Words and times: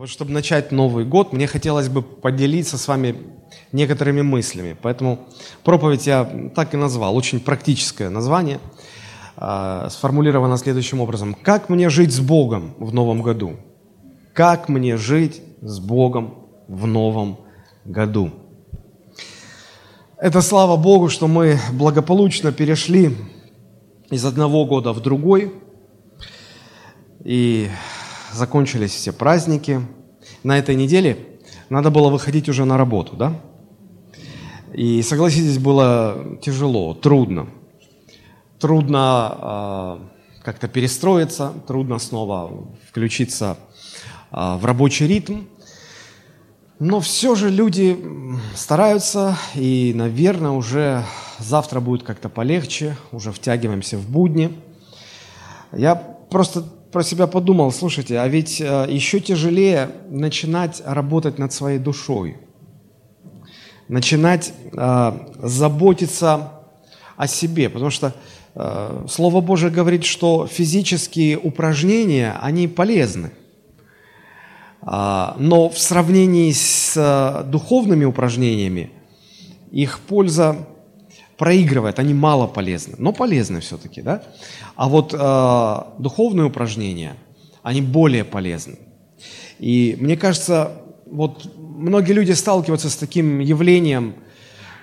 Вот 0.00 0.08
чтобы 0.08 0.32
начать 0.32 0.72
Новый 0.72 1.04
год, 1.04 1.34
мне 1.34 1.46
хотелось 1.46 1.90
бы 1.90 2.00
поделиться 2.00 2.78
с 2.78 2.88
вами 2.88 3.16
некоторыми 3.70 4.22
мыслями. 4.22 4.74
Поэтому 4.80 5.28
проповедь 5.62 6.06
я 6.06 6.24
так 6.54 6.72
и 6.72 6.78
назвал, 6.78 7.14
очень 7.14 7.38
практическое 7.38 8.08
название, 8.08 8.60
э, 9.36 9.88
сформулировано 9.90 10.56
следующим 10.56 11.02
образом. 11.02 11.34
Как 11.34 11.68
мне 11.68 11.90
жить 11.90 12.14
с 12.14 12.20
Богом 12.20 12.74
в 12.78 12.94
Новом 12.94 13.20
году? 13.20 13.56
Как 14.32 14.70
мне 14.70 14.96
жить 14.96 15.42
с 15.60 15.78
Богом 15.80 16.46
в 16.66 16.86
Новом 16.86 17.40
году? 17.84 18.30
Это 20.16 20.40
слава 20.40 20.78
Богу, 20.78 21.10
что 21.10 21.28
мы 21.28 21.58
благополучно 21.74 22.52
перешли 22.52 23.14
из 24.10 24.24
одного 24.24 24.64
года 24.64 24.94
в 24.94 25.02
другой, 25.02 25.52
и 27.22 27.68
закончились 28.32 28.94
все 28.94 29.12
праздники. 29.12 29.80
На 30.42 30.58
этой 30.58 30.74
неделе 30.74 31.40
надо 31.68 31.90
было 31.90 32.10
выходить 32.10 32.48
уже 32.48 32.64
на 32.64 32.76
работу, 32.76 33.16
да? 33.16 33.40
И 34.72 35.02
согласитесь, 35.02 35.58
было 35.58 36.38
тяжело, 36.42 36.94
трудно. 36.94 37.48
Трудно 38.58 39.36
э, 39.40 40.42
как-то 40.44 40.68
перестроиться, 40.68 41.52
трудно 41.66 41.98
снова 41.98 42.68
включиться 42.88 43.56
э, 44.30 44.56
в 44.56 44.64
рабочий 44.64 45.06
ритм. 45.06 45.42
Но 46.78 47.00
все 47.00 47.34
же 47.34 47.50
люди 47.50 47.98
стараются, 48.54 49.36
и, 49.54 49.92
наверное, 49.94 50.52
уже 50.52 51.04
завтра 51.38 51.80
будет 51.80 52.04
как-то 52.04 52.28
полегче, 52.30 52.96
уже 53.12 53.32
втягиваемся 53.32 53.98
в 53.98 54.08
будни. 54.08 54.58
Я 55.72 55.94
просто 55.94 56.64
про 56.92 57.02
себя 57.02 57.26
подумал, 57.26 57.72
слушайте, 57.72 58.18
а 58.18 58.26
ведь 58.28 58.60
э, 58.60 58.86
еще 58.88 59.20
тяжелее 59.20 59.90
начинать 60.08 60.82
работать 60.84 61.38
над 61.38 61.52
своей 61.52 61.78
душой, 61.78 62.36
начинать 63.88 64.52
э, 64.72 65.12
заботиться 65.38 66.52
о 67.16 67.26
себе, 67.26 67.68
потому 67.68 67.90
что 67.90 68.14
э, 68.54 69.06
Слово 69.08 69.40
Божие 69.40 69.70
говорит, 69.70 70.04
что 70.04 70.46
физические 70.46 71.38
упражнения, 71.38 72.36
они 72.40 72.66
полезны. 72.66 73.30
Э, 74.82 75.34
но 75.38 75.68
в 75.68 75.78
сравнении 75.78 76.50
с 76.50 77.44
духовными 77.46 78.04
упражнениями 78.04 78.90
их 79.70 80.00
польза 80.00 80.66
проигрывает, 81.40 81.98
они 81.98 82.12
мало 82.12 82.46
полезны, 82.46 82.96
но 82.98 83.12
полезны 83.12 83.60
все-таки, 83.60 84.02
да? 84.02 84.22
А 84.76 84.90
вот 84.90 85.14
э, 85.14 85.76
духовные 85.98 86.44
упражнения, 86.44 87.14
они 87.62 87.80
более 87.80 88.24
полезны. 88.24 88.76
И 89.58 89.96
мне 89.98 90.18
кажется, 90.18 90.72
вот 91.06 91.50
многие 91.56 92.12
люди 92.12 92.32
сталкиваются 92.32 92.90
с 92.90 92.96
таким 92.96 93.38
явлением, 93.38 94.16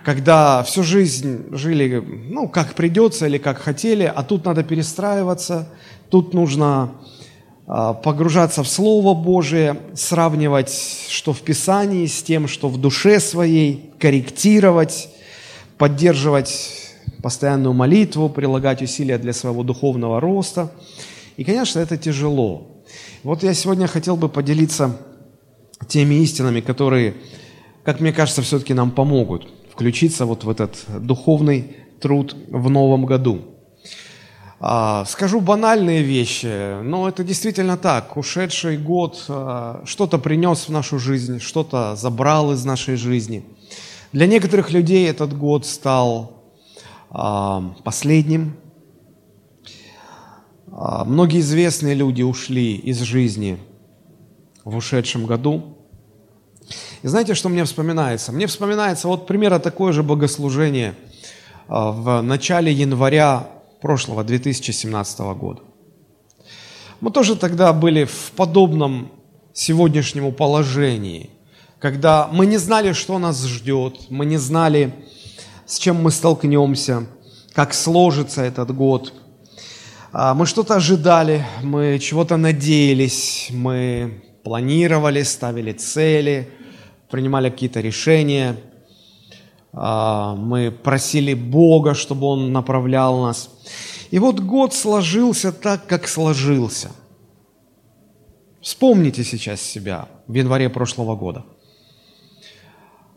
когда 0.03 0.63
всю 0.63 0.81
жизнь 0.81 1.45
жили, 1.51 2.03
ну, 2.29 2.49
как 2.49 2.73
придется 2.73 3.27
или 3.27 3.37
как 3.37 3.59
хотели, 3.59 4.11
а 4.15 4.23
тут 4.23 4.45
надо 4.45 4.63
перестраиваться, 4.63 5.69
тут 6.09 6.33
нужно 6.33 6.93
э, 7.67 7.93
погружаться 8.03 8.63
в 8.63 8.67
Слово 8.67 9.13
Божие, 9.13 9.77
сравнивать, 9.93 10.73
что 11.07 11.33
в 11.33 11.41
Писании, 11.41 12.07
с 12.07 12.23
тем, 12.23 12.47
что 12.47 12.67
в 12.67 12.81
душе 12.81 13.19
своей, 13.19 13.91
корректировать, 13.99 15.09
поддерживать 15.77 16.87
постоянную 17.21 17.73
молитву, 17.73 18.29
прилагать 18.29 18.81
усилия 18.81 19.17
для 19.17 19.33
своего 19.33 19.63
духовного 19.63 20.19
роста. 20.19 20.71
И, 21.37 21.43
конечно, 21.43 21.79
это 21.79 21.97
тяжело. 21.97 22.83
Вот 23.23 23.43
я 23.43 23.53
сегодня 23.53 23.87
хотел 23.87 24.17
бы 24.17 24.29
поделиться 24.29 24.97
теми 25.87 26.15
истинами, 26.15 26.61
которые, 26.61 27.15
как 27.83 27.99
мне 27.99 28.11
кажется, 28.11 28.41
все-таки 28.41 28.73
нам 28.73 28.91
помогут 28.91 29.47
включиться 29.71 30.25
вот 30.25 30.43
в 30.43 30.49
этот 30.49 30.85
духовный 30.99 31.75
труд 32.01 32.35
в 32.49 32.69
новом 32.69 33.05
году. 33.05 33.41
А, 34.59 35.05
скажу 35.05 35.39
банальные 35.39 36.01
вещи, 36.01 36.81
но 36.81 37.07
это 37.07 37.23
действительно 37.23 37.77
так. 37.77 38.17
Ушедший 38.17 38.77
год 38.77 39.23
а, 39.29 39.83
что-то 39.85 40.17
принес 40.17 40.67
в 40.67 40.69
нашу 40.69 40.97
жизнь, 40.97 41.39
что-то 41.39 41.95
забрал 41.95 42.53
из 42.53 42.65
нашей 42.65 42.95
жизни– 42.95 43.43
для 44.13 44.25
некоторых 44.25 44.71
людей 44.71 45.09
этот 45.09 45.37
год 45.37 45.65
стал 45.65 46.43
э, 47.11 47.61
последним. 47.83 48.55
Э, 50.67 51.03
многие 51.05 51.41
известные 51.41 51.93
люди 51.93 52.21
ушли 52.21 52.75
из 52.75 53.01
жизни 53.01 53.57
в 54.63 54.77
ушедшем 54.77 55.25
году. 55.25 55.77
И 57.01 57.07
знаете, 57.07 57.33
что 57.33 57.49
мне 57.49 57.65
вспоминается? 57.65 58.31
Мне 58.31 58.47
вспоминается 58.47 59.07
вот 59.07 59.27
примерно 59.27 59.59
такое 59.59 59.91
же 59.91 60.03
богослужение 60.03 60.91
э, 60.91 60.93
в 61.67 62.21
начале 62.21 62.71
января 62.71 63.49
прошлого, 63.81 64.23
2017 64.23 65.19
года. 65.19 65.61
Мы 67.01 67.11
тоже 67.11 67.35
тогда 67.35 67.73
были 67.73 68.05
в 68.05 68.31
подобном 68.35 69.11
сегодняшнему 69.53 70.31
положении– 70.31 71.29
когда 71.79 72.27
мы 72.31 72.45
не 72.45 72.57
знали, 72.57 72.93
что 72.93 73.19
нас 73.19 73.45
ждет, 73.45 74.09
мы 74.09 74.25
не 74.25 74.37
знали, 74.37 74.93
с 75.65 75.77
чем 75.77 76.01
мы 76.01 76.11
столкнемся, 76.11 77.05
как 77.53 77.73
сложится 77.73 78.41
этот 78.41 78.75
год. 78.75 79.13
А, 80.11 80.33
мы 80.33 80.45
что-то 80.45 80.75
ожидали, 80.75 81.45
мы 81.61 81.99
чего-то 81.99 82.37
надеялись, 82.37 83.49
мы 83.51 84.23
планировали, 84.43 85.21
ставили 85.23 85.73
цели, 85.73 86.49
принимали 87.11 87.49
какие-то 87.49 87.79
решения. 87.79 88.57
А, 89.71 90.35
мы 90.35 90.71
просили 90.71 91.35
Бога, 91.35 91.93
чтобы 91.93 92.25
Он 92.25 92.51
направлял 92.51 93.21
нас. 93.21 93.51
И 94.09 94.17
вот 94.17 94.39
год 94.39 94.73
сложился 94.73 95.51
так, 95.51 95.85
как 95.85 96.07
сложился. 96.07 96.89
Вспомните 98.61 99.23
сейчас 99.23 99.61
себя 99.61 100.07
в 100.25 100.33
январе 100.33 100.69
прошлого 100.69 101.15
года– 101.15 101.45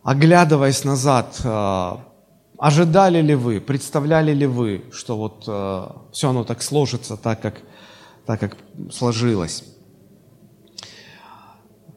оглядываясь 0.03 0.85
назад, 0.85 1.41
э, 1.45 1.97
ожидали 2.59 3.21
ли 3.21 3.35
вы, 3.35 3.61
представляли 3.61 4.33
ли 4.33 4.47
вы, 4.47 4.85
что 4.93 5.17
вот 5.17 5.45
э, 5.47 5.87
все 6.13 6.31
оно 6.31 6.45
так 6.45 6.63
сложится, 6.63 7.17
так 7.17 7.41
как, 7.41 7.61
так 8.27 8.41
как 8.41 8.57
сложилось? 8.91 9.65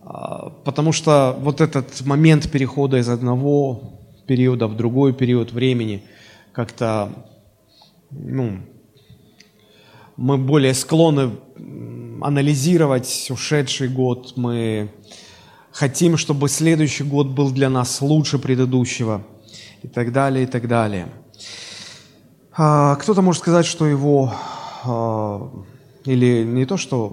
А, 0.01 0.49
потому 0.49 0.91
что 0.91 1.35
вот 1.39 1.61
этот 1.61 2.01
момент 2.05 2.51
перехода 2.51 2.97
из 2.97 3.09
одного 3.09 3.99
периода 4.27 4.67
в 4.67 4.75
другой 4.75 5.13
период 5.13 5.51
времени 5.51 6.03
как-то, 6.51 7.09
ну, 8.11 8.59
мы 10.15 10.37
более 10.37 10.73
склонны 10.73 11.31
анализировать 12.21 13.27
ушедший 13.31 13.89
год, 13.89 14.33
мы 14.35 14.91
хотим, 15.73 16.17
чтобы 16.17 16.47
следующий 16.47 17.03
год 17.03 17.27
был 17.27 17.51
для 17.51 17.69
нас 17.69 18.01
лучше 18.01 18.39
предыдущего 18.39 19.23
и 19.81 19.87
так 19.87 20.13
далее, 20.13 20.43
и 20.43 20.47
так 20.47 20.67
далее. 20.67 21.07
А, 22.55 22.95
кто-то 22.95 23.21
может 23.21 23.41
сказать, 23.41 23.65
что 23.65 23.87
его, 23.87 24.33
а, 24.83 25.51
или 26.05 26.43
не 26.43 26.65
то, 26.65 26.77
что 26.77 27.11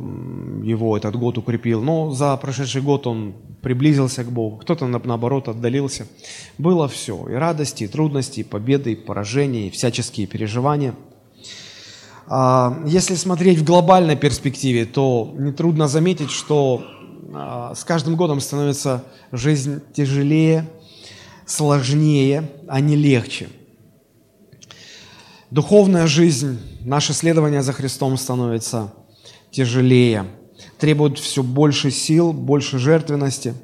его 0.62 0.96
этот 0.96 1.16
год 1.16 1.38
укрепил, 1.38 1.82
но 1.82 2.12
за 2.12 2.36
прошедший 2.36 2.82
год 2.82 3.06
он 3.06 3.34
приблизился 3.62 4.24
к 4.24 4.30
Богу, 4.30 4.58
кто-то 4.58 4.86
наоборот 4.86 5.48
отдалился. 5.48 6.06
Было 6.58 6.86
все, 6.88 7.26
и 7.28 7.32
радости, 7.32 7.84
и 7.84 7.88
трудности, 7.88 8.40
и 8.40 8.44
победы, 8.44 8.92
и 8.92 8.96
поражения, 8.96 9.68
и 9.68 9.70
всяческие 9.70 10.26
переживания. 10.26 10.94
А, 12.26 12.82
если 12.86 13.14
смотреть 13.14 13.58
в 13.58 13.64
глобальной 13.64 14.16
перспективе, 14.16 14.84
то 14.84 15.34
нетрудно 15.38 15.88
заметить, 15.88 16.30
что 16.30 16.84
с 17.32 17.84
каждым 17.84 18.16
годом 18.16 18.40
становится 18.40 19.04
жизнь 19.30 19.80
тяжелее, 19.92 20.68
сложнее, 21.46 22.50
а 22.66 22.80
не 22.80 22.96
легче. 22.96 23.48
Духовная 25.50 26.06
жизнь, 26.06 26.58
наше 26.80 27.12
следование 27.12 27.62
за 27.62 27.72
Христом 27.72 28.16
становится 28.16 28.92
тяжелее, 29.50 30.26
требует 30.78 31.18
все 31.18 31.42
больше 31.42 31.90
сил, 31.90 32.32
больше 32.32 32.78
жертвенности. 32.78 33.54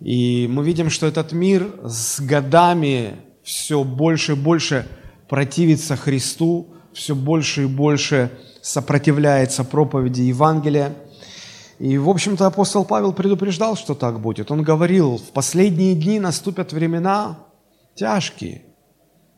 И 0.00 0.46
мы 0.50 0.64
видим, 0.64 0.88
что 0.88 1.06
этот 1.06 1.32
мир 1.32 1.74
с 1.84 2.20
годами 2.20 3.16
все 3.42 3.84
больше 3.84 4.32
и 4.32 4.36
больше 4.36 4.86
противится 5.28 5.96
Христу, 5.96 6.74
все 6.94 7.14
больше 7.14 7.64
и 7.64 7.66
больше 7.66 8.30
сопротивляется 8.62 9.62
проповеди 9.62 10.22
Евангелия– 10.22 10.94
и, 11.78 11.98
в 11.98 12.08
общем-то, 12.08 12.46
апостол 12.46 12.84
Павел 12.84 13.12
предупреждал, 13.12 13.76
что 13.76 13.94
так 13.94 14.20
будет. 14.20 14.50
Он 14.50 14.62
говорил, 14.62 15.18
в 15.18 15.30
последние 15.32 15.94
дни 15.94 16.18
наступят 16.18 16.72
времена 16.72 17.38
тяжкие, 17.94 18.62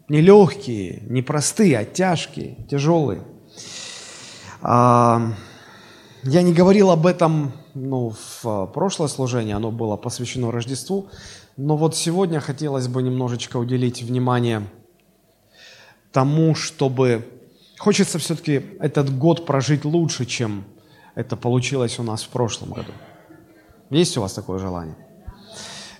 не 0.08 0.20
легкие, 0.20 1.02
не 1.08 1.22
простые, 1.22 1.78
а 1.78 1.84
тяжкие, 1.84 2.56
тяжелые. 2.70 3.22
А, 4.62 5.32
я 6.22 6.42
не 6.42 6.52
говорил 6.52 6.90
об 6.90 7.06
этом 7.06 7.52
ну, 7.74 8.14
в 8.42 8.66
прошлое 8.72 9.08
служение, 9.08 9.56
оно 9.56 9.70
было 9.70 9.96
посвящено 9.96 10.50
Рождеству, 10.50 11.08
но 11.56 11.76
вот 11.76 11.96
сегодня 11.96 12.40
хотелось 12.40 12.88
бы 12.88 13.02
немножечко 13.02 13.56
уделить 13.56 14.02
внимание 14.02 14.68
тому, 16.12 16.54
чтобы... 16.54 17.26
Хочется 17.78 18.18
все-таки 18.18 18.62
этот 18.80 19.16
год 19.16 19.46
прожить 19.46 19.84
лучше, 19.84 20.24
чем 20.24 20.64
это 21.18 21.36
получилось 21.36 21.98
у 21.98 22.04
нас 22.04 22.22
в 22.22 22.28
прошлом 22.28 22.70
году. 22.70 22.92
Есть 23.90 24.16
у 24.16 24.20
вас 24.20 24.34
такое 24.34 24.60
желание? 24.60 24.94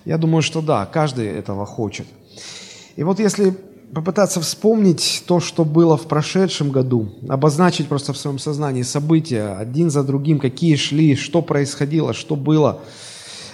Я 0.05 0.17
думаю, 0.17 0.41
что 0.41 0.61
да, 0.61 0.85
каждый 0.85 1.27
этого 1.27 1.65
хочет. 1.65 2.07
И 2.95 3.03
вот 3.03 3.19
если 3.19 3.53
попытаться 3.93 4.39
вспомнить 4.39 5.23
то, 5.27 5.41
что 5.41 5.65
было 5.65 5.97
в 5.97 6.07
прошедшем 6.07 6.71
году, 6.71 7.09
обозначить 7.27 7.89
просто 7.89 8.13
в 8.13 8.17
своем 8.17 8.39
сознании 8.39 8.83
события 8.83 9.57
один 9.59 9.89
за 9.89 10.03
другим, 10.03 10.39
какие 10.39 10.77
шли, 10.77 11.17
что 11.17 11.41
происходило, 11.41 12.13
что 12.13 12.37
было, 12.37 12.79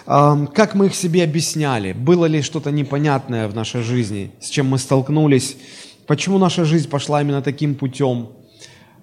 как 0.05 0.75
мы 0.75 0.85
их 0.85 0.93
себе 0.93 1.23
объясняли, 1.23 1.93
было 1.93 2.25
ли 2.25 2.43
что-то 2.43 2.69
непонятное 2.69 3.47
в 3.47 3.55
нашей 3.55 3.81
жизни, 3.81 4.31
с 4.39 4.49
чем 4.49 4.67
мы 4.67 4.77
столкнулись, 4.77 5.57
почему 6.05 6.37
наша 6.37 6.63
жизнь 6.63 6.89
пошла 6.89 7.23
именно 7.23 7.41
таким 7.41 7.73
путем, 7.73 8.27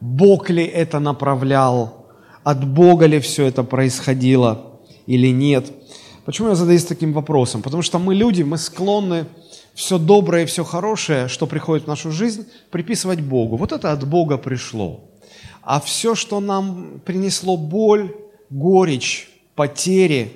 Бог 0.00 0.49
ли 0.49 0.64
это 0.64 1.00
направлял, 1.00 2.01
от 2.44 2.66
Бога 2.66 3.06
ли 3.06 3.20
все 3.20 3.46
это 3.46 3.62
происходило 3.62 4.72
или 5.06 5.28
нет. 5.28 5.72
Почему 6.24 6.48
я 6.48 6.54
задаюсь 6.54 6.84
таким 6.84 7.12
вопросом? 7.12 7.62
Потому 7.62 7.82
что 7.82 7.98
мы 7.98 8.14
люди, 8.14 8.42
мы 8.42 8.58
склонны 8.58 9.26
все 9.74 9.98
доброе 9.98 10.42
и 10.42 10.46
все 10.46 10.64
хорошее, 10.64 11.28
что 11.28 11.46
приходит 11.46 11.84
в 11.84 11.88
нашу 11.88 12.12
жизнь, 12.12 12.46
приписывать 12.70 13.20
Богу. 13.20 13.56
Вот 13.56 13.72
это 13.72 13.92
от 13.92 14.06
Бога 14.06 14.38
пришло. 14.38 15.00
А 15.62 15.80
все, 15.80 16.14
что 16.14 16.40
нам 16.40 17.00
принесло 17.04 17.56
боль, 17.56 18.14
горечь, 18.50 19.30
потери, 19.54 20.32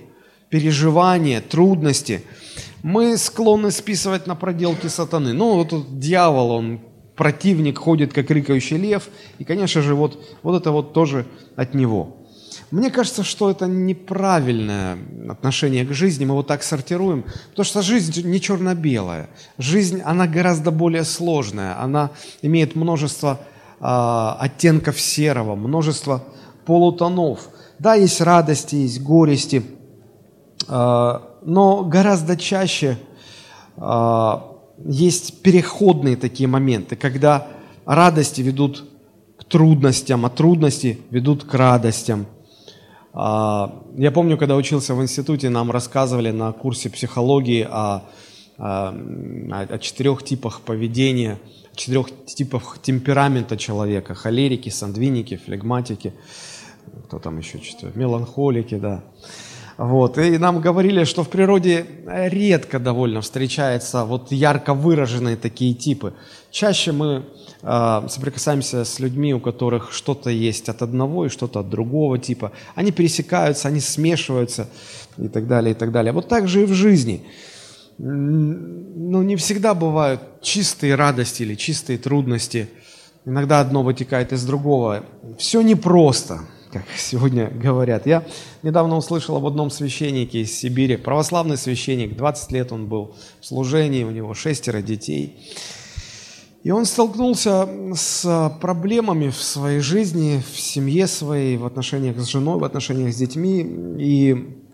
переживания, 0.48 1.40
трудности, 1.40 2.22
мы 2.82 3.16
склонны 3.18 3.70
списывать 3.70 4.26
на 4.26 4.36
проделки 4.36 4.86
сатаны. 4.86 5.32
Ну, 5.32 5.56
вот 5.56 5.70
тут 5.70 5.98
дьявол, 5.98 6.50
он 6.52 6.80
противник, 7.16 7.78
ходит 7.78 8.12
как 8.12 8.30
рыкающий 8.30 8.76
лев, 8.76 9.08
и, 9.38 9.44
конечно 9.44 9.82
же, 9.82 9.94
вот, 9.94 10.22
вот 10.42 10.60
это 10.60 10.70
вот 10.70 10.92
тоже 10.92 11.26
от 11.56 11.74
него. 11.74 12.16
Мне 12.70 12.90
кажется, 12.90 13.22
что 13.22 13.50
это 13.50 13.66
неправильное 13.66 14.98
отношение 15.28 15.84
к 15.84 15.92
жизни, 15.92 16.24
мы 16.24 16.34
вот 16.34 16.46
так 16.46 16.62
сортируем, 16.62 17.24
потому 17.50 17.64
что 17.64 17.82
жизнь 17.82 18.26
не 18.26 18.40
черно-белая. 18.40 19.28
Жизнь, 19.58 20.00
она 20.04 20.26
гораздо 20.26 20.70
более 20.70 21.04
сложная, 21.04 21.80
она 21.80 22.10
имеет 22.42 22.74
множество 22.74 23.40
э, 23.80 23.84
оттенков 23.84 25.00
серого, 25.00 25.54
множество 25.54 26.24
полутонов. 26.64 27.48
Да, 27.78 27.94
есть 27.94 28.20
радости, 28.20 28.74
есть 28.76 29.00
горести, 29.00 29.62
э, 30.68 31.20
но 31.42 31.84
гораздо 31.84 32.36
чаще 32.36 32.98
э, 33.76 34.38
есть 34.84 35.42
переходные 35.42 36.16
такие 36.16 36.48
моменты, 36.48 36.96
когда 36.96 37.48
радости 37.84 38.40
ведут 38.40 38.84
к 39.38 39.44
трудностям, 39.44 40.26
а 40.26 40.30
трудности 40.30 40.98
ведут 41.10 41.44
к 41.44 41.54
радостям– 41.54 42.26
а, 43.18 43.82
я 43.96 44.12
помню, 44.12 44.36
когда 44.36 44.56
учился 44.56 44.94
в 44.94 45.02
институте, 45.02 45.48
нам 45.48 45.70
рассказывали 45.70 46.30
на 46.30 46.52
курсе 46.52 46.90
психологии 46.90 47.66
о, 47.68 48.02
о, 48.58 48.88
о 48.90 49.78
четырех 49.78 50.22
типах 50.22 50.60
поведения, 50.60 51.38
четырех 51.74 52.08
типах 52.26 52.78
темперамента 52.82 53.56
человека. 53.56 54.14
Холерики, 54.14 54.68
сангвиники, 54.68 55.38
флегматики, 55.38 56.12
кто 57.06 57.18
там 57.18 57.38
еще 57.38 57.58
четвертый, 57.58 57.98
меланхолики, 57.98 58.74
да. 58.74 59.02
Вот. 59.78 60.16
И 60.16 60.38
нам 60.38 60.60
говорили, 60.60 61.04
что 61.04 61.22
в 61.22 61.28
природе 61.28 61.86
редко 62.06 62.78
довольно 62.78 63.20
встречаются 63.20 64.04
вот 64.04 64.32
ярко 64.32 64.72
выраженные 64.72 65.36
такие 65.36 65.74
типы. 65.74 66.14
Чаще 66.50 66.92
мы 66.92 67.24
э, 67.62 68.02
соприкасаемся 68.08 68.86
с 68.86 68.98
людьми, 69.00 69.34
у 69.34 69.40
которых 69.40 69.92
что-то 69.92 70.30
есть 70.30 70.70
от 70.70 70.80
одного 70.80 71.26
и 71.26 71.28
что-то 71.28 71.60
от 71.60 71.68
другого 71.68 72.18
типа. 72.18 72.52
Они 72.74 72.90
пересекаются, 72.90 73.68
они 73.68 73.80
смешиваются 73.80 74.68
и 75.18 75.28
так 75.28 75.46
далее, 75.46 75.72
и 75.72 75.74
так 75.74 75.92
далее. 75.92 76.12
Вот 76.12 76.28
так 76.28 76.48
же 76.48 76.62
и 76.62 76.66
в 76.66 76.72
жизни. 76.72 77.26
Ну, 77.98 79.22
не 79.22 79.36
всегда 79.36 79.74
бывают 79.74 80.20
чистые 80.40 80.94
радости 80.94 81.42
или 81.42 81.54
чистые 81.54 81.98
трудности. 81.98 82.68
Иногда 83.26 83.60
одно 83.60 83.82
вытекает 83.82 84.32
из 84.32 84.44
другого. 84.44 85.04
Все 85.38 85.60
непросто 85.60 86.40
как 86.72 86.84
сегодня 86.96 87.50
говорят. 87.50 88.06
Я 88.06 88.24
недавно 88.62 88.96
услышал 88.96 89.36
об 89.36 89.46
одном 89.46 89.70
священнике 89.70 90.42
из 90.42 90.52
Сибири, 90.52 90.96
православный 90.96 91.56
священник, 91.56 92.16
20 92.16 92.52
лет 92.52 92.72
он 92.72 92.86
был 92.86 93.14
в 93.40 93.46
служении, 93.46 94.04
у 94.04 94.10
него 94.10 94.34
шестеро 94.34 94.82
детей. 94.82 95.36
И 96.62 96.70
он 96.72 96.84
столкнулся 96.84 97.68
с 97.94 98.52
проблемами 98.60 99.28
в 99.30 99.40
своей 99.40 99.78
жизни, 99.78 100.42
в 100.52 100.58
семье 100.58 101.06
своей, 101.06 101.56
в 101.56 101.64
отношениях 101.64 102.18
с 102.18 102.26
женой, 102.26 102.58
в 102.58 102.64
отношениях 102.64 103.14
с 103.14 103.16
детьми. 103.16 103.60
И 104.00 104.64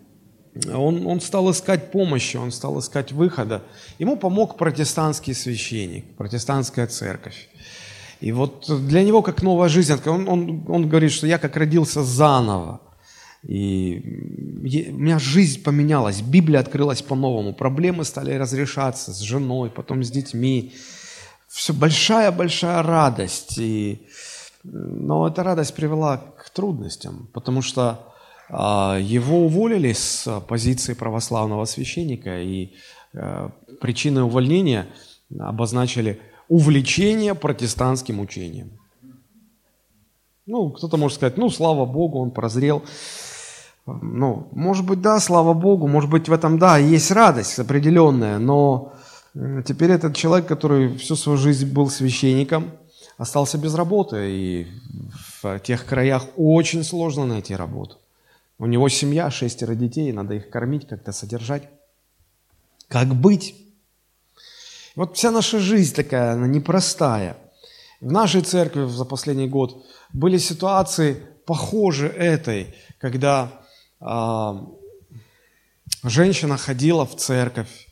он, 0.73 1.05
он 1.05 1.21
стал 1.21 1.51
искать 1.51 1.91
помощи, 1.91 2.37
он 2.37 2.51
стал 2.51 2.79
искать 2.79 3.11
выхода. 3.11 3.61
Ему 3.99 4.17
помог 4.17 4.57
протестантский 4.57 5.35
священник, 5.35 6.15
протестантская 6.15 6.87
церковь. 6.87 7.47
И 8.21 8.31
вот 8.31 8.65
для 8.87 9.03
него 9.03 9.21
как 9.21 9.41
новая 9.41 9.69
жизнь, 9.69 9.93
он, 10.05 10.27
он, 10.27 10.65
он 10.67 10.89
говорит, 10.89 11.11
что 11.11 11.27
я 11.27 11.37
как 11.37 11.57
родился 11.57 12.03
заново. 12.03 12.81
И 13.43 14.01
у 14.91 14.97
меня 14.97 15.19
жизнь 15.19 15.61
поменялась, 15.61 16.21
Библия 16.21 16.61
открылась 16.61 17.01
по-новому, 17.01 17.53
проблемы 17.53 18.05
стали 18.05 18.33
разрешаться 18.35 19.11
с 19.11 19.19
женой, 19.19 19.69
потом 19.69 20.03
с 20.03 20.09
детьми. 20.09 20.73
Все 21.49 21.73
большая-большая 21.73 22.81
радость. 22.81 23.57
И, 23.57 24.07
но 24.63 25.27
эта 25.27 25.43
радость 25.43 25.75
привела 25.75 26.17
к 26.17 26.49
трудностям, 26.51 27.29
потому 27.33 27.61
что 27.61 28.13
а, 28.49 28.97
его 28.97 29.45
уволили 29.45 29.91
с 29.91 30.41
позиции 30.47 30.93
православного 30.93 31.65
священника, 31.65 32.41
и 32.41 32.71
а, 33.13 33.51
причиной 33.81 34.23
увольнения 34.23 34.87
обозначили– 35.37 36.21
увлечение 36.49 37.35
протестантским 37.35 38.19
учением. 38.19 38.71
Ну, 40.45 40.71
кто-то 40.71 40.97
может 40.97 41.17
сказать, 41.17 41.37
ну, 41.37 41.49
слава 41.49 41.85
Богу, 41.85 42.19
он 42.19 42.31
прозрел. 42.31 42.83
Ну, 43.85 44.47
может 44.51 44.85
быть, 44.85 45.01
да, 45.01 45.19
слава 45.19 45.53
Богу, 45.53 45.87
может 45.87 46.09
быть, 46.09 46.27
в 46.29 46.33
этом, 46.33 46.57
да, 46.57 46.77
есть 46.77 47.11
радость 47.11 47.59
определенная, 47.59 48.39
но 48.39 48.93
теперь 49.65 49.91
этот 49.91 50.15
человек, 50.15 50.47
который 50.47 50.97
всю 50.97 51.15
свою 51.15 51.37
жизнь 51.37 51.71
был 51.71 51.89
священником, 51.89 52.71
остался 53.17 53.57
без 53.57 53.75
работы, 53.75 54.31
и 54.31 54.67
в 55.41 55.59
тех 55.59 55.85
краях 55.85 56.27
очень 56.35 56.83
сложно 56.83 57.25
найти 57.25 57.55
работу. 57.55 57.97
У 58.59 58.65
него 58.65 58.87
семья, 58.89 59.29
шестеро 59.29 59.75
детей, 59.75 60.11
надо 60.11 60.35
их 60.35 60.49
кормить, 60.49 60.87
как-то 60.87 61.11
содержать. 61.11 61.69
Как 62.87 63.07
быть? 63.13 63.55
Вот 64.95 65.17
вся 65.17 65.31
наша 65.31 65.59
жизнь 65.59 65.95
такая, 65.95 66.33
она 66.33 66.47
непростая. 66.47 67.37
В 67.99 68.11
нашей 68.11 68.41
церкви 68.41 68.85
за 68.85 69.05
последний 69.05 69.47
год 69.47 69.83
были 70.11 70.37
ситуации 70.37 71.17
похожи 71.45 72.07
этой, 72.07 72.75
когда 72.99 73.51
э, 73.99 74.53
женщина 76.03 76.57
ходила 76.57 77.05
в 77.05 77.15
церковь, 77.15 77.87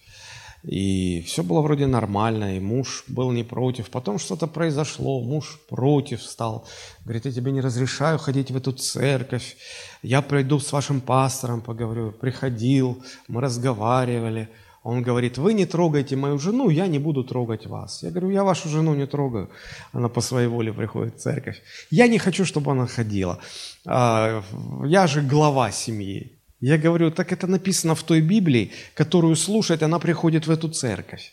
и 0.63 1.23
все 1.25 1.41
было 1.41 1.61
вроде 1.61 1.87
нормально, 1.87 2.55
и 2.55 2.59
муж 2.59 3.03
был 3.07 3.31
не 3.31 3.43
против. 3.43 3.89
Потом 3.89 4.19
что-то 4.19 4.45
произошло, 4.45 5.19
муж 5.21 5.59
против 5.67 6.21
стал. 6.21 6.67
Говорит, 7.03 7.25
я 7.25 7.31
тебе 7.31 7.51
не 7.51 7.61
разрешаю 7.61 8.19
ходить 8.19 8.51
в 8.51 8.57
эту 8.57 8.71
церковь. 8.71 9.57
Я 10.03 10.21
приду 10.21 10.59
с 10.59 10.71
вашим 10.71 11.01
пастором, 11.01 11.61
поговорю. 11.61 12.11
Приходил, 12.11 13.03
мы 13.27 13.41
разговаривали. 13.41 14.49
Он 14.83 15.03
говорит, 15.03 15.37
вы 15.37 15.53
не 15.53 15.65
трогайте 15.65 16.15
мою 16.15 16.39
жену, 16.39 16.69
я 16.69 16.87
не 16.87 16.99
буду 16.99 17.23
трогать 17.23 17.67
вас. 17.67 18.03
Я 18.03 18.09
говорю, 18.09 18.31
я 18.31 18.43
вашу 18.43 18.69
жену 18.69 18.95
не 18.95 19.05
трогаю. 19.05 19.49
Она 19.93 20.09
по 20.09 20.21
своей 20.21 20.47
воле 20.47 20.73
приходит 20.73 21.15
в 21.15 21.19
церковь. 21.19 21.61
Я 21.91 22.07
не 22.07 22.17
хочу, 22.17 22.45
чтобы 22.45 22.71
она 22.71 22.87
ходила. 22.87 23.37
А, 23.85 24.43
я 24.85 25.07
же 25.07 25.21
глава 25.21 25.71
семьи. 25.71 26.31
Я 26.61 26.77
говорю, 26.77 27.11
так 27.11 27.31
это 27.31 27.47
написано 27.47 27.93
в 27.93 28.03
той 28.03 28.21
Библии, 28.21 28.71
которую 28.95 29.35
слушать, 29.35 29.83
она 29.83 29.99
приходит 29.99 30.47
в 30.47 30.51
эту 30.51 30.69
церковь. 30.69 31.31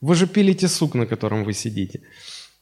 Вы 0.00 0.14
же 0.14 0.26
пилите 0.26 0.68
сук, 0.68 0.94
на 0.94 1.06
котором 1.06 1.44
вы 1.44 1.54
сидите. 1.54 2.00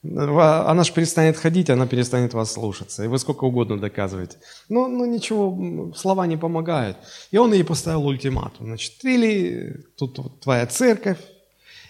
Она 0.04 0.84
же 0.84 0.92
перестанет 0.92 1.36
ходить, 1.36 1.70
она 1.70 1.86
перестанет 1.86 2.34
вас 2.34 2.52
слушаться. 2.52 3.04
И 3.04 3.08
вы 3.08 3.18
сколько 3.18 3.44
угодно 3.44 3.78
доказываете. 3.78 4.36
Но, 4.68 4.86
но 4.86 5.06
ничего, 5.06 5.92
слова 5.94 6.26
не 6.26 6.36
помогают. 6.36 6.98
И 7.30 7.38
он 7.38 7.54
ей 7.54 7.64
поставил 7.64 8.06
ультиматум. 8.06 8.66
Значит, 8.66 9.02
или 9.04 9.86
тут 9.96 10.18
вот 10.18 10.40
твоя 10.40 10.66
церковь, 10.66 11.18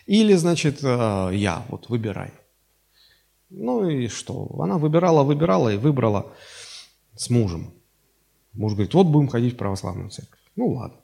или, 0.06 0.35
значит, 0.35 0.78
э, 0.85 1.30
я, 1.33 1.64
вот 1.68 1.88
выбирай. 1.88 2.30
Ну 3.50 3.88
и 3.88 4.06
что? 4.09 4.49
Она 4.61 4.78
выбирала, 4.78 5.25
выбирала 5.25 5.71
и 5.71 5.76
выбрала 5.76 6.33
с 7.16 7.30
мужем. 7.30 7.73
Муж 8.52 8.75
говорит, 8.75 8.94
вот 8.94 9.06
будем 9.06 9.28
ходить 9.28 9.54
в 9.54 9.56
православную 9.56 10.11
церковь. 10.11 10.40
Ну 10.54 10.68
ладно. 10.68 10.99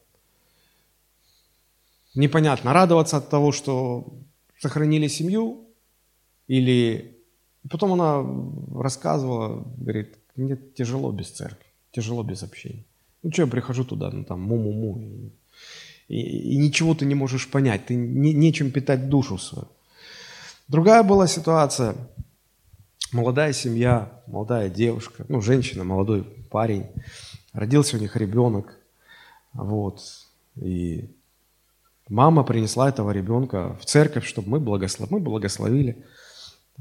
Непонятно, 2.15 2.73
радоваться 2.73 3.17
от 3.17 3.31
того, 3.31 3.51
что 3.53 4.13
сохранили 4.59 5.09
семью, 5.09 5.70
или 6.51 7.17
потом 7.71 7.93
она 7.93 8.27
рассказывала, 8.75 9.65
говорит, 9.77 10.19
мне 10.35 10.57
тяжело 10.57 11.13
без 11.13 11.31
церкви, 11.31 11.67
тяжело 11.93 12.25
без 12.25 12.43
общения. 12.43 12.85
Ну 13.23 13.31
что, 13.31 13.43
я 13.43 13.49
прихожу 13.49 13.85
туда, 13.85 14.11
ну 14.11 14.25
там 14.25 14.41
му-му-му, 14.43 14.99
и, 16.09 16.17
и, 16.17 16.55
и 16.55 16.57
ничего 16.57 16.97
ты 16.97 17.07
не 17.07 17.15
можешь 17.15 17.49
понять, 17.49 17.87
ты 17.87 17.95
не, 17.95 18.33
нечем 18.33 18.73
питать 18.73 19.09
душу 19.09 19.39
свою. 19.39 19.69
Другая 20.67 21.05
была 21.05 21.29
ситуация, 21.29 21.95
молодая 23.13 23.53
семья, 23.53 24.11
молодая 24.27 24.71
девушка, 24.71 25.25
ну 25.29 25.41
женщина, 25.41 25.85
молодой 25.85 26.25
парень, 26.51 26.87
родился 27.53 27.97
у 27.97 28.01
них 28.01 28.17
ребенок, 28.17 28.77
вот, 29.53 30.03
и 30.57 31.09
Мама 32.11 32.43
принесла 32.43 32.89
этого 32.89 33.13
ребенка 33.13 33.77
в 33.81 33.87
церковь, 33.87 34.27
чтобы 34.27 34.49
мы, 34.49 34.59
благослов... 34.59 35.13
мы 35.13 35.21
благословили. 35.21 36.05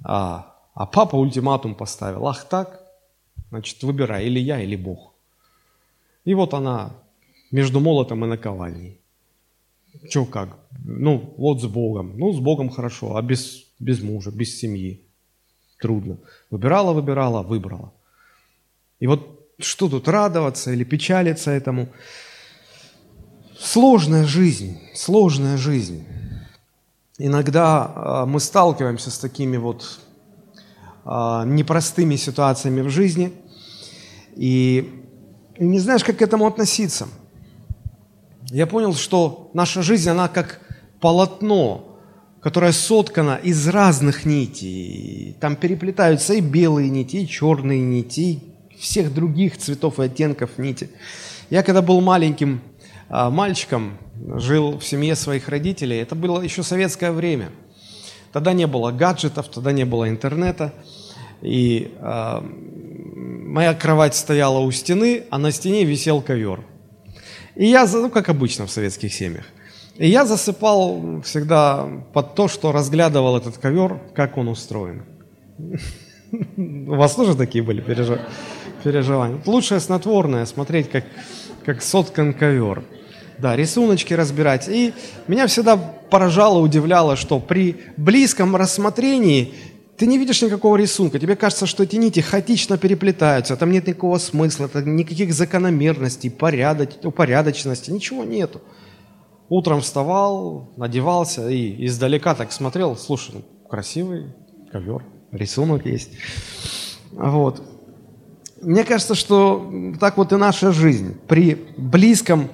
А, 0.03 0.55
а 0.73 0.85
папа 0.85 1.15
ультиматум 1.15 1.75
поставил. 1.75 2.27
Ах 2.27 2.45
так? 2.45 2.81
Значит, 3.49 3.83
выбирай, 3.83 4.25
или 4.25 4.39
я, 4.39 4.61
или 4.61 4.75
Бог. 4.75 5.13
И 6.25 6.33
вот 6.33 6.53
она 6.53 6.93
между 7.51 7.79
молотом 7.79 8.23
и 8.25 8.27
наковальней. 8.27 8.99
Че 10.09 10.25
как? 10.25 10.57
Ну, 10.85 11.33
вот 11.37 11.61
с 11.61 11.65
Богом. 11.65 12.17
Ну, 12.17 12.31
с 12.33 12.39
Богом 12.39 12.69
хорошо, 12.69 13.15
а 13.15 13.21
без, 13.21 13.65
без 13.79 14.01
мужа, 14.01 14.31
без 14.31 14.57
семьи. 14.59 15.01
Трудно. 15.79 16.17
Выбирала, 16.51 16.93
выбирала, 16.93 17.41
выбрала. 17.41 17.91
И 18.99 19.07
вот 19.07 19.39
что 19.59 19.89
тут 19.89 20.07
радоваться 20.07 20.71
или 20.71 20.83
печалиться 20.83 21.51
этому? 21.51 21.89
Сложная 23.57 24.25
жизнь, 24.25 24.79
сложная 24.93 25.57
жизнь. 25.57 26.05
Иногда 27.21 27.91
а, 27.95 28.25
мы 28.25 28.39
сталкиваемся 28.39 29.11
с 29.11 29.19
такими 29.19 29.57
вот 29.57 29.99
а, 31.03 31.43
непростыми 31.43 32.15
ситуациями 32.15 32.79
в 32.79 32.89
жизни, 32.89 33.33
и 34.37 35.03
не 35.59 35.79
знаешь, 35.79 36.05
как 36.05 36.17
к 36.17 36.21
этому 36.21 36.47
относиться. 36.47 37.09
Я 38.45 38.67
понял, 38.67 38.93
что 38.93 39.51
наша 39.53 39.81
жизнь, 39.81 40.09
она 40.09 40.29
как 40.29 40.61
полотно, 41.01 41.99
которое 42.39 42.71
соткано 42.71 43.35
из 43.43 43.67
разных 43.67 44.23
нитей. 44.23 45.35
Там 45.41 45.57
переплетаются 45.57 46.35
и 46.35 46.39
белые 46.39 46.89
нити, 46.89 47.17
и 47.17 47.27
черные 47.27 47.81
нити, 47.81 48.39
и 48.69 48.77
всех 48.79 49.13
других 49.13 49.57
цветов 49.57 49.99
и 49.99 50.03
оттенков 50.03 50.57
нити. 50.57 50.89
Я 51.49 51.63
когда 51.63 51.81
был 51.81 51.99
маленьким, 51.99 52.61
а, 53.09 53.29
мальчиком, 53.29 53.97
жил 54.35 54.77
в 54.77 54.85
семье 54.85 55.15
своих 55.15 55.49
родителей. 55.49 55.97
Это 55.97 56.15
было 56.15 56.41
еще 56.41 56.63
советское 56.63 57.11
время. 57.11 57.49
Тогда 58.31 58.53
не 58.53 58.67
было 58.67 58.91
гаджетов, 58.91 59.47
тогда 59.49 59.71
не 59.71 59.85
было 59.85 60.09
интернета. 60.09 60.73
И 61.41 61.91
э, 61.99 62.41
моя 62.41 63.73
кровать 63.73 64.15
стояла 64.15 64.59
у 64.59 64.71
стены, 64.71 65.23
а 65.29 65.37
на 65.37 65.51
стене 65.51 65.85
висел 65.85 66.21
ковер. 66.21 66.61
И 67.55 67.65
я, 67.65 67.85
ну, 67.87 68.09
как 68.09 68.29
обычно 68.29 68.65
в 68.65 68.71
советских 68.71 69.13
семьях, 69.13 69.45
и 69.97 70.07
я 70.07 70.25
засыпал 70.25 71.21
всегда 71.23 71.87
под 72.13 72.35
то, 72.35 72.47
что 72.47 72.71
разглядывал 72.71 73.35
этот 73.37 73.57
ковер, 73.57 73.99
как 74.15 74.37
он 74.37 74.47
устроен. 74.47 75.03
У 76.57 76.95
вас 76.95 77.15
тоже 77.15 77.35
такие 77.35 77.63
были 77.63 77.81
переживания? 77.81 79.41
Лучшее 79.45 79.79
снотворное 79.79 80.45
смотреть, 80.45 80.89
как, 80.89 81.03
как 81.65 81.81
соткан 81.81 82.33
ковер 82.33 82.83
да, 83.39 83.55
рисуночки 83.55 84.13
разбирать. 84.13 84.67
И 84.67 84.93
меня 85.27 85.47
всегда 85.47 85.77
поражало, 85.77 86.59
удивляло, 86.59 87.15
что 87.15 87.39
при 87.39 87.77
близком 87.97 88.55
рассмотрении 88.55 89.53
ты 89.97 90.07
не 90.07 90.17
видишь 90.17 90.41
никакого 90.41 90.77
рисунка. 90.77 91.19
Тебе 91.19 91.35
кажется, 91.35 91.65
что 91.65 91.83
эти 91.83 91.97
нити 91.97 92.21
хаотично 92.21 92.77
переплетаются, 92.77 93.57
там 93.57 93.71
нет 93.71 93.87
никакого 93.87 94.17
смысла, 94.17 94.69
никаких 94.85 95.33
закономерностей, 95.33 96.31
порядоч, 96.31 96.91
упорядоченности, 97.03 97.91
ничего 97.91 98.23
нету. 98.23 98.61
Утром 99.49 99.81
вставал, 99.81 100.71
надевался 100.77 101.49
и 101.49 101.85
издалека 101.85 102.35
так 102.35 102.51
смотрел, 102.51 102.95
слушай, 102.95 103.31
ну, 103.33 103.41
красивый 103.67 104.33
ковер, 104.71 105.03
рисунок 105.31 105.85
есть. 105.85 106.11
Вот. 107.11 107.61
Мне 108.61 108.83
кажется, 108.83 109.15
что 109.15 109.71
так 109.99 110.17
вот 110.17 110.31
и 110.31 110.35
наша 110.35 110.71
жизнь. 110.71 111.17
При 111.27 111.55
близком 111.77 112.49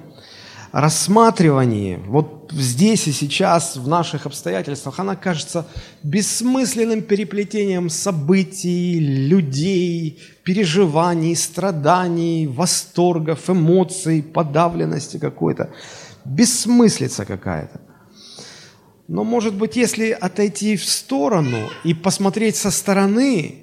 рассматривании, 0.80 1.98
вот 2.06 2.52
здесь 2.52 3.08
и 3.08 3.12
сейчас, 3.12 3.76
в 3.76 3.88
наших 3.88 4.26
обстоятельствах, 4.26 4.98
она 4.98 5.16
кажется 5.16 5.66
бессмысленным 6.02 7.00
переплетением 7.00 7.88
событий, 7.88 8.98
людей, 8.98 10.20
переживаний, 10.42 11.34
страданий, 11.34 12.46
восторгов, 12.46 13.48
эмоций, 13.48 14.22
подавленности 14.22 15.16
какой-то. 15.16 15.70
Бессмыслица 16.26 17.24
какая-то. 17.24 17.80
Но, 19.08 19.24
может 19.24 19.54
быть, 19.54 19.76
если 19.76 20.10
отойти 20.10 20.76
в 20.76 20.84
сторону 20.84 21.70
и 21.84 21.94
посмотреть 21.94 22.56
со 22.56 22.70
стороны, 22.70 23.62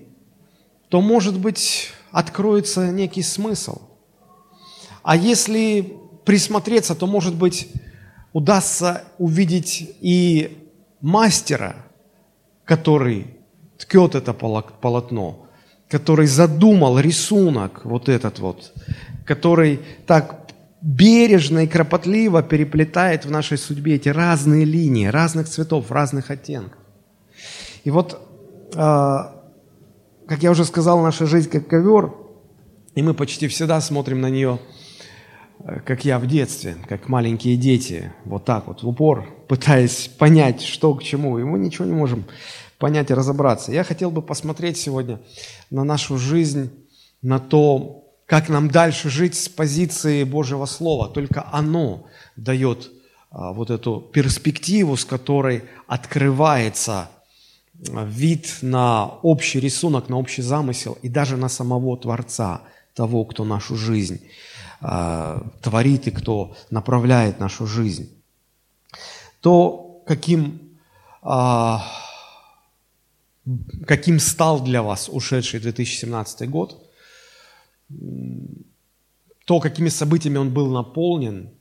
то, 0.89 0.99
может 0.99 1.37
быть, 1.37 1.91
откроется 2.11 2.91
некий 2.91 3.21
смысл. 3.21 3.81
А 5.03 5.15
если 5.15 6.02
присмотреться, 6.25 6.95
то, 6.95 7.07
может 7.07 7.35
быть, 7.35 7.69
удастся 8.33 9.03
увидеть 9.17 9.95
и 10.01 10.57
мастера, 11.01 11.75
который 12.65 13.27
ткет 13.77 14.15
это 14.15 14.33
полотно, 14.33 15.47
который 15.89 16.27
задумал 16.27 16.99
рисунок 16.99 17.85
вот 17.85 18.09
этот 18.09 18.39
вот, 18.39 18.73
который 19.25 19.79
так 20.07 20.47
бережно 20.81 21.59
и 21.59 21.67
кропотливо 21.67 22.43
переплетает 22.43 23.25
в 23.25 23.31
нашей 23.31 23.57
судьбе 23.57 23.95
эти 23.95 24.09
разные 24.09 24.65
линии, 24.65 25.05
разных 25.05 25.47
цветов, 25.47 25.91
разных 25.91 26.29
оттенков. 26.29 26.79
И 27.85 27.91
вот, 27.91 28.19
а, 28.75 29.43
как 30.27 30.43
я 30.43 30.51
уже 30.51 30.65
сказал, 30.65 31.01
наша 31.01 31.25
жизнь 31.25 31.49
как 31.49 31.67
ковер, 31.67 32.13
и 32.95 33.01
мы 33.01 33.13
почти 33.13 33.47
всегда 33.47 33.79
смотрим 33.81 34.21
на 34.21 34.29
нее– 34.29 34.59
как 35.85 36.03
я 36.03 36.19
в 36.19 36.27
детстве, 36.27 36.75
как 36.87 37.07
маленькие 37.07 37.55
дети, 37.55 38.11
вот 38.25 38.45
так 38.45 38.67
вот, 38.67 38.83
в 38.83 38.87
упор, 38.87 39.27
пытаясь 39.47 40.07
понять, 40.07 40.61
что 40.61 40.93
к 40.93 41.03
чему, 41.03 41.39
и 41.39 41.43
мы 41.43 41.59
ничего 41.59 41.85
не 41.85 41.93
можем 41.93 42.25
понять 42.77 43.11
и 43.11 43.13
разобраться. 43.13 43.71
Я 43.71 43.83
хотел 43.83 44.11
бы 44.11 44.21
посмотреть 44.21 44.77
сегодня 44.77 45.19
на 45.69 45.83
нашу 45.83 46.17
жизнь, 46.17 46.69
на 47.21 47.39
то, 47.39 48.03
как 48.25 48.49
нам 48.49 48.69
дальше 48.69 49.09
жить 49.09 49.35
с 49.35 49.47
позиции 49.47 50.25
Божьего 50.25 50.65
Слова. 50.65 51.07
Только 51.07 51.47
оно 51.51 52.07
дает 52.35 52.91
а, 53.31 53.53
вот 53.53 53.69
эту 53.69 54.01
перспективу, 54.01 54.97
с 54.97 55.05
которой 55.05 55.63
открывается 55.87 57.09
а, 57.89 58.03
вид 58.03 58.57
на 58.61 59.05
общий 59.21 59.61
рисунок, 59.61 60.09
на 60.09 60.17
общий 60.17 60.41
замысел 60.41 60.97
и 61.01 61.07
даже 61.07 61.37
на 61.37 61.47
самого 61.47 61.95
Творца, 61.95 62.63
того, 62.93 63.23
кто 63.25 63.45
нашу 63.45 63.75
жизнь 63.75 64.21
а, 64.85 65.41
творит 65.61 66.07
и 66.07 66.11
кто 66.11 66.57
направляет 66.69 67.39
нашу 67.39 67.65
жизнь, 67.65 68.21
то 69.39 70.03
каким, 70.05 70.77
а, 71.21 71.85
каким 73.87 74.19
стал 74.19 74.59
для 74.61 74.83
вас 74.83 75.07
ушедший 75.07 75.61
2017 75.61 76.49
год, 76.49 76.85
то, 79.45 79.59
какими 79.61 79.87
событиями 79.87 80.37
он 80.37 80.53
был 80.53 80.69
наполнен, 80.69 81.51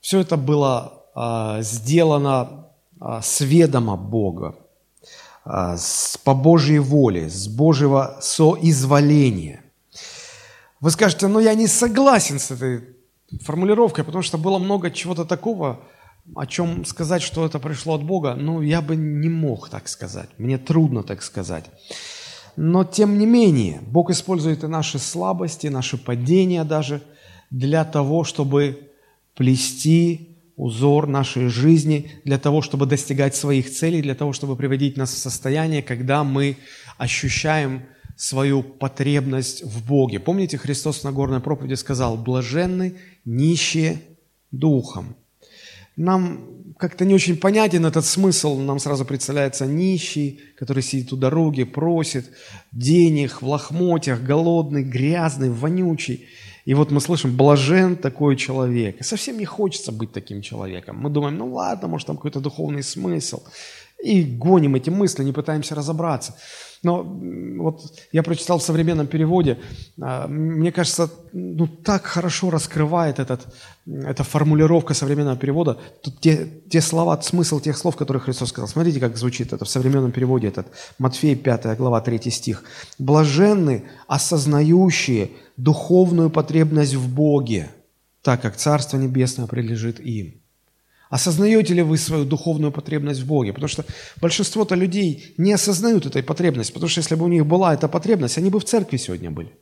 все 0.00 0.20
это 0.20 0.36
было 0.36 1.04
а, 1.16 1.60
сделано 1.62 2.68
с 3.00 3.40
ведома 3.40 3.96
Бога, 3.96 4.54
с, 5.44 6.16
по 6.18 6.34
Божьей 6.34 6.78
воле, 6.78 7.28
с 7.28 7.48
Божьего 7.48 8.18
соизволения. 8.20 9.61
Вы 10.82 10.90
скажете, 10.90 11.28
ну 11.28 11.38
я 11.38 11.54
не 11.54 11.68
согласен 11.68 12.40
с 12.40 12.50
этой 12.50 12.80
формулировкой, 13.42 14.02
потому 14.02 14.22
что 14.22 14.36
было 14.36 14.58
много 14.58 14.90
чего-то 14.90 15.24
такого, 15.24 15.84
о 16.34 16.44
чем 16.44 16.84
сказать, 16.84 17.22
что 17.22 17.46
это 17.46 17.60
пришло 17.60 17.94
от 17.94 18.02
Бога, 18.02 18.34
ну 18.34 18.60
я 18.60 18.82
бы 18.82 18.96
не 18.96 19.28
мог 19.28 19.68
так 19.68 19.86
сказать, 19.86 20.28
мне 20.38 20.58
трудно 20.58 21.04
так 21.04 21.22
сказать. 21.22 21.66
Но 22.56 22.82
тем 22.82 23.16
не 23.16 23.26
менее, 23.26 23.80
Бог 23.86 24.10
использует 24.10 24.64
и 24.64 24.66
наши 24.66 24.98
слабости, 24.98 25.68
наши 25.68 25.96
падения 25.96 26.64
даже 26.64 27.00
для 27.52 27.84
того, 27.84 28.24
чтобы 28.24 28.90
плести 29.36 30.36
узор 30.56 31.06
нашей 31.06 31.46
жизни, 31.46 32.10
для 32.24 32.38
того, 32.38 32.60
чтобы 32.60 32.86
достигать 32.86 33.36
своих 33.36 33.70
целей, 33.70 34.02
для 34.02 34.16
того, 34.16 34.32
чтобы 34.32 34.56
приводить 34.56 34.96
нас 34.96 35.12
в 35.12 35.18
состояние, 35.18 35.80
когда 35.80 36.24
мы 36.24 36.56
ощущаем 36.98 37.82
свою 38.16 38.62
потребность 38.62 39.64
в 39.64 39.86
Боге. 39.86 40.20
Помните, 40.20 40.58
Христос 40.58 41.04
на 41.04 41.12
горной 41.12 41.40
проповеди 41.40 41.74
сказал, 41.74 42.16
блаженны 42.16 42.96
нищие 43.24 44.00
духом. 44.50 45.16
Нам 45.96 46.74
как-то 46.78 47.04
не 47.04 47.14
очень 47.14 47.36
понятен 47.36 47.84
этот 47.84 48.04
смысл. 48.04 48.58
Нам 48.58 48.78
сразу 48.78 49.04
представляется 49.04 49.66
нищий, 49.66 50.40
который 50.56 50.82
сидит 50.82 51.12
у 51.12 51.16
дороги, 51.16 51.64
просит 51.64 52.30
денег 52.72 53.42
в 53.42 53.48
лохмотьях, 53.48 54.22
голодный, 54.22 54.82
грязный, 54.82 55.50
вонючий. 55.50 56.26
И 56.64 56.74
вот 56.74 56.90
мы 56.90 57.00
слышим, 57.00 57.36
блажен 57.36 57.96
такой 57.96 58.36
человек. 58.36 59.00
И 59.00 59.04
совсем 59.04 59.38
не 59.38 59.44
хочется 59.44 59.92
быть 59.92 60.12
таким 60.12 60.42
человеком. 60.42 60.96
Мы 60.96 61.10
думаем, 61.10 61.36
ну 61.36 61.52
ладно, 61.52 61.88
может 61.88 62.06
там 62.06 62.16
какой-то 62.16 62.40
духовный 62.40 62.82
смысл. 62.82 63.42
И 64.02 64.22
гоним 64.22 64.74
эти 64.74 64.90
мысли, 64.90 65.24
не 65.24 65.32
пытаемся 65.32 65.74
разобраться. 65.74 66.34
Но 66.82 67.04
вот 67.04 67.80
я 68.10 68.24
прочитал 68.24 68.58
в 68.58 68.62
современном 68.62 69.06
переводе, 69.06 69.58
а, 70.00 70.26
мне 70.26 70.72
кажется, 70.72 71.08
ну 71.32 71.68
так 71.68 72.04
хорошо 72.06 72.50
раскрывает 72.50 73.20
этот, 73.20 73.46
эта 73.86 74.24
формулировка 74.24 74.92
современного 74.92 75.36
перевода, 75.36 75.78
тут 76.02 76.20
те, 76.20 76.48
те 76.68 76.80
слова, 76.80 77.20
смысл 77.22 77.60
тех 77.60 77.78
слов, 77.78 77.94
которые 77.94 78.20
Христос 78.20 78.48
сказал. 78.48 78.66
Смотрите, 78.66 78.98
как 78.98 79.16
звучит 79.16 79.52
это 79.52 79.64
в 79.64 79.68
современном 79.68 80.10
переводе, 80.10 80.48
этот 80.48 80.66
Матфей 80.98 81.36
5 81.36 81.76
глава 81.76 82.00
3 82.00 82.30
стих. 82.30 82.64
«Блаженны, 82.98 83.84
осознающие 84.08 85.30
духовную 85.56 86.30
потребность 86.30 86.94
в 86.94 87.14
Боге, 87.14 87.70
так 88.22 88.42
как 88.42 88.56
Царство 88.56 88.96
Небесное 88.96 89.46
прилежит 89.46 90.00
им». 90.00 90.41
Осознаете 91.12 91.74
ли 91.74 91.82
вы 91.82 91.98
свою 91.98 92.24
духовную 92.24 92.72
потребность 92.72 93.20
в 93.20 93.26
Боге? 93.26 93.52
Потому 93.52 93.68
что 93.68 93.84
большинство-то 94.18 94.74
людей 94.74 95.34
не 95.36 95.52
осознают 95.52 96.06
этой 96.06 96.22
потребности, 96.22 96.72
потому 96.72 96.88
что 96.88 97.00
если 97.00 97.16
бы 97.16 97.26
у 97.26 97.28
них 97.28 97.44
была 97.44 97.74
эта 97.74 97.86
потребность, 97.86 98.38
они 98.38 98.48
бы 98.48 98.58
в 98.58 98.64
церкви 98.64 98.96
сегодня 98.96 99.30
были. 99.30 99.52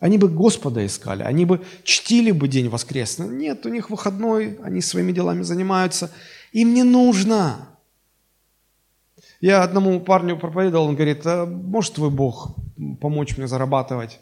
Они 0.00 0.18
бы 0.18 0.28
Господа 0.28 0.84
искали, 0.84 1.22
они 1.22 1.44
бы 1.44 1.60
чтили 1.84 2.32
бы 2.32 2.48
день 2.48 2.68
воскресный. 2.68 3.28
Нет, 3.28 3.66
у 3.66 3.68
них 3.68 3.88
выходной, 3.88 4.58
они 4.64 4.80
своими 4.80 5.12
делами 5.12 5.42
занимаются. 5.42 6.10
Им 6.50 6.74
не 6.74 6.82
нужно. 6.82 7.68
Я 9.40 9.62
одному 9.62 10.00
парню 10.00 10.36
проповедовал, 10.36 10.88
он 10.88 10.96
говорит, 10.96 11.24
а 11.24 11.46
может 11.46 11.94
твой 11.94 12.10
Бог 12.10 12.56
помочь 13.00 13.36
мне 13.36 13.46
зарабатывать, 13.46 14.18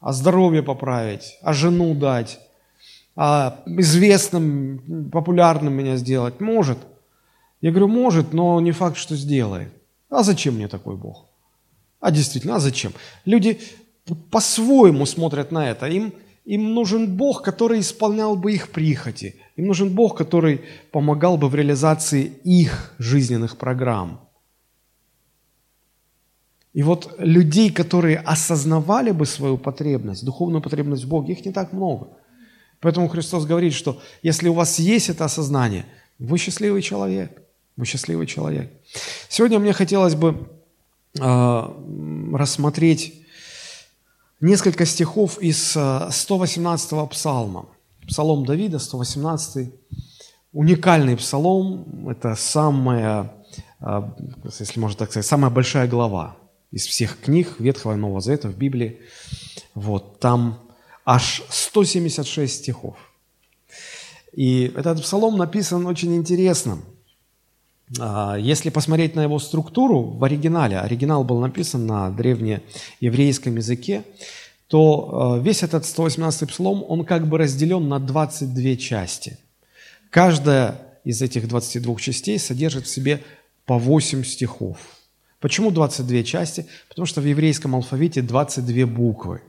а 0.00 0.14
здоровье 0.14 0.62
поправить, 0.62 1.36
а 1.42 1.52
жену 1.52 1.94
дать? 1.94 2.40
А, 3.16 3.62
известным, 3.66 5.10
популярным 5.10 5.74
меня 5.74 5.96
сделать? 5.96 6.40
Может. 6.40 6.78
Я 7.60 7.70
говорю, 7.70 7.88
может, 7.88 8.32
но 8.32 8.60
не 8.60 8.72
факт, 8.72 8.96
что 8.96 9.16
сделает. 9.16 9.72
А 10.08 10.22
зачем 10.22 10.54
мне 10.54 10.68
такой 10.68 10.96
Бог? 10.96 11.26
А 12.00 12.10
действительно, 12.10 12.56
а 12.56 12.60
зачем? 12.60 12.92
Люди 13.26 13.60
по-своему 14.30 15.06
смотрят 15.06 15.52
на 15.52 15.70
это. 15.70 15.86
Им, 15.86 16.12
им 16.46 16.74
нужен 16.74 17.16
Бог, 17.16 17.42
который 17.42 17.80
исполнял 17.80 18.36
бы 18.36 18.52
их 18.52 18.70
прихоти. 18.70 19.36
Им 19.56 19.66
нужен 19.66 19.94
Бог, 19.94 20.16
который 20.16 20.62
помогал 20.90 21.36
бы 21.36 21.48
в 21.48 21.54
реализации 21.54 22.32
их 22.44 22.94
жизненных 22.98 23.58
программ. 23.58 24.20
И 26.72 26.82
вот 26.82 27.14
людей, 27.18 27.70
которые 27.70 28.18
осознавали 28.18 29.10
бы 29.10 29.26
свою 29.26 29.58
потребность, 29.58 30.24
духовную 30.24 30.62
потребность 30.62 31.04
в 31.04 31.08
Боге, 31.08 31.32
их 31.32 31.44
не 31.44 31.52
так 31.52 31.72
много– 31.72 32.08
Поэтому 32.80 33.08
Христос 33.08 33.44
говорит, 33.44 33.74
что 33.74 34.00
если 34.22 34.48
у 34.48 34.54
вас 34.54 34.78
есть 34.78 35.10
это 35.10 35.24
осознание, 35.24 35.84
вы 36.18 36.38
счастливый 36.38 36.82
человек. 36.82 37.42
Вы 37.76 37.86
счастливый 37.86 38.26
человек. 38.26 38.72
Сегодня 39.28 39.58
мне 39.58 39.72
хотелось 39.72 40.14
бы 40.14 40.48
э, 41.18 41.68
рассмотреть 42.34 43.14
несколько 44.40 44.86
стихов 44.86 45.38
из 45.38 45.76
118-го 45.76 47.06
псалма. 47.06 47.66
Псалом 48.06 48.44
Давида, 48.44 48.78
118 48.78 49.72
уникальный 50.52 51.16
псалом. 51.16 52.08
Это 52.08 52.34
самая, 52.34 53.32
э, 53.80 54.02
если 54.58 54.80
можно 54.80 54.98
так 54.98 55.10
сказать, 55.10 55.26
самая 55.26 55.50
большая 55.50 55.86
глава 55.86 56.36
из 56.70 56.86
всех 56.86 57.20
книг 57.20 57.56
Ветхого 57.58 57.94
и 57.94 57.96
Нового 57.96 58.20
Завета 58.20 58.48
в 58.48 58.56
Библии. 58.56 59.00
Вот, 59.74 60.20
там 60.20 60.69
аж 61.10 61.42
176 61.50 62.54
стихов. 62.54 62.96
И 64.32 64.72
этот 64.76 65.02
псалом 65.02 65.38
написан 65.38 65.84
очень 65.86 66.14
интересно. 66.14 66.78
А, 67.98 68.36
если 68.36 68.70
посмотреть 68.70 69.16
на 69.16 69.24
его 69.24 69.40
структуру 69.40 70.02
в 70.02 70.22
оригинале, 70.22 70.78
оригинал 70.78 71.24
был 71.24 71.40
написан 71.40 71.84
на 71.84 72.10
древнееврейском 72.10 73.56
языке, 73.56 74.04
то 74.68 75.34
а, 75.34 75.38
весь 75.40 75.64
этот 75.64 75.84
118 75.84 76.48
псалом, 76.48 76.84
он 76.86 77.04
как 77.04 77.26
бы 77.26 77.38
разделен 77.38 77.88
на 77.88 77.98
22 77.98 78.76
части. 78.76 79.36
Каждая 80.10 80.80
из 81.02 81.22
этих 81.22 81.48
22 81.48 81.96
частей 81.96 82.38
содержит 82.38 82.86
в 82.86 82.88
себе 82.88 83.20
по 83.66 83.78
8 83.78 84.22
стихов. 84.22 84.78
Почему 85.40 85.72
22 85.72 86.22
части? 86.22 86.66
Потому 86.88 87.06
что 87.06 87.20
в 87.20 87.24
еврейском 87.24 87.74
алфавите 87.74 88.22
22 88.22 88.86
буквы. 88.86 89.40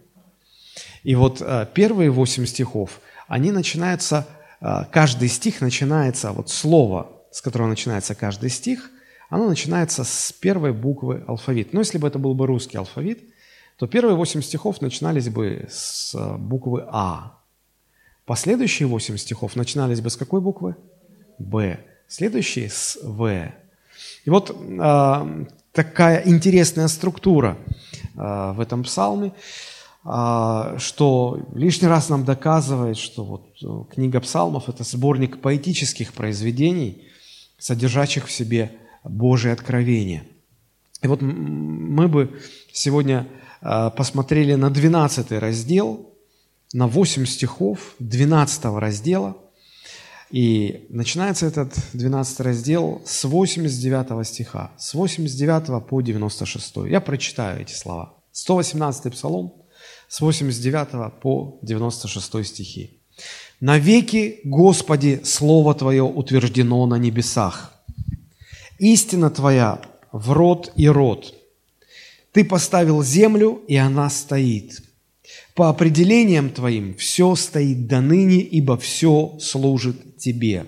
И 1.04 1.16
вот 1.16 1.42
э, 1.42 1.68
первые 1.74 2.12
восемь 2.12 2.46
стихов, 2.46 3.00
они 3.28 3.52
начинаются, 3.52 4.28
э, 4.60 4.86
каждый 4.92 5.30
стих 5.30 5.62
начинается, 5.62 6.32
вот 6.32 6.50
слово, 6.50 7.12
с 7.32 7.42
которого 7.42 7.68
начинается 7.68 8.14
каждый 8.16 8.50
стих, 8.50 8.92
оно 9.30 9.48
начинается 9.48 10.04
с 10.04 10.34
первой 10.34 10.74
буквы 10.74 11.24
алфавита. 11.28 11.70
Но 11.74 11.80
если 11.80 11.98
бы 11.98 12.08
это 12.08 12.20
был 12.20 12.34
бы 12.34 12.46
русский 12.46 12.78
алфавит, 12.78 13.24
то 13.78 13.88
первые 13.88 14.16
восемь 14.16 14.42
стихов 14.42 14.82
начинались 14.82 15.30
бы 15.30 15.68
с 15.72 16.14
э, 16.14 16.38
буквы 16.38 16.86
А. 16.88 17.40
Последующие 18.26 18.88
восемь 18.88 19.18
стихов 19.18 19.56
начинались 19.56 20.02
бы 20.02 20.10
с 20.10 20.18
какой 20.18 20.42
буквы? 20.42 20.76
Б. 21.40 21.80
Следующие 22.08 22.70
с 22.70 23.00
В. 23.02 23.52
И 24.26 24.30
вот 24.30 24.56
э, 24.56 25.46
такая 25.72 26.22
интересная 26.26 26.88
структура 26.88 27.58
э, 28.16 28.52
в 28.52 28.60
этом 28.60 28.84
псалме. 28.84 29.34
А, 30.04 30.78
что 30.80 31.40
лишний 31.54 31.88
раз 31.88 32.10
нам 32.10 32.26
доказывает, 32.26 32.98
что 32.98 33.24
вот 33.24 33.46
э, 33.64 33.94
книга 33.94 34.20
псалмов– 34.20 34.64
это 34.68 34.84
сборник 34.84 35.42
поэтических 35.42 36.14
произведений, 36.14 37.08
содержащих 37.60 38.28
в 38.28 38.32
себе 38.32 38.72
Божие 39.04 39.54
откровение. 39.54 40.28
И 41.04 41.08
вот 41.08 41.22
мы 41.22 42.08
бы 42.08 42.40
сегодня 42.72 43.28
а, 43.62 43.92
посмотрели 43.92 44.56
на 44.56 44.72
12 44.72 45.32
раздел, 45.34 46.10
на 46.74 46.88
8 46.88 47.26
стихов 47.26 47.96
12 48.00 48.66
раздела. 48.66 49.38
И 50.32 50.88
начинается 50.90 51.46
этот 51.46 51.74
12 51.94 52.40
раздел 52.40 53.02
с 53.06 53.26
89 53.26 54.26
стиха, 54.26 54.72
с 54.78 54.94
89 54.94 55.86
по 55.86 56.02
96. 56.02 56.78
Я 56.88 57.02
прочитаю 57.02 57.62
эти 57.62 57.74
слова. 57.74 58.16
118 58.32 59.12
псалом, 59.12 59.61
с 60.12 60.20
89 60.20 61.22
по 61.22 61.58
96 61.62 62.46
стихи. 62.46 62.90
«Навеки, 63.62 64.42
Господи, 64.44 65.22
Слово 65.24 65.74
Твое 65.74 66.04
утверждено 66.04 66.86
на 66.86 66.96
небесах. 66.96 67.74
Истина 68.78 69.30
Твоя 69.30 69.80
в 70.12 70.32
род 70.32 70.74
и 70.76 70.90
род. 70.90 71.34
Ты 72.34 72.44
поставил 72.44 73.02
землю, 73.04 73.62
и 73.70 73.78
она 73.78 74.10
стоит. 74.10 74.82
По 75.56 75.70
определениям 75.70 76.50
Твоим 76.50 76.94
все 76.96 77.36
стоит 77.36 77.88
до 77.88 78.02
ныне, 78.02 78.42
ибо 78.42 78.76
все 78.76 79.38
служит 79.40 80.18
Тебе. 80.18 80.66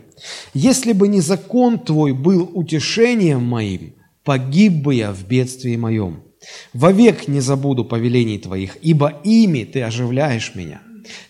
Если 0.54 0.94
бы 0.94 1.10
не 1.10 1.20
закон 1.20 1.80
Твой 1.80 2.14
был 2.14 2.50
утешением 2.54 3.44
моим, 3.44 3.94
погиб 4.24 4.72
бы 4.72 4.96
я 4.96 5.12
в 5.12 5.28
бедствии 5.28 5.76
моем. 5.76 6.24
Вовек 6.74 7.28
не 7.28 7.40
забуду 7.40 7.86
повелений 7.86 8.40
Твоих, 8.40 8.78
ибо 8.82 9.22
ими 9.24 9.64
Ты 9.64 9.82
оживляешь 9.82 10.56
меня. 10.56 10.82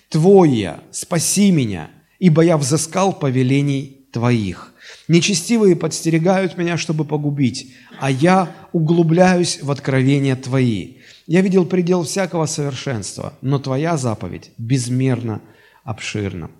Твоя, 0.09 0.81
спаси 0.91 1.51
меня, 1.51 1.89
ибо 2.19 2.43
я 2.43 2.57
взыскал 2.57 3.13
повелений 3.13 4.07
Твоих. 4.11 4.73
Нечестивые 5.07 5.75
подстерегают 5.75 6.57
меня, 6.57 6.77
чтобы 6.77 7.05
погубить, 7.05 7.73
а 7.99 8.11
я 8.11 8.55
углубляюсь 8.71 9.61
в 9.61 9.71
откровения 9.71 10.35
Твои. 10.35 10.97
Я 11.25 11.41
видел 11.41 11.65
предел 11.65 12.03
всякого 12.03 12.45
совершенства, 12.45 13.33
но 13.41 13.59
Твоя 13.59 13.97
заповедь 13.97 14.51
безмерно 14.57 15.41
обширна. 15.83 16.51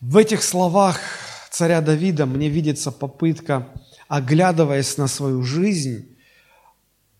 В 0.00 0.16
этих 0.16 0.42
словах 0.42 1.00
царя 1.50 1.80
Давида 1.80 2.26
мне 2.26 2.48
видится 2.48 2.92
попытка, 2.92 3.68
оглядываясь 4.08 4.98
на 4.98 5.08
свою 5.08 5.42
жизнь, 5.42 6.15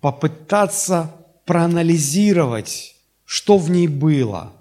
попытаться 0.01 1.15
проанализировать, 1.45 2.97
что 3.25 3.59
в 3.59 3.71
ней 3.71 3.89
было, 3.89 4.53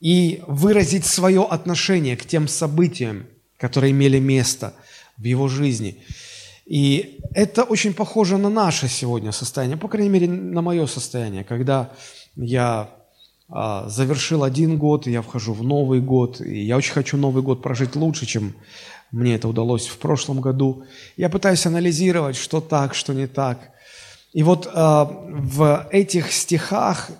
и 0.00 0.42
выразить 0.46 1.06
свое 1.06 1.44
отношение 1.44 2.16
к 2.16 2.26
тем 2.26 2.48
событиям, 2.48 3.26
которые 3.58 3.92
имели 3.92 4.18
место 4.18 4.74
в 5.16 5.24
его 5.24 5.48
жизни. 5.48 6.02
И 6.66 7.20
это 7.32 7.62
очень 7.62 7.94
похоже 7.94 8.38
на 8.38 8.50
наше 8.50 8.88
сегодня 8.88 9.32
состояние, 9.32 9.76
по 9.76 9.88
крайней 9.88 10.10
мере, 10.10 10.28
на 10.28 10.62
мое 10.62 10.86
состояние, 10.86 11.44
когда 11.44 11.90
я 12.34 12.90
а, 13.48 13.88
завершил 13.88 14.42
один 14.42 14.76
год, 14.76 15.06
я 15.06 15.22
вхожу 15.22 15.52
в 15.52 15.62
новый 15.62 16.00
год, 16.00 16.40
и 16.40 16.62
я 16.62 16.76
очень 16.76 16.92
хочу 16.92 17.16
Новый 17.16 17.42
год 17.42 17.62
прожить 17.62 17.94
лучше, 17.94 18.26
чем 18.26 18.54
мне 19.12 19.36
это 19.36 19.46
удалось 19.48 19.86
в 19.86 19.98
прошлом 19.98 20.40
году. 20.40 20.84
Я 21.16 21.30
пытаюсь 21.30 21.64
анализировать, 21.64 22.36
что 22.36 22.60
так, 22.60 22.94
что 22.94 23.14
не 23.14 23.28
так. 23.28 23.70
И 24.36 24.42
вот 24.42 24.68
а, 24.70 25.06
в 25.06 25.88
этих 25.90 26.30
стихах, 26.30 27.10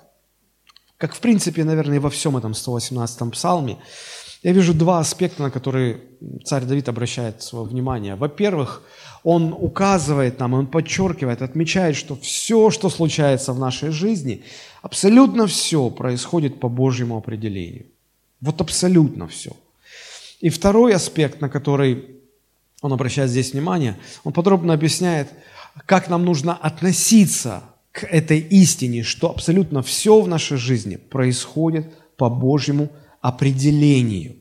как 0.99 1.15
в 1.15 1.21
принципе, 1.21 1.65
наверное, 1.65 1.99
во 1.99 2.11
всем 2.11 2.37
этом 2.37 2.53
118-м 2.53 3.31
псалме, 3.31 3.79
я 4.43 4.53
вижу 4.53 4.75
два 4.75 4.99
аспекта, 4.99 5.43
на 5.43 5.51
которые 5.51 6.03
царь 6.45 6.65
Давид 6.65 6.91
обращает 6.91 7.43
свое 7.43 7.65
внимание. 7.65 8.17
Во-первых, 8.17 8.83
он 9.25 9.55
указывает 9.59 10.39
нам, 10.41 10.53
он 10.53 10.67
подчеркивает, 10.67 11.41
отмечает, 11.41 11.97
что 11.97 12.17
все, 12.17 12.71
что 12.71 12.91
случается 12.91 13.55
в 13.55 13.59
нашей 13.59 13.93
жизни, 13.93 14.43
абсолютно 14.83 15.47
все 15.47 15.89
происходит 15.89 16.61
по 16.61 16.69
Божьему 16.69 17.17
определению. 17.17 17.87
Вот 18.43 18.61
абсолютно 18.61 19.27
все. 19.27 19.53
И 20.43 20.51
второй 20.51 20.95
аспект, 20.95 21.41
на 21.41 21.49
который 21.49 22.05
он 22.83 22.93
обращает 22.93 23.31
здесь 23.31 23.55
внимание, 23.55 23.97
он 24.23 24.35
подробно 24.35 24.75
объясняет, 24.75 25.29
как 25.85 26.09
нам 26.09 26.25
нужно 26.25 26.55
относиться 26.55 27.63
к 27.93 28.05
этой 28.05 28.39
истине, 28.39 29.03
что 29.03 29.31
абсолютно 29.31 29.83
все 29.83 30.21
в 30.21 30.29
нашей 30.29 30.57
жизни 30.57 30.97
происходит 30.97 31.87
по 32.17 32.31
Божьему 32.31 32.91
определению. 33.21 34.37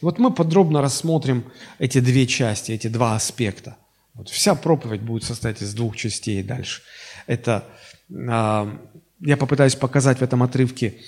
Вот 0.00 0.18
мы 0.18 0.32
подробно 0.32 0.82
рассмотрим 0.82 1.44
эти 1.78 2.00
две 2.00 2.26
части, 2.26 2.72
эти 2.72 2.88
два 2.88 3.16
аспекта. 3.16 3.76
Вот 4.14 4.28
вся 4.28 4.54
проповедь 4.54 5.02
будет 5.02 5.24
состоять 5.24 5.62
из 5.62 5.72
двух 5.74 5.96
частей 5.96 6.42
дальше. 6.42 6.82
Это 7.26 7.64
э, 8.10 8.78
я 9.20 9.36
попытаюсь 9.36 9.76
показать 9.76 10.18
в 10.18 10.22
этом 10.22 10.42
отрывке, 10.42 10.98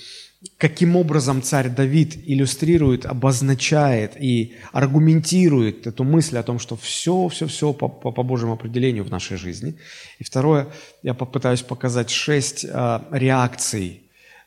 каким 0.57 0.95
образом 0.95 1.41
царь 1.41 1.69
Давид 1.69 2.17
иллюстрирует, 2.25 3.05
обозначает 3.05 4.13
и 4.19 4.55
аргументирует 4.71 5.87
эту 5.87 6.03
мысль 6.03 6.37
о 6.37 6.43
том, 6.43 6.59
что 6.59 6.75
все, 6.75 7.27
все, 7.27 7.47
все 7.47 7.73
по, 7.73 7.87
по, 7.87 8.11
по 8.11 8.23
Божьему 8.23 8.53
определению 8.53 9.03
в 9.03 9.11
нашей 9.11 9.37
жизни. 9.37 9.75
И 10.19 10.23
второе, 10.23 10.67
я 11.01 11.13
попытаюсь 11.13 11.61
показать 11.61 12.09
шесть 12.09 12.65
э, 12.65 12.99
реакций 13.11 14.03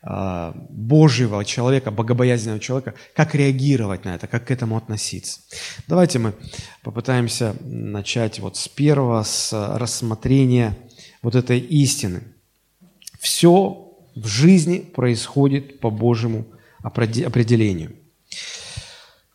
а, 0.09 0.55
Божьего 0.71 1.45
человека, 1.45 1.91
богобоязненного 1.91 2.61
человека, 2.61 2.95
как 3.13 3.35
реагировать 3.35 4.05
на 4.05 4.15
это, 4.15 4.29
как 4.29 4.47
к 4.47 4.51
этому 4.53 4.77
относиться. 4.77 5.41
Давайте 5.89 6.21
мы 6.21 6.33
попытаемся 6.83 7.57
начать 7.65 8.39
вот 8.39 8.57
с 8.57 8.69
первого, 8.69 9.25
с 9.25 9.53
рассмотрения 9.77 10.77
вот 11.23 11.35
этой 11.35 11.59
истины. 11.59 12.23
Все 13.19 13.86
в 14.17 14.27
жизни 14.27 14.79
происходит 14.79 15.79
по 15.79 15.91
Божьему 15.91 16.47
определению. 16.83 17.95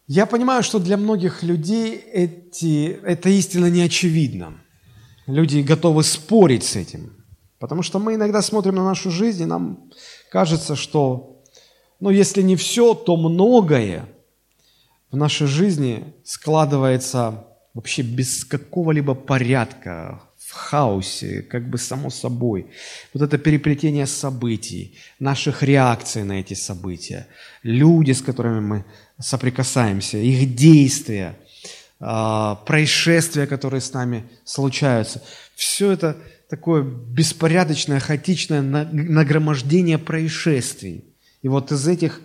Я 0.07 0.25
понимаю, 0.25 0.63
что 0.63 0.79
для 0.79 0.97
многих 0.97 1.43
людей 1.43 1.95
эти, 1.95 2.99
эта 3.03 3.29
истина 3.29 3.67
не 3.67 3.81
очевидна. 3.83 4.61
Люди 5.27 5.59
готовы 5.59 6.03
спорить 6.03 6.63
с 6.63 6.75
этим, 6.75 7.13
потому 7.59 7.83
что 7.83 7.99
мы 7.99 8.15
иногда 8.15 8.41
смотрим 8.41 8.75
на 8.75 8.83
нашу 8.83 9.11
жизнь, 9.11 9.43
и 9.43 9.45
нам 9.45 9.89
кажется, 10.31 10.75
что, 10.75 11.41
ну, 11.99 12.09
если 12.09 12.41
не 12.41 12.55
все, 12.55 12.95
то 12.95 13.15
многое 13.15 14.09
в 15.11 15.15
нашей 15.15 15.47
жизни 15.47 16.13
складывается 16.23 17.45
вообще 17.73 18.01
без 18.01 18.43
какого-либо 18.43 19.13
порядка, 19.13 20.21
хаосе, 20.53 21.41
как 21.41 21.69
бы 21.69 21.77
само 21.77 22.09
собой. 22.09 22.67
Вот 23.13 23.23
это 23.23 23.37
переплетение 23.37 24.05
событий, 24.05 24.97
наших 25.19 25.63
реакций 25.63 26.23
на 26.23 26.39
эти 26.39 26.53
события, 26.53 27.27
люди, 27.63 28.11
с 28.11 28.21
которыми 28.21 28.59
мы 28.59 28.85
соприкасаемся, 29.19 30.17
их 30.17 30.55
действия, 30.55 31.37
а, 31.99 32.55
происшествия, 32.55 33.47
которые 33.47 33.81
с 33.81 33.93
нами 33.93 34.29
случаются. 34.43 35.21
Все 35.55 35.91
это 35.91 36.17
такое 36.49 36.83
беспорядочное, 36.83 37.99
хаотичное 37.99 38.61
нагромождение 38.61 39.97
происшествий. 39.97 41.05
И 41.41 41.47
вот 41.47 41.71
из 41.71 41.87
этих 41.87 42.19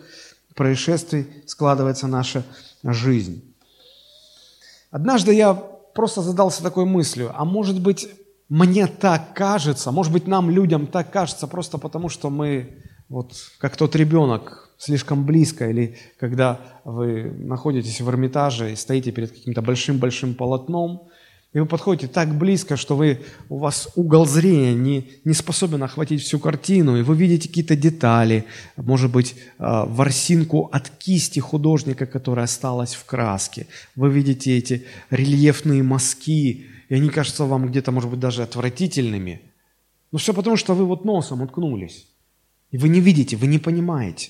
происшествий 0.54 1.26
складывается 1.46 2.06
наша 2.06 2.44
жизнь. 2.82 3.54
Однажды 4.90 5.34
я 5.34 5.62
просто 5.96 6.22
задался 6.22 6.62
такой 6.62 6.84
мыслью, 6.84 7.32
а 7.34 7.44
может 7.44 7.80
быть, 7.80 8.08
мне 8.48 8.86
так 8.86 9.34
кажется, 9.34 9.90
может 9.90 10.12
быть, 10.12 10.28
нам, 10.28 10.50
людям, 10.50 10.86
так 10.86 11.10
кажется, 11.10 11.48
просто 11.48 11.78
потому 11.78 12.08
что 12.08 12.30
мы, 12.30 12.84
вот 13.08 13.32
как 13.58 13.76
тот 13.76 13.96
ребенок, 13.96 14.70
слишком 14.78 15.24
близко, 15.24 15.68
или 15.68 15.96
когда 16.20 16.60
вы 16.84 17.24
находитесь 17.24 18.00
в 18.00 18.08
Эрмитаже 18.08 18.72
и 18.72 18.76
стоите 18.76 19.10
перед 19.10 19.32
каким-то 19.32 19.62
большим-большим 19.62 20.34
полотном, 20.34 21.08
и 21.56 21.58
вы 21.58 21.64
подходите 21.64 22.06
так 22.06 22.36
близко, 22.36 22.76
что 22.76 22.96
вы, 22.96 23.22
у 23.48 23.56
вас 23.56 23.88
угол 23.94 24.26
зрения 24.26 24.74
не, 24.74 25.12
не 25.24 25.32
способен 25.32 25.82
охватить 25.82 26.20
всю 26.20 26.38
картину, 26.38 26.98
и 26.98 27.02
вы 27.02 27.16
видите 27.16 27.48
какие-то 27.48 27.74
детали, 27.74 28.44
может 28.76 29.10
быть, 29.10 29.36
а, 29.56 29.86
ворсинку 29.86 30.68
от 30.70 30.90
кисти 30.90 31.40
художника, 31.40 32.04
которая 32.04 32.44
осталась 32.44 32.94
в 32.94 33.06
краске. 33.06 33.68
Вы 33.94 34.10
видите 34.10 34.54
эти 34.54 34.84
рельефные 35.08 35.82
мазки, 35.82 36.66
и 36.90 36.94
они 36.94 37.08
кажутся 37.08 37.46
вам 37.46 37.68
где-то, 37.68 37.90
может 37.90 38.10
быть, 38.10 38.20
даже 38.20 38.42
отвратительными. 38.42 39.40
Но 40.12 40.18
все 40.18 40.34
потому, 40.34 40.58
что 40.58 40.74
вы 40.74 40.84
вот 40.84 41.06
носом 41.06 41.40
уткнулись. 41.40 42.06
И 42.70 42.76
вы 42.76 42.90
не 42.90 43.00
видите, 43.00 43.34
вы 43.34 43.46
не 43.46 43.58
понимаете. 43.58 44.28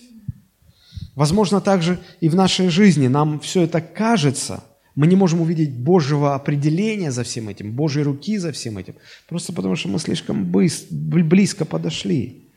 Возможно, 1.17 1.61
также 1.61 1.99
и 2.21 2.29
в 2.29 2.37
нашей 2.37 2.69
жизни 2.69 3.09
нам 3.09 3.41
все 3.41 3.63
это 3.63 3.81
кажется– 3.81 4.63
мы 4.97 5.07
не 5.07 5.15
можем 5.15 5.43
увидеть 5.43 5.79
Божьего 5.79 6.35
определения 6.35 7.13
за 7.13 7.23
всем 7.23 7.51
этим, 7.51 7.73
Божьей 7.73 8.03
руки 8.03 8.39
за 8.39 8.51
всем 8.51 8.79
этим, 8.79 8.95
просто 9.29 9.53
потому 9.53 9.77
что 9.77 9.89
мы 9.89 9.99
слишком 9.99 10.51
близко 10.51 11.65
подошли. 11.67 12.49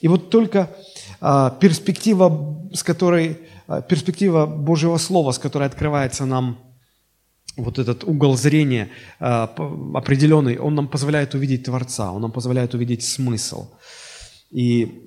И 0.00 0.08
вот 0.08 0.30
только 0.30 0.70
а, 1.20 1.50
перспектива, 1.50 2.68
с 2.72 2.82
которой, 2.82 3.38
а, 3.66 3.82
перспектива 3.82 4.46
Божьего 4.46 4.96
Слова, 4.96 5.32
с 5.32 5.38
которой 5.38 5.68
открывается 5.68 6.24
нам 6.24 6.58
вот 7.56 7.78
этот 7.78 8.04
угол 8.04 8.36
зрения 8.36 8.88
а, 9.20 9.52
определенный, 9.94 10.58
он 10.58 10.74
нам 10.74 10.88
позволяет 10.88 11.34
увидеть 11.34 11.64
Творца, 11.64 12.10
он 12.10 12.22
нам 12.22 12.32
позволяет 12.32 12.74
увидеть 12.74 13.02
смысл. 13.02 13.68
И 14.50 15.02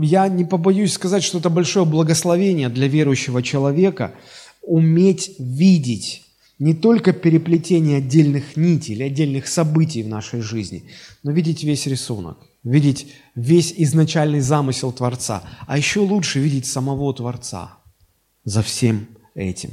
я 0.00 0.28
не 0.28 0.44
побоюсь 0.44 0.92
сказать, 0.92 1.24
что 1.24 1.38
это 1.38 1.50
большое 1.50 1.84
благословение 1.86 2.68
для 2.68 2.86
верующего 2.86 3.42
человека– 3.42 4.12
уметь 4.60 5.34
видеть 5.38 6.22
не 6.58 6.74
только 6.74 7.12
переплетение 7.12 7.98
отдельных 7.98 8.56
нитей 8.56 8.94
или 8.94 9.04
отдельных 9.04 9.48
событий 9.48 10.02
в 10.02 10.08
нашей 10.08 10.42
жизни, 10.42 10.84
но 11.22 11.32
видеть 11.32 11.64
весь 11.64 11.86
рисунок, 11.86 12.38
видеть 12.62 13.06
весь 13.34 13.72
изначальный 13.76 14.40
замысел 14.40 14.92
Творца, 14.92 15.42
а 15.66 15.78
еще 15.78 16.00
лучше 16.00 16.38
видеть 16.38 16.66
самого 16.66 17.14
Творца 17.14 17.78
за 18.44 18.62
всем 18.62 19.08
этим. 19.34 19.70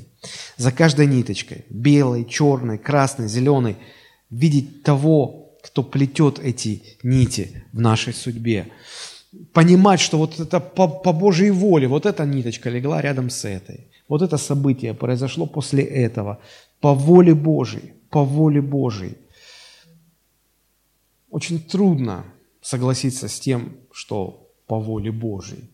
За 0.56 0.72
каждой 0.72 1.08
ниточкой, 1.08 1.66
белой, 1.70 2.26
черной, 2.26 2.78
красной, 2.78 3.28
зеленой, 3.28 3.76
видеть 4.30 4.84
того, 4.84 5.58
кто 5.64 5.84
плетет 5.84 6.40
эти 6.40 6.84
нити 7.04 7.64
в 7.74 7.80
нашей 7.80 8.14
судьбе. 8.14 8.68
Понимать, 9.54 10.00
что 10.00 10.18
вот 10.18 10.40
это 10.40 10.60
по, 10.60 10.88
по 10.88 11.12
Божьей 11.12 11.52
воле, 11.52 11.88
вот 11.88 12.06
эта 12.06 12.26
ниточка 12.26 12.70
легла 12.70 13.02
рядом 13.02 13.30
с 13.30 13.46
этой. 13.46 13.92
Вот 14.08 14.22
это 14.22 14.38
событие 14.38 14.94
произошло 14.94 15.46
после 15.46 15.84
этого, 15.84 16.40
по 16.80 16.94
воле 16.94 17.34
Божьей, 17.34 17.94
по 18.10 18.24
воле 18.24 18.62
Божьей. 18.62 19.18
Очень 21.30 21.60
трудно 21.60 22.26
согласиться 22.62 23.28
с 23.28 23.40
тем, 23.40 23.78
что 23.92 24.50
по 24.68 24.80
воле 24.80 25.12
Божьей. 25.12 25.70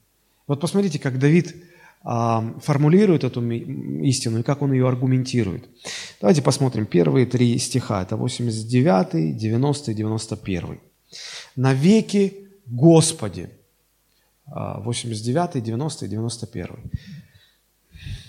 Вот 0.47 0.59
посмотрите, 0.59 0.99
как 0.99 1.19
Давид 1.19 1.55
а, 2.03 2.53
формулирует 2.61 3.23
эту 3.23 3.41
истину 3.51 4.39
и 4.39 4.43
как 4.43 4.61
он 4.61 4.73
ее 4.73 4.87
аргументирует. 4.87 5.69
Давайте 6.19 6.41
посмотрим 6.41 6.85
первые 6.85 7.25
три 7.25 7.57
стиха. 7.59 8.01
Это 8.01 8.17
89, 8.17 9.37
90 9.37 9.91
и 9.91 9.93
91. 9.93 10.79
«Навеки 11.55 12.33
Господи». 12.65 13.49
89, 14.45 15.63
90 15.63 16.05
и 16.05 16.09
91. 16.09 16.67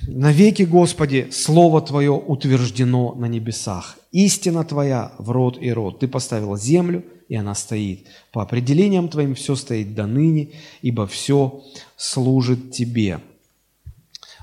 Навеки, 0.07 0.63
Господи, 0.65 1.29
Слово 1.31 1.81
Твое 1.81 2.13
утверждено 2.13 3.15
на 3.15 3.27
небесах. 3.27 3.99
Истина 4.13 4.65
Твоя 4.65 5.13
в 5.19 5.31
род 5.31 5.59
и 5.61 5.73
род. 5.73 6.01
Ты 6.01 6.09
поставил 6.09 6.57
землю, 6.57 7.05
и 7.29 7.37
она 7.37 7.55
стоит. 7.55 8.07
По 8.33 8.43
определениям 8.43 9.09
Твоим 9.09 9.35
все 9.35 9.57
стоит 9.57 9.95
до 9.95 10.07
ныне, 10.07 10.51
ибо 10.83 11.07
все 11.07 11.63
служит 11.97 12.73
Тебе. 12.73 13.21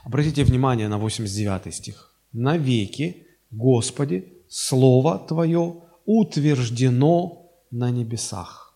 Обратите 0.03 0.43
внимание 0.43 0.87
на 0.87 0.97
89 0.97 1.73
стих. 1.73 2.13
Навеки, 2.33 3.27
Господи, 3.51 4.33
Слово 4.49 5.19
Твое 5.19 5.75
утверждено 6.05 7.51
на 7.69 7.91
небесах. 7.91 8.73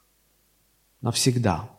Навсегда. 1.02 1.70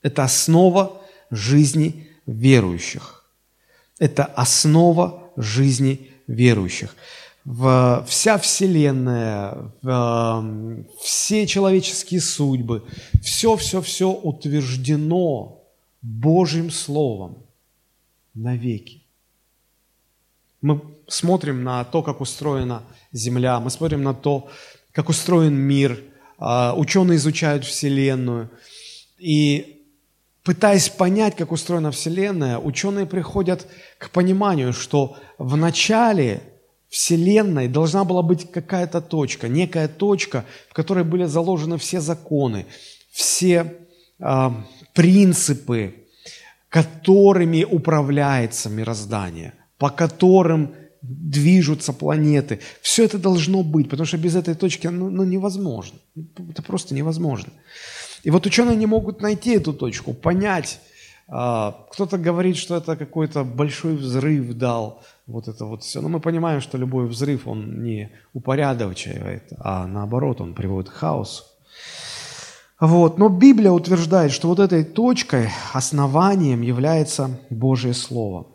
Это 0.00 0.24
основа 0.24 1.02
жизни 1.30 2.08
верующих. 2.26 3.21
Это 4.02 4.24
основа 4.24 5.30
жизни 5.36 6.10
верующих. 6.26 6.96
Вся 7.44 8.36
Вселенная, 8.38 9.72
в, 9.80 10.84
все 11.00 11.46
человеческие 11.46 12.20
судьбы, 12.20 12.82
все-все-все 13.22 14.10
утверждено 14.10 15.62
Божьим 16.02 16.72
Словом 16.72 17.46
навеки. 18.34 19.04
Мы 20.62 20.80
смотрим 21.06 21.62
на 21.62 21.84
то, 21.84 22.02
как 22.02 22.20
устроена 22.20 22.82
Земля, 23.12 23.60
мы 23.60 23.70
смотрим 23.70 24.02
на 24.02 24.14
то, 24.14 24.48
как 24.90 25.10
устроен 25.10 25.54
мир, 25.54 26.02
а, 26.38 26.74
ученые 26.76 27.18
изучают 27.18 27.64
Вселенную. 27.64 28.50
И 29.20 29.81
пытаясь 30.42 30.88
понять, 30.88 31.36
как 31.36 31.52
устроена 31.52 31.90
Вселенная, 31.90 32.58
ученые 32.58 33.06
приходят 33.06 33.66
к 33.98 34.10
пониманию, 34.10 34.72
что 34.72 35.16
в 35.38 35.56
начале 35.56 36.42
Вселенной 36.88 37.68
должна 37.68 38.04
была 38.04 38.22
быть 38.22 38.50
какая-то 38.50 39.00
точка, 39.00 39.48
некая 39.48 39.88
точка, 39.88 40.44
в 40.68 40.74
которой 40.74 41.04
были 41.04 41.24
заложены 41.24 41.78
все 41.78 42.00
законы, 42.00 42.66
все 43.10 43.78
э, 44.18 44.50
принципы, 44.92 45.94
которыми 46.68 47.64
управляется 47.64 48.68
мироздание, 48.68 49.54
по 49.78 49.90
которым 49.90 50.74
движутся 51.02 51.92
планеты. 51.92 52.60
Все 52.80 53.04
это 53.04 53.18
должно 53.18 53.62
быть, 53.62 53.90
потому 53.90 54.06
что 54.06 54.18
без 54.18 54.36
этой 54.36 54.54
точки 54.54 54.86
ну, 54.86 55.10
ну, 55.10 55.24
невозможно. 55.24 55.98
Это 56.50 56.62
просто 56.62 56.94
невозможно. 56.94 57.52
И 58.22 58.30
вот 58.30 58.46
ученые 58.46 58.76
не 58.76 58.86
могут 58.86 59.20
найти 59.20 59.56
эту 59.56 59.72
точку, 59.72 60.14
понять. 60.14 60.80
А, 61.28 61.86
кто-то 61.90 62.18
говорит, 62.18 62.56
что 62.56 62.76
это 62.76 62.96
какой-то 62.96 63.44
большой 63.44 63.96
взрыв 63.96 64.54
дал, 64.54 65.02
вот 65.26 65.48
это 65.48 65.64
вот 65.64 65.82
все. 65.82 66.00
Но 66.00 66.08
мы 66.08 66.20
понимаем, 66.20 66.60
что 66.60 66.78
любой 66.78 67.06
взрыв, 67.06 67.46
он 67.46 67.82
не 67.82 68.10
упорядочивает, 68.34 69.52
а 69.58 69.86
наоборот, 69.86 70.40
он 70.40 70.54
приводит 70.54 70.90
к 70.90 70.94
хаосу. 70.94 71.44
Вот. 72.80 73.18
Но 73.18 73.28
Библия 73.28 73.70
утверждает, 73.70 74.32
что 74.32 74.48
вот 74.48 74.58
этой 74.58 74.84
точкой, 74.84 75.48
основанием 75.72 76.62
является 76.62 77.40
Божье 77.48 77.94
Слово. 77.94 78.46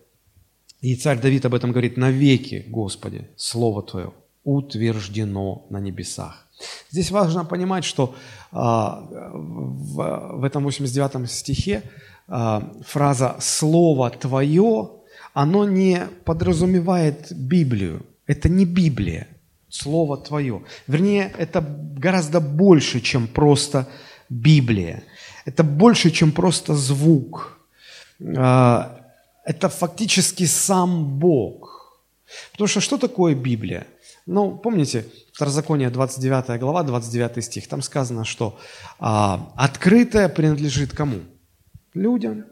И 0.82 0.96
царь 0.96 1.20
Давид 1.20 1.46
об 1.46 1.56
этом 1.56 1.72
говорит, 1.72 1.98
навеки, 1.98 2.66
Господи, 2.68 3.30
Слово 3.38 3.84
Твое 3.84 4.12
утверждено 4.44 5.66
на 5.70 5.80
небесах. 5.80 6.47
Здесь 6.92 7.12
важно 7.12 7.46
понимать, 7.46 7.86
что 7.86 8.16
а, 8.52 9.04
в, 9.10 10.44
этом 10.44 10.64
89 10.64 11.30
стихе 11.30 11.84
а, 12.28 12.62
фраза 12.86 13.36
«Слово 13.40 14.10
Твое», 14.10 14.90
оно 15.34 15.66
не 15.66 16.08
подразумевает 16.26 17.32
Библию. 17.32 18.06
Это 18.26 18.50
не 18.50 18.66
Библия, 18.66 19.28
Слово 19.70 20.18
Твое. 20.18 20.64
Вернее, 20.88 21.32
это 21.38 21.62
гораздо 21.62 22.40
больше, 22.40 23.02
чем 23.02 23.28
просто 23.28 23.88
Библия. 24.30 25.04
Это 25.46 25.64
больше, 25.64 26.10
чем 26.12 26.32
просто 26.32 26.74
звук. 26.74 27.60
А, 28.38 29.00
это 29.46 29.70
фактически 29.70 30.46
сам 30.46 31.20
Бог. 31.20 32.02
Потому 32.52 32.68
что 32.68 32.82
что 32.82 32.98
такое 32.98 33.36
Библия? 33.36 33.88
Ну, 34.28 34.58
помните, 34.58 35.06
Второзаконие 35.34 35.90
29 35.90 36.60
глава, 36.60 36.84
29 36.84 37.44
стих, 37.44 37.68
там 37.68 37.82
сказано, 37.82 38.26
что 38.26 38.60
а, 39.00 39.54
открытое 39.56 40.28
принадлежит 40.28 40.92
кому? 40.92 41.22
Людям, 41.94 42.46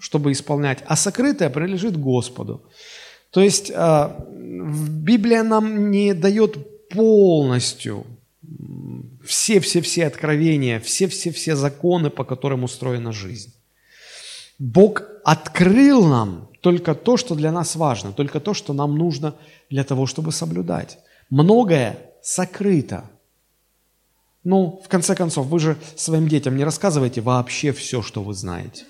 чтобы 0.00 0.32
исполнять, 0.32 0.82
а 0.86 0.96
сокрытое 0.96 1.48
принадлежит 1.48 1.96
Господу. 1.96 2.68
То 3.30 3.40
есть 3.40 3.70
а, 3.72 4.26
Библия 4.32 5.44
нам 5.44 5.92
не 5.92 6.12
дает 6.12 6.88
полностью 6.88 8.04
все-все-все 9.24 10.06
откровения, 10.08 10.80
все-все-все 10.80 11.54
законы, 11.54 12.10
по 12.10 12.24
которым 12.24 12.64
устроена 12.64 13.12
жизнь. 13.12 13.54
Бог 14.58 15.02
открыл 15.24 16.04
нам 16.04 16.48
только 16.62 16.96
то, 16.96 17.16
что 17.16 17.36
для 17.36 17.52
нас 17.52 17.76
важно, 17.76 18.12
только 18.12 18.40
то, 18.40 18.54
что 18.54 18.72
нам 18.72 18.98
нужно 18.98 19.36
для 19.70 19.84
того, 19.84 20.06
чтобы 20.06 20.32
соблюдать. 20.32 20.98
Многое 21.30 21.98
сокрыто. 22.22 23.04
Ну, 24.44 24.80
в 24.84 24.88
конце 24.88 25.14
концов, 25.14 25.46
вы 25.46 25.58
же 25.58 25.76
своим 25.96 26.28
детям 26.28 26.56
не 26.56 26.64
рассказываете 26.64 27.20
вообще 27.20 27.72
все, 27.72 28.02
что 28.02 28.22
вы 28.22 28.34
знаете. 28.34 28.84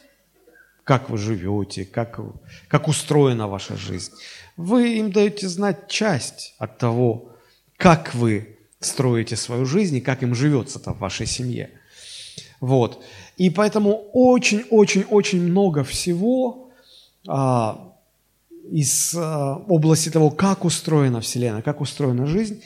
Как 0.84 1.10
вы 1.10 1.18
живете, 1.18 1.84
как, 1.84 2.20
как 2.68 2.88
устроена 2.88 3.48
ваша 3.48 3.76
жизнь. 3.76 4.12
Вы 4.56 4.98
им 4.98 5.10
даете 5.10 5.48
знать 5.48 5.88
часть 5.88 6.54
от 6.58 6.78
того, 6.78 7.30
как 7.76 8.14
вы 8.14 8.56
строите 8.80 9.36
свою 9.36 9.66
жизнь 9.66 9.96
и 9.96 10.00
как 10.00 10.22
им 10.22 10.34
живется-то 10.34 10.92
в 10.92 10.98
вашей 10.98 11.26
семье. 11.26 11.70
Вот. 12.60 13.02
И 13.36 13.50
поэтому 13.50 14.08
очень-очень-очень 14.12 15.42
много 15.42 15.84
всего 15.84 16.70
а, 17.26 17.85
из 18.70 19.14
а, 19.14 19.56
области 19.68 20.08
того, 20.08 20.30
как 20.30 20.64
устроена 20.64 21.20
Вселенная, 21.20 21.62
как 21.62 21.80
устроена 21.80 22.26
жизнь, 22.26 22.62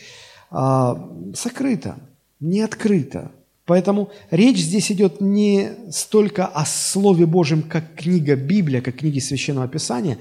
а, 0.51 1.09
сокрыто, 1.35 1.97
не 2.41 2.61
открыто. 2.61 3.31
Поэтому 3.67 4.11
речь 4.31 4.59
здесь 4.59 4.91
идет 4.91 5.21
не 5.21 5.71
столько 5.93 6.47
о 6.47 6.65
Слове 6.67 7.25
Божьем, 7.27 7.63
как 7.63 7.95
книга 7.95 8.35
Библия, 8.35 8.81
как 8.81 8.97
книги 8.97 9.21
Священного 9.21 9.69
Писания, 9.69 10.19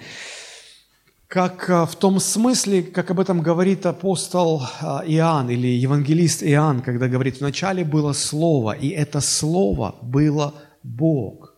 как 1.27 1.69
а, 1.69 1.85
в 1.85 1.95
том 1.95 2.19
смысле, 2.19 2.83
как 2.83 3.09
об 3.11 3.19
этом 3.19 3.41
говорит 3.41 3.85
апостол 3.85 4.61
а, 4.81 5.03
Иоанн 5.05 5.49
или 5.49 5.67
евангелист 5.67 6.43
Иоанн, 6.43 6.81
когда 6.81 7.07
говорит, 7.07 7.39
вначале 7.39 7.83
было 7.83 8.13
Слово, 8.13 8.73
и 8.73 8.89
это 8.89 9.19
Слово 9.19 9.95
было 10.01 10.53
Бог. 10.83 11.48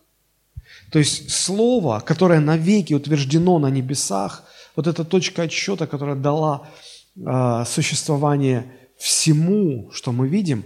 То 0.92 0.98
есть 0.98 1.30
Слово, 1.30 2.00
которое 2.00 2.40
навеки 2.40 2.92
утверждено 2.92 3.58
на 3.58 3.70
небесах, 3.70 4.44
вот 4.76 4.86
эта 4.86 5.04
точка 5.04 5.42
отсчета, 5.42 5.86
которая 5.86 6.16
дала 6.16 6.68
э, 7.16 7.64
существование 7.66 8.64
всему, 8.98 9.90
что 9.92 10.12
мы 10.12 10.28
видим, 10.28 10.64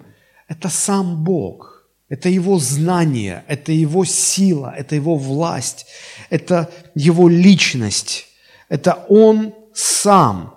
это 0.49 0.69
сам 0.69 1.23
Бог. 1.25 1.87
Это 2.09 2.29
Его 2.29 2.59
знание, 2.59 3.45
это 3.47 3.71
Его 3.71 4.05
сила, 4.05 4.75
это 4.77 4.97
Его 4.97 5.17
власть, 5.17 5.87
это 6.29 6.71
Его 6.97 7.29
личность. 7.29 8.27
Это 8.69 9.07
Он 9.09 9.55
сам. 9.75 10.55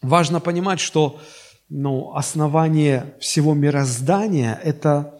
Важно 0.00 0.40
понимать, 0.40 0.80
что 0.80 1.20
ну, 1.68 2.14
основание 2.14 3.14
всего 3.20 3.52
мироздания– 3.52 4.58
это 4.64 5.14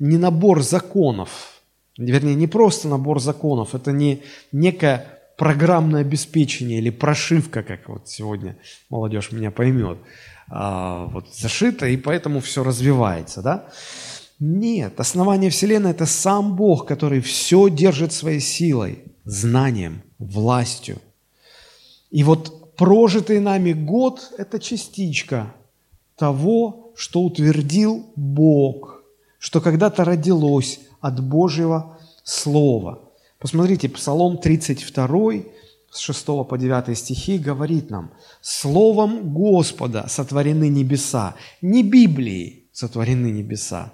не 0.00 0.18
набор 0.18 0.62
законов, 0.62 1.55
вернее, 1.96 2.34
не 2.34 2.46
просто 2.46 2.88
набор 2.88 3.20
законов, 3.20 3.74
это 3.74 3.92
не 3.92 4.22
некое 4.52 5.06
программное 5.36 6.00
обеспечение 6.00 6.78
или 6.78 6.90
прошивка, 6.90 7.62
как 7.62 7.88
вот 7.88 8.08
сегодня 8.08 8.56
молодежь 8.88 9.32
меня 9.32 9.50
поймет, 9.50 9.98
а, 10.48 11.06
вот 11.06 11.34
зашито, 11.34 11.86
и 11.86 11.96
поэтому 11.96 12.40
все 12.40 12.62
развивается, 12.62 13.42
да? 13.42 13.68
Нет, 14.38 15.00
основание 15.00 15.50
Вселенной– 15.50 15.90
это 15.92 16.04
сам 16.04 16.56
Бог, 16.56 16.86
который 16.86 17.20
все 17.20 17.68
держит 17.68 18.12
своей 18.12 18.40
силой, 18.40 19.02
знанием, 19.24 20.02
властью. 20.18 20.98
И 22.10 22.22
вот 22.22 22.76
прожитый 22.76 23.40
нами 23.40 23.72
год– 23.72 24.32
это 24.38 24.58
частичка 24.58 25.54
того, 26.16 26.92
что 26.96 27.22
утвердил 27.22 28.06
Бог, 28.14 29.02
что 29.38 29.60
когда-то 29.60 30.04
родилось 30.04 30.80
от 31.00 31.22
Божьего 31.22 31.98
Слова. 32.24 33.00
Посмотрите, 33.38 33.88
Псалом 33.88 34.38
32, 34.38 35.32
с 35.90 35.98
6 35.98 36.26
по 36.48 36.56
9 36.58 36.98
стихи 36.98 37.38
говорит 37.38 37.90
нам, 37.90 38.10
«Словом 38.40 39.32
Господа 39.32 40.06
сотворены 40.08 40.68
небеса». 40.68 41.34
Не 41.62 41.82
Библией 41.82 42.68
сотворены 42.72 43.28
небеса, 43.28 43.92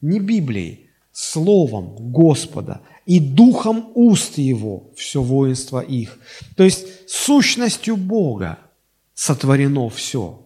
не 0.00 0.20
Библией, 0.20 0.90
Словом 1.12 1.96
Господа– 2.12 2.80
и 3.06 3.20
духом 3.20 3.90
уст 3.94 4.38
его 4.38 4.90
все 4.96 5.22
воинство 5.22 5.80
их. 5.80 6.18
То 6.56 6.64
есть 6.64 6.86
сущностью 7.08 7.96
Бога 7.96 8.58
сотворено 9.14 9.88
все. 9.90 10.40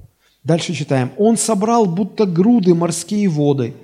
Дальше 0.44 0.74
читаем. 0.74 1.12
Он 1.18 1.36
собрал 1.36 1.86
будто 1.86 2.26
груды 2.26 2.74
морские 2.74 3.28
воды, 3.28 3.74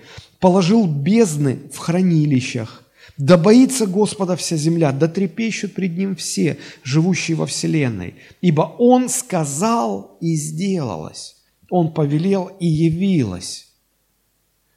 положил 0.45 0.87
бездны 0.87 1.71
в 1.73 1.79
хранилищах. 1.79 2.85
Да 3.17 3.39
боится 3.39 3.87
Господа 3.87 4.37
вся 4.37 4.57
земля, 4.57 4.93
да 4.93 5.09
трепещут 5.09 5.73
пред 5.73 5.97
Ним 5.97 6.17
все, 6.17 6.59
живущие 6.83 7.35
во 7.35 7.47
вселенной. 7.47 8.17
Ибо 8.43 8.77
Он 8.79 9.09
сказал 9.09 10.19
и 10.21 10.35
сделалось. 10.35 11.37
Он 11.71 11.95
повелел 11.95 12.51
и 12.61 12.67
явилось. 12.67 13.73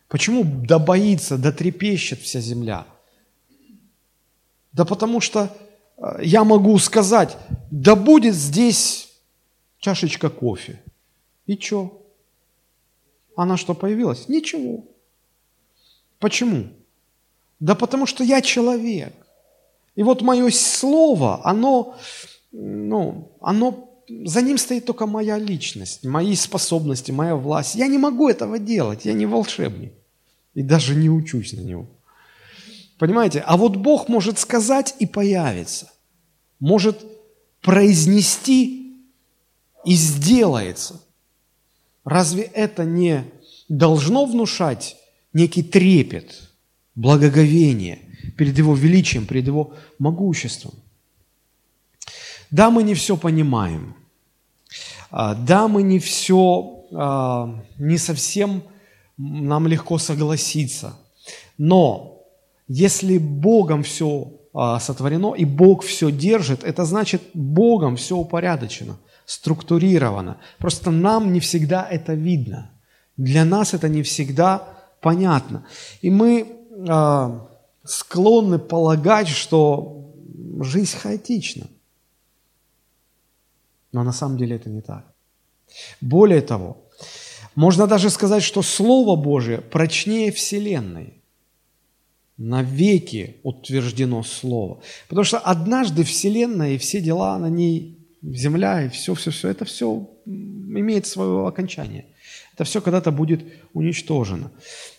Почему 0.07 0.45
да 0.45 0.79
боится, 0.79 1.37
да 1.37 1.51
трепещет 1.51 2.21
вся 2.21 2.39
земля? 2.39 2.87
Да 4.71 4.85
потому 4.85 5.19
что 5.19 5.53
э, 5.97 6.19
я 6.23 6.45
могу 6.45 6.79
сказать, 6.79 7.35
да 7.71 7.97
будет 7.97 8.35
здесь 8.35 9.09
чашечка 9.79 10.29
кофе. 10.29 10.81
И 11.45 11.59
что? 11.59 12.07
Она 13.35 13.57
что, 13.57 13.73
появилась? 13.73 14.29
Ничего. 14.29 14.85
Почему? 16.19 16.67
Да 17.59 17.75
потому 17.75 18.05
что 18.05 18.23
я 18.23 18.41
человек. 18.41 19.13
И 19.95 20.03
вот 20.03 20.21
мое 20.21 20.49
слово, 20.51 21.41
оно, 21.43 21.95
ну, 22.51 23.31
оно, 23.41 23.89
за 24.07 24.41
ним 24.41 24.57
стоит 24.57 24.85
только 24.85 25.07
моя 25.07 25.39
личность, 25.39 26.03
мои 26.05 26.35
способности, 26.35 27.11
моя 27.11 27.35
власть. 27.35 27.75
Я 27.75 27.87
не 27.87 27.97
могу 27.97 28.29
этого 28.29 28.59
делать, 28.59 29.05
я 29.05 29.13
не 29.13 29.25
волшебник. 29.25 29.93
И 30.53 30.61
даже 30.61 30.95
не 30.95 31.09
учусь 31.09 31.53
на 31.53 31.61
него. 31.61 31.87
Понимаете? 32.97 33.43
А 33.45 33.57
вот 33.57 33.75
Бог 33.75 34.07
может 34.07 34.39
сказать 34.39 34.95
и 34.99 35.05
появится. 35.05 35.91
Может 36.59 37.03
произнести 37.61 38.95
и 39.85 39.93
сделается. 39.93 41.01
Разве 42.03 42.43
это 42.43 42.85
не 42.85 43.23
должно 43.67 44.25
внушать 44.25 44.95
некий 45.33 45.63
трепет, 45.63 46.49
благоговение 46.95 47.99
перед 48.37 48.57
Его 48.57 48.75
величием, 48.75 49.25
перед 49.25 49.47
Его 49.47 49.73
могуществом? 49.99 50.73
Да, 52.51 52.69
мы 52.69 52.83
не 52.83 52.93
все 52.93 53.17
понимаем. 53.17 53.95
А, 55.11 55.35
да, 55.35 55.67
мы 55.67 55.83
не 55.83 55.99
все, 55.99 56.85
а, 56.93 57.63
не 57.77 57.97
совсем 57.97 58.63
нам 59.17 59.67
легко 59.67 59.97
согласиться. 59.97 60.97
Но 61.57 62.23
если 62.67 63.17
Богом 63.17 63.83
все 63.83 64.31
а, 64.53 64.79
сотворено 64.79 65.33
и 65.33 65.45
Бог 65.45 65.83
все 65.83 66.11
держит, 66.11 66.63
это 66.63 66.85
значит 66.85 67.21
Богом 67.33 67.95
все 67.95 68.15
упорядочено, 68.15 68.97
структурировано. 69.25 70.37
Просто 70.57 70.91
нам 70.91 71.33
не 71.33 71.39
всегда 71.39 71.87
это 71.89 72.13
видно. 72.13 72.71
Для 73.17 73.45
нас 73.45 73.73
это 73.73 73.89
не 73.89 74.03
всегда 74.03 74.76
понятно. 75.01 75.65
И 76.01 76.09
мы 76.09 76.47
э, 76.69 77.39
склонны 77.83 78.59
полагать, 78.59 79.27
что 79.27 80.13
жизнь 80.61 80.97
хаотична. 80.97 81.67
Но 83.91 84.03
на 84.03 84.11
самом 84.11 84.37
деле 84.37 84.55
это 84.55 84.69
не 84.69 84.81
так. 84.81 85.05
Более 86.01 86.41
того, 86.41 86.77
можно 87.55 87.87
даже 87.87 88.09
сказать, 88.09 88.43
что 88.43 88.61
Слово 88.61 89.15
Божие 89.15 89.61
прочнее 89.61 90.31
Вселенной. 90.31 91.13
Навеки 92.37 93.37
утверждено 93.41 94.21
Слово. 94.21 94.81
Потому 95.07 95.23
что 95.23 95.39
однажды 95.39 96.03
Вселенная 96.03 96.73
и 96.73 96.77
все 96.77 97.01
дела 97.01 97.39
на 97.39 97.49
ней, 97.49 97.97
Земля 98.21 98.85
и 98.85 98.89
все-все-все, 98.89 99.49
это 99.49 99.65
все 99.65 100.07
имеет 100.25 101.07
свое 101.07 101.47
окончание. 101.47 102.05
Это 102.57 102.63
все 102.63 102.81
когда-то 102.81 103.11
будет 103.11 103.45
уничтожено. 103.73 104.49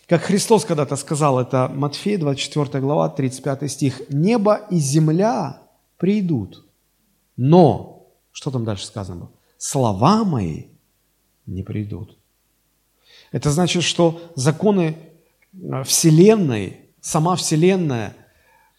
Как 0.07 0.21
Христос 0.21 0.63
когда-то 0.63 0.95
сказал, 0.95 1.41
это 1.41 1.67
Матфея, 1.67 2.17
24 2.17 2.79
глава, 2.79 3.09
35 3.09 3.69
стих, 3.69 4.01
«Небо 4.07 4.65
и 4.71 4.77
земля 4.77 5.61
придут, 5.97 6.65
но...» 7.35 8.07
Что 8.31 8.49
там 8.49 8.63
дальше 8.63 8.85
сказано? 8.85 9.29
«Слова 9.57 10.23
мои 10.23 10.67
не 11.47 11.61
придут». 11.61 12.17
Это 13.33 13.51
значит, 13.51 13.83
что 13.83 14.21
законы 14.35 14.95
э, 15.51 15.83
Вселенной, 15.83 16.77
сама 17.01 17.35
Вселенная 17.35 18.15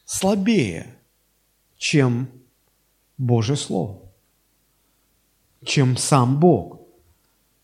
слабее, 0.07 0.87
чем 1.77 2.31
Божье 3.19 3.57
Слово, 3.57 4.01
чем 5.67 5.99
сам 5.99 6.41
Бог. 6.41 6.81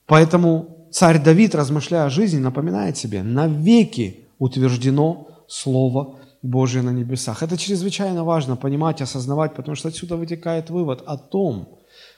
Поэтому 0.04 0.75
царь 0.96 1.22
Давид, 1.22 1.54
размышляя 1.54 2.06
о 2.06 2.10
жизни, 2.10 2.38
напоминает 2.38 2.96
себе, 2.96 3.22
навеки 3.22 4.24
утверждено 4.38 5.28
Слово 5.46 6.14
Божие 6.40 6.82
на 6.82 6.88
небесах. 6.88 7.42
Это 7.42 7.58
чрезвычайно 7.58 8.24
важно 8.24 8.56
понимать, 8.56 9.02
осознавать, 9.02 9.54
потому 9.54 9.76
что 9.76 9.88
отсюда 9.88 10.16
вытекает 10.16 10.70
вывод 10.70 11.02
о 11.06 11.18
том, 11.18 11.68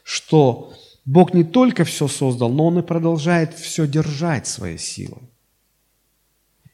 что 0.05 0.73
Бог 1.05 1.35
не 1.35 1.43
только 1.43 1.83
все 1.83 2.07
создал, 2.07 2.51
но 2.51 2.67
Он 2.67 2.79
и 2.79 2.83
продолжает 2.83 3.53
все 3.55 3.85
держать 3.85 4.47
своей 4.47 4.79
силой. 4.79 5.23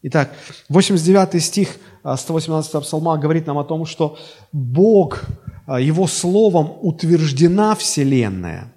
Итак, 0.02 0.34
89 0.68 1.42
стих 1.42 1.78
118 2.02 2.74
а, 2.74 2.80
псалма 2.82 3.16
говорит 3.16 3.46
нам 3.46 3.56
о 3.56 3.64
том, 3.64 3.86
что 3.86 4.18
Бог, 4.52 5.22
а, 5.66 5.80
Его 5.80 6.06
Словом 6.06 6.70
утверждена 6.82 7.74
Вселенная. 7.74 8.73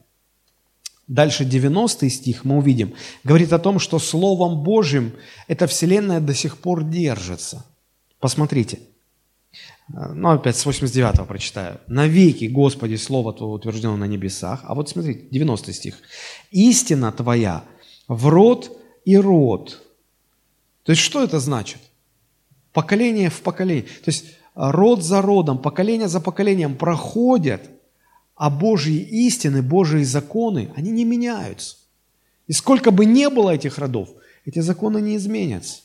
Дальше 1.07 1.45
90 1.45 2.09
стих 2.09 2.43
мы 2.43 2.57
увидим, 2.57 2.93
говорит 3.23 3.53
о 3.53 3.59
том, 3.59 3.79
что 3.79 3.97
Словом 3.99 4.63
Божьим 4.63 5.13
эта 5.47 5.67
Вселенная 5.67 6.19
до 6.19 6.33
сих 6.33 6.57
пор 6.57 6.83
держится. 6.83 7.65
Посмотрите– 8.19 8.79
ну, 9.89 10.31
опять 10.31 10.57
с 10.57 10.65
89 10.65 11.27
прочитаю. 11.27 11.79
«Навеки, 11.87 12.45
Господи, 12.45 12.95
Слово 12.95 13.33
Твое 13.33 13.53
утверждено 13.53 13.95
на 13.95 14.05
небесах». 14.05 14.61
А 14.63 14.75
вот 14.75 14.89
смотрите, 14.89 15.27
90 15.31 15.73
стих. 15.73 15.95
«Истина 16.51 17.11
Твоя 17.11 17.63
в 18.07 18.27
род 18.27 18.77
и 19.05 19.17
род». 19.17 19.81
То 20.83 20.91
есть, 20.91 21.01
что 21.01 21.23
это 21.23 21.39
значит? 21.39 21.79
Поколение 22.73 23.29
в 23.29 23.41
поколение. 23.41 23.83
То 23.83 24.11
есть, 24.11 24.25
род 24.55 25.03
за 25.03 25.21
родом, 25.21 25.57
поколение 25.57 26.09
за 26.09 26.19
поколением 26.19 26.75
проходят, 26.75 27.69
а 28.37 28.49
Божьи 28.49 28.99
истины, 29.25 29.61
Божьи 29.63 30.03
законы, 30.03 30.71
они 30.75 30.91
не 30.91 31.03
меняются. 31.03 31.77
И 32.45 32.53
сколько 32.53 32.91
бы 32.91 33.05
ни 33.05 33.27
было 33.27 33.51
этих 33.51 33.79
родов, 33.79 34.09
эти 34.45 34.59
законы 34.59 35.01
не 35.01 35.17
изменятся. 35.17 35.81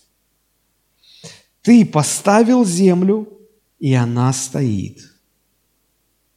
Ты 1.62 1.87
поставил 1.87 2.65
землю, 2.65 3.29
и 3.79 3.95
она 3.95 4.33
стоит. 4.33 5.01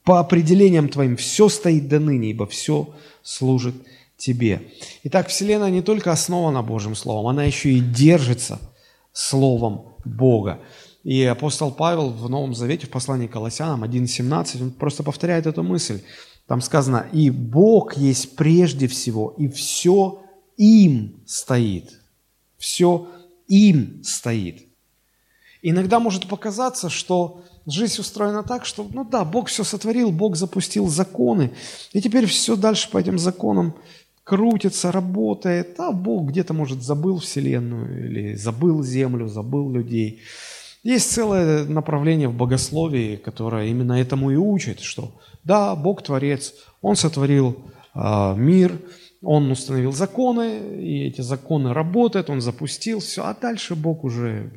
По 0.04 0.19
определениям 0.19 0.88
твоим 0.88 1.17
все 1.17 1.49
стоит 1.49 1.88
до 1.88 1.99
ныне, 1.99 2.30
ибо 2.30 2.47
все 2.47 2.93
служит 3.21 3.75
тебе. 4.17 4.71
Итак, 5.04 5.28
Вселенная 5.28 5.69
не 5.69 5.82
только 5.82 6.12
основана 6.12 6.62
Божьим 6.62 6.95
Словом, 6.95 7.28
она 7.28 7.43
еще 7.43 7.71
и 7.71 7.80
держится 7.80 8.60
Словом 9.12 9.95
Бога. 10.06 10.60
И 11.06 11.24
апостол 11.24 11.72
Павел 11.72 12.10
в 12.10 12.28
Новом 12.32 12.56
Завете, 12.56 12.88
в 12.88 12.89
послании 12.89 13.28
к 13.28 13.32
Колоссянам 13.32 13.84
1.17, 13.84 14.63
он 14.63 14.72
просто 14.72 15.04
повторяет 15.04 15.46
эту 15.46 15.62
мысль. 15.62 16.02
Там 16.48 16.62
сказано, 16.62 17.06
и 17.13 17.30
Бог 17.30 17.96
есть 17.96 18.36
прежде 18.36 18.88
всего, 18.88 19.36
и 19.38 19.48
все 19.48 20.24
им 20.58 21.22
стоит. 21.28 22.02
Все 22.58 23.08
им 23.48 24.04
стоит. 24.04 24.63
Иногда 25.62 26.00
может 26.00 26.28
показаться, 26.28 26.89
что 26.89 27.44
жизнь 27.68 28.02
устроена 28.02 28.41
так, 28.41 28.65
что, 28.65 28.89
ну 28.91 29.04
да, 29.06 29.24
Бог 29.26 29.50
все 29.50 29.63
сотворил, 29.63 30.12
Бог 30.12 30.36
запустил 30.36 30.88
законы, 30.88 31.52
и 31.94 32.02
теперь 32.02 32.26
все 32.26 32.56
дальше 32.56 32.89
по 32.89 32.98
этим 32.98 33.20
законам 33.20 33.76
крутится, 34.24 34.91
работает, 34.91 35.80
а 35.80 35.91
Бог 35.91 36.30
где-то, 36.30 36.56
может, 36.56 36.82
забыл 36.82 37.20
Вселенную 37.20 38.08
или 38.08 38.34
забыл 38.34 38.82
Землю, 38.82 39.28
забыл 39.28 39.72
людей. 39.72 40.24
Есть 40.86 41.12
целое 41.13 41.65
направление 41.65 42.28
в 42.28 42.36
богословии, 42.36 43.15
которое 43.15 43.69
именно 43.69 43.93
этому 43.93 44.30
и 44.30 44.36
учит, 44.36 44.82
что 44.82 45.12
да, 45.43 45.76
Бог 45.76 46.04
Творец, 46.04 46.54
Он 46.84 46.95
сотворил 46.95 47.58
э, 47.95 48.36
мир, 48.38 48.80
он 49.24 49.50
установил 49.50 49.91
законы, 49.91 50.80
и 50.80 51.08
эти 51.08 51.21
законы 51.21 51.74
работают, 51.74 52.30
он 52.30 52.39
запустил 52.39 53.00
все, 53.00 53.26
а 53.26 53.34
дальше 53.34 53.74
Бог 53.74 54.04
уже 54.04 54.52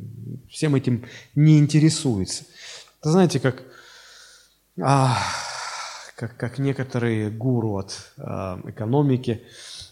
всем 0.50 0.74
этим 0.74 1.06
не 1.34 1.58
интересуется. 1.58 2.44
Это 3.00 3.12
знаете, 3.12 3.40
как, 3.40 3.62
а, 4.78 5.16
как, 6.14 6.36
как 6.36 6.58
некоторые 6.58 7.30
гуру 7.30 7.78
от 7.78 8.12
а, 8.18 8.60
экономики 8.66 9.40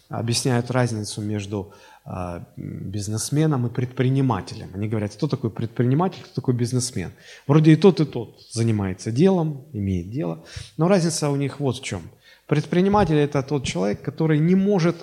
объясняют 0.09 0.69
разницу 0.69 1.21
между 1.21 1.73
а, 2.09 2.43
бизнесменом 2.55 3.67
и 3.67 3.69
предпринимателем. 3.69 4.69
Они 4.73 4.87
говорят, 4.87 5.13
кто 5.13 5.27
такой 5.27 5.49
предприниматель, 5.49 6.23
кто 6.23 6.33
такой 6.35 6.53
бизнесмен. 6.53 7.11
Вроде 7.47 7.73
и 7.73 7.75
тот, 7.75 7.99
и 7.99 8.05
тот 8.05 8.39
занимается 8.51 9.11
делом, 9.11 9.65
имеет 9.73 10.09
дело, 10.09 10.43
но 10.77 10.87
разница 10.87 11.29
у 11.29 11.35
них 11.35 11.59
вот 11.59 11.77
в 11.77 11.83
чем– 11.83 12.01
Предприниматель– 12.47 13.15
это 13.17 13.43
тот 13.43 13.65
человек, 13.65 14.01
который 14.01 14.39
не 14.39 14.55
может 14.55 14.95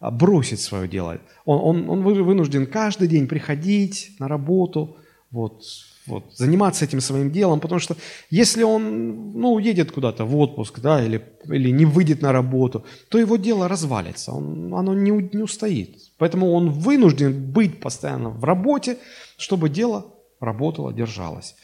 а, 0.00 0.10
бросить 0.10 0.60
свое 0.60 0.88
дело. 0.88 1.20
Он, 1.44 1.88
он, 1.88 1.90
он 1.90 2.02
вынужден 2.02 2.66
каждый 2.66 3.06
день 3.06 3.28
приходить 3.28 4.16
на 4.18 4.26
работу, 4.26 4.96
вот, 5.30 5.62
вот, 6.10 6.24
заниматься 6.36 6.84
этим 6.84 7.00
своим 7.00 7.30
делом, 7.30 7.60
потому 7.60 7.80
что 7.80 7.96
если 8.30 8.64
он 8.64 9.32
ну, 9.32 9.54
уедет 9.54 9.92
куда-то 9.92 10.24
в 10.24 10.36
отпуск 10.36 10.80
да, 10.80 11.04
или, 11.04 11.22
или 11.44 11.72
не 11.72 11.86
выйдет 11.86 12.22
на 12.22 12.32
работу, 12.32 12.84
то 13.08 13.18
его 13.18 13.36
дело 13.36 13.68
развалится, 13.68 14.32
он, 14.32 14.74
оно 14.74 14.94
не, 14.94 15.10
не 15.10 15.42
устоит. 15.42 15.96
Поэтому 16.18 16.52
он 16.52 16.70
вынужден 16.70 17.52
быть 17.52 17.80
постоянно 17.80 18.30
в 18.30 18.44
работе, 18.44 18.98
чтобы 19.38 19.68
дело 19.68 20.04
работало, 20.40 20.92
держалось. 20.92 21.54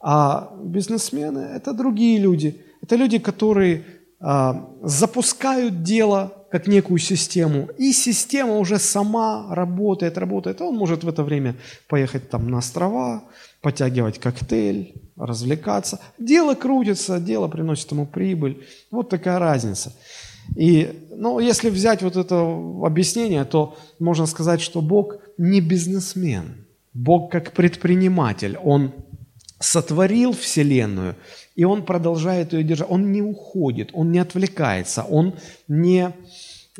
А 0.00 0.52
бизнесмены– 0.64 1.38
это 1.56 1.72
другие 1.72 2.18
люди. 2.18 2.60
Это 2.82 2.96
люди, 2.96 3.18
которые 3.18 3.84
а, 4.20 4.68
запускают 4.82 5.82
дело 5.82 6.41
как 6.52 6.66
некую 6.66 6.98
систему, 6.98 7.70
и 7.78 7.92
система 7.94 8.58
уже 8.58 8.78
сама 8.78 9.54
работает, 9.54 10.18
работает. 10.18 10.60
Он 10.60 10.76
может 10.76 11.02
в 11.02 11.08
это 11.08 11.24
время 11.24 11.56
поехать 11.88 12.28
там 12.28 12.50
на 12.50 12.58
острова, 12.58 13.24
потягивать 13.62 14.18
коктейль, 14.18 14.92
развлекаться. 15.16 15.98
Дело 16.18 16.54
крутится, 16.54 17.18
дело 17.20 17.48
приносит 17.48 17.90
ему 17.92 18.04
прибыль. 18.04 18.66
Вот 18.90 19.08
такая 19.08 19.38
разница. 19.38 19.94
И, 20.54 21.08
ну, 21.16 21.38
если 21.38 21.70
взять 21.70 22.02
вот 22.02 22.16
это 22.16 22.36
объяснение, 22.84 23.46
то 23.46 23.78
можно 23.98 24.26
сказать, 24.26 24.60
что 24.60 24.82
Бог 24.82 25.16
не 25.38 25.62
бизнесмен. 25.62 26.66
Бог 26.92 27.32
как 27.32 27.52
предприниматель. 27.52 28.58
Он 28.62 28.92
сотворил 29.58 30.34
Вселенную, 30.34 31.16
и 31.54 31.64
Он 31.64 31.84
продолжает 31.84 32.52
ее 32.52 32.62
держать. 32.64 32.90
Он 32.90 33.12
не 33.12 33.22
уходит, 33.22 33.90
Он 33.92 34.10
не 34.10 34.18
отвлекается, 34.18 35.02
Он 35.02 35.34
не 35.68 36.12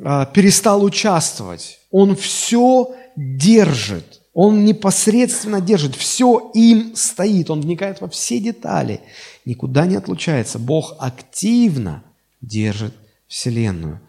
а, 0.00 0.26
перестал 0.26 0.82
участвовать. 0.84 1.80
Он 1.90 2.16
все 2.16 2.94
держит. 3.16 4.22
Он 4.34 4.64
непосредственно 4.64 5.60
держит, 5.60 5.94
все 5.94 6.50
им 6.54 6.96
стоит, 6.96 7.50
он 7.50 7.60
вникает 7.60 8.00
во 8.00 8.08
все 8.08 8.38
детали, 8.38 9.02
никуда 9.44 9.84
не 9.84 9.96
отлучается. 9.96 10.58
Бог 10.58 10.96
активно 10.98 12.02
держит 12.40 12.94
Вселенную. 13.28 14.00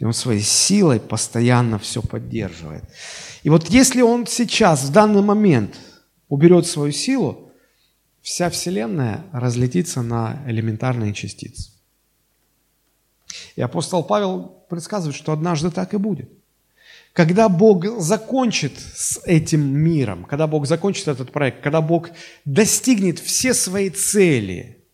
И 0.00 0.04
он 0.04 0.12
своей 0.12 0.42
силой 0.42 0.98
постоянно 0.98 1.78
все 1.78 2.02
поддерживает. 2.02 2.84
И 3.44 3.50
вот 3.50 3.68
если 3.68 4.02
он 4.02 4.26
сейчас, 4.26 4.82
в 4.82 4.92
данный 4.92 5.22
момент, 5.22 5.76
уберет 6.28 6.66
свою 6.66 6.92
силу, 6.92 7.47
вся 8.28 8.50
Вселенная 8.50 9.24
разлетится 9.32 10.02
на 10.02 10.42
элементарные 10.46 11.14
частицы. 11.14 11.70
И 13.56 13.62
апостол 13.62 14.04
Павел 14.04 14.66
предсказывает, 14.68 15.16
что 15.16 15.32
однажды 15.32 15.70
так 15.70 15.94
и 15.94 15.96
будет. 15.96 16.30
Когда 17.14 17.48
Бог 17.48 17.86
закончит 17.98 18.74
с 18.78 19.18
этим 19.24 19.66
миром, 19.74 20.26
когда 20.26 20.46
Бог 20.46 20.66
закончит 20.66 21.08
этот 21.08 21.32
проект, 21.32 21.62
когда 21.62 21.80
Бог 21.80 22.10
достигнет 22.44 23.18
все 23.18 23.54
свои 23.54 23.88
цели, 23.88 24.84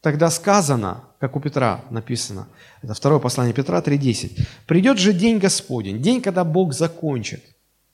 тогда 0.00 0.30
сказано, 0.30 1.04
как 1.20 1.36
у 1.36 1.40
Петра 1.40 1.84
написано, 1.90 2.48
это 2.80 2.94
второе 2.94 3.20
послание 3.20 3.52
Петра 3.52 3.80
3.10, 3.80 4.40
«Придет 4.66 4.98
же 4.98 5.12
день 5.12 5.36
Господень, 5.38 6.00
день, 6.00 6.22
когда 6.22 6.44
Бог 6.44 6.72
закончит 6.72 7.44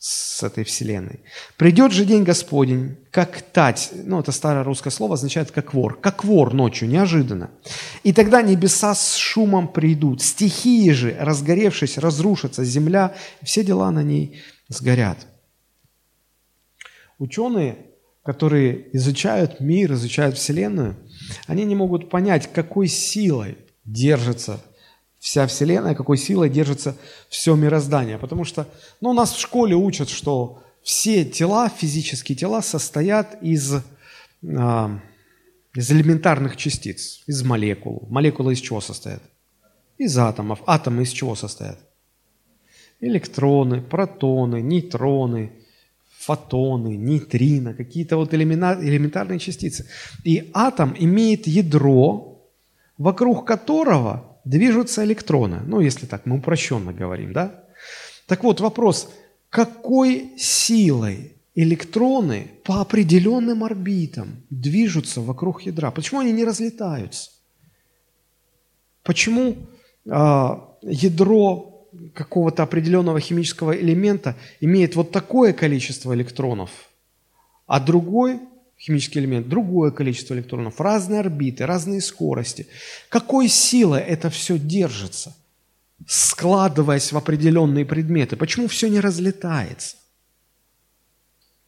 с 0.01 0.43
этой 0.43 0.65
вселенной. 0.65 1.21
Придет 1.59 1.93
же 1.93 2.07
день 2.07 2.25
Господень, 2.25 2.97
как 3.11 3.43
тать, 3.43 3.91
ну 3.93 4.19
это 4.19 4.33
старое 4.33 4.65
русское 4.65 4.89
слово 4.89 5.15
означает 5.15 5.51
как 5.51 5.75
вор, 5.75 6.01
как 6.01 6.25
вор 6.25 6.55
ночью, 6.55 6.89
неожиданно. 6.89 7.51
И 8.03 8.15
тогда 8.15 8.41
небеса 8.41 8.95
с 8.95 9.15
шумом 9.15 9.69
придут, 9.69 10.23
стихии 10.23 10.91
же, 10.93 11.15
разгоревшись, 11.21 11.99
разрушатся, 11.99 12.65
земля, 12.65 13.15
все 13.43 13.63
дела 13.63 13.91
на 13.91 14.03
ней 14.03 14.41
сгорят. 14.69 15.19
Ученые, 17.19 17.77
которые 18.25 18.97
изучают 18.97 19.61
мир, 19.61 19.93
изучают 19.93 20.39
Вселенную, 20.39 20.97
они 21.47 21.65
не 21.65 21.75
могут 21.75 22.09
понять, 22.09 22.51
какой 22.51 22.89
силой 22.89 23.59
держится 23.85 24.63
вся 25.21 25.47
Вселенная, 25.47 25.95
какой 25.95 26.17
силой 26.17 26.49
держится 26.49 26.97
все 27.29 27.55
мироздание. 27.55 28.19
Потому 28.19 28.45
что 28.45 28.67
ну, 29.01 29.13
нас 29.13 29.35
в 29.35 29.39
школе 29.39 29.77
учат, 29.77 30.09
что 30.09 30.63
все 30.83 31.25
тела, 31.25 31.69
физические 31.69 32.37
тела 32.37 32.63
состоят 32.63 33.41
из, 33.43 33.75
а, 34.57 34.99
из 35.75 35.91
элементарных 35.93 36.57
частиц, 36.57 37.23
из 37.27 37.43
молекул. 37.43 38.09
Молекулы 38.11 38.55
из 38.55 38.61
чего 38.61 38.81
состоят? 38.81 39.23
Из 39.99 40.17
атомов. 40.17 40.63
Атомы 40.67 41.03
из 41.03 41.11
чего 41.11 41.35
состоят? 41.35 41.79
Электроны, 43.01 43.83
протоны, 43.83 44.63
нейтроны, 44.63 45.53
фотоны, 46.19 46.97
нейтрино, 46.97 47.75
какие-то 47.75 48.17
вот 48.17 48.33
элементарные 48.33 49.39
частицы. 49.39 49.87
И 50.25 50.51
атом 50.55 50.95
имеет 50.99 51.47
ядро, 51.47 52.43
вокруг 52.97 53.47
которого 53.47 54.30
движутся 54.45 55.05
электроны. 55.05 55.61
Ну, 55.67 55.81
если 55.81 56.07
так, 56.07 56.27
мы 56.27 56.37
упрощенно 56.39 56.93
говорим, 56.93 57.33
да? 57.33 57.65
Так 58.27 58.45
вот, 58.45 58.61
вопрос, 58.61 59.11
какой 59.49 60.33
силой 60.39 61.37
электроны 61.55 62.51
по 62.65 62.81
определенным 62.81 63.65
орбитам 63.65 64.43
движутся 64.51 65.21
вокруг 65.21 65.63
ядра? 65.63 65.91
Почему 65.91 66.21
они 66.21 66.33
не 66.33 66.45
разлетаются? 66.45 67.31
Почему 69.03 69.57
э, 70.07 70.57
ядро 70.83 71.89
какого-то 72.15 72.63
определенного 72.63 73.21
химического 73.21 73.77
элемента 73.77 74.37
имеет 74.61 74.97
вот 74.97 75.11
такое 75.11 75.53
количество 75.53 76.15
электронов, 76.15 76.71
а 77.67 77.81
другой 77.81 78.41
химический 78.81 79.21
элемент, 79.21 79.49
другое 79.49 79.91
количество 79.91 80.35
электронов, 80.35 80.81
разные 80.81 81.21
орбиты, 81.21 81.67
разные 81.67 82.01
скорости. 82.01 82.67
Какой 83.11 83.49
силой 83.49 84.01
это 84.01 84.31
все 84.31 84.59
держится, 84.59 85.37
складываясь 86.07 87.13
в 87.13 87.17
определенные 87.17 87.85
предметы? 87.85 88.37
Почему 88.37 88.69
все 88.69 88.89
не 88.89 89.01
разлетается? 89.01 89.97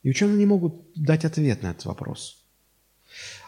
И 0.03 0.11
ученые 0.11 0.39
не 0.39 0.47
могут 0.47 0.75
дать 0.97 1.25
ответ 1.25 1.63
на 1.63 1.69
этот 1.69 1.85
вопрос. 1.85 2.39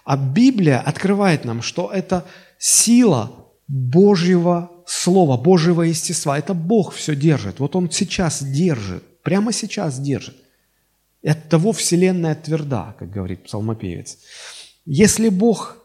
А 0.05 0.17
Библия 0.19 0.79
открывает 0.79 1.45
нам, 1.45 1.63
что 1.63 1.91
это 1.91 2.27
сила 2.59 3.49
Божьего 3.67 4.71
Слова, 4.87 5.39
Божьего 5.39 5.81
естества. 5.81 6.39
Это 6.39 6.53
Бог 6.53 6.93
все 6.93 7.17
держит. 7.17 7.59
Вот 7.59 7.75
Он 7.75 7.91
сейчас 7.91 8.43
держит, 8.43 9.23
прямо 9.23 9.51
сейчас 9.51 9.99
держит. 9.99 10.37
И 11.25 11.29
от 11.29 11.49
того 11.49 11.73
Вселенная 11.73 12.35
тверда, 12.35 12.95
как 12.99 13.11
говорит 13.11 13.45
псалмопевец. 13.45 14.19
Если 14.85 15.31
Бог 15.31 15.79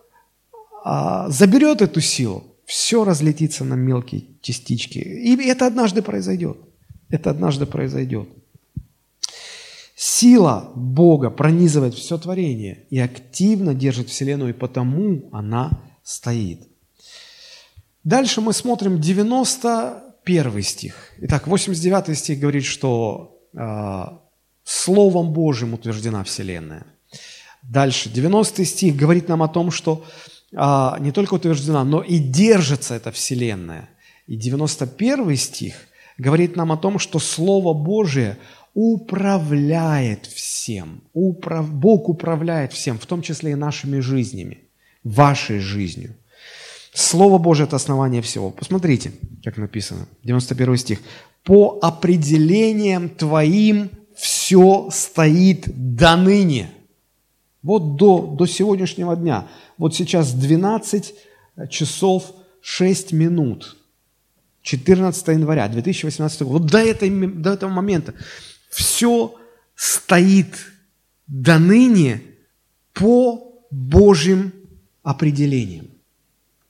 а, 0.83 1.29
заберет 1.29 1.81
эту 1.81 2.01
силу, 2.01 2.43
все 2.65 3.05
разлетится 3.05 3.63
на 3.63 3.75
мелкие 3.75 4.25
частички. 4.41 4.99
И 4.99 5.41
это 5.47 5.65
однажды 5.65 6.01
произойдет. 6.01 6.57
Это 7.09 7.29
однажды 7.29 7.65
произойдет. 7.65 8.27
Сила 9.95 10.73
Бога 10.75 11.29
пронизывает 11.29 11.93
все 11.93 12.17
творение 12.17 12.85
и 12.89 12.99
активно 12.99 13.73
держит 13.73 14.09
Вселенную, 14.09 14.49
и 14.49 14.57
потому 14.57 15.29
она 15.31 15.71
стоит. 16.03 16.67
Дальше 18.03 18.41
мы 18.41 18.51
смотрим 18.51 18.99
91 18.99 20.61
стих. 20.63 20.95
Итак, 21.19 21.47
89 21.47 22.17
стих 22.17 22.39
говорит, 22.39 22.65
что 22.65 23.39
а, 23.55 24.18
Словом 24.69 25.33
Божьим 25.33 25.73
утверждена 25.73 26.23
Вселенная. 26.23 26.85
Дальше, 27.63 28.07
90 28.07 28.65
стих 28.65 28.95
говорит 28.95 29.27
нам 29.27 29.41
о 29.41 29.47
том, 29.47 29.71
что 29.71 30.05
а, 30.55 30.95
не 30.99 31.11
только 31.11 31.33
утверждена, 31.33 31.83
но 31.83 32.03
и 32.03 32.19
держится 32.19 32.93
эта 32.93 33.11
Вселенная. 33.11 33.89
И 34.27 34.35
91 34.35 35.35
стих 35.37 35.73
говорит 36.19 36.55
нам 36.55 36.71
о 36.71 36.77
том, 36.77 36.99
что 36.99 37.17
Слово 37.17 37.73
Божие 37.73 38.37
управляет 38.75 40.27
всем. 40.27 41.01
Управ... 41.13 41.67
Бог 41.67 42.07
управляет 42.07 42.71
всем, 42.71 42.99
в 42.99 43.07
том 43.07 43.23
числе 43.23 43.53
и 43.53 43.55
нашими 43.55 43.99
жизнями, 44.01 44.59
вашей 45.03 45.57
жизнью. 45.57 46.15
Слово 46.93 47.39
Божие– 47.39 47.65
это 47.67 47.75
основание 47.75 48.21
всего. 48.21 48.51
Посмотрите, 48.51 49.13
как 49.43 49.57
написано, 49.57 50.07
91 50.23 50.77
стих. 50.77 50.99
«По 51.43 51.79
определениям 51.81 53.09
Твоим 53.09 53.89
все 54.19 54.89
стоит 54.91 55.63
до 55.67 56.17
ныне. 56.17 56.71
Вот 57.63 57.95
до, 57.95 58.35
до 58.37 58.45
сегодняшнего 58.47 59.15
дня. 59.15 59.47
Вот 59.77 59.95
сейчас 59.95 60.33
12 60.33 61.13
часов 61.69 62.33
6 62.59 63.13
минут. 63.13 63.77
14 64.61 65.27
января 65.29 65.69
2018 65.69 66.41
года. 66.41 66.51
Вот 66.51 66.65
до, 66.65 66.79
этой, 66.79 67.09
до 67.09 67.53
этого 67.53 67.69
момента 67.69 68.13
все 68.69 69.35
стоит 69.73 70.53
до 71.27 71.57
ныне 71.57 72.21
по 72.91 73.63
Божьим 73.71 74.51
определениям. 75.01 75.87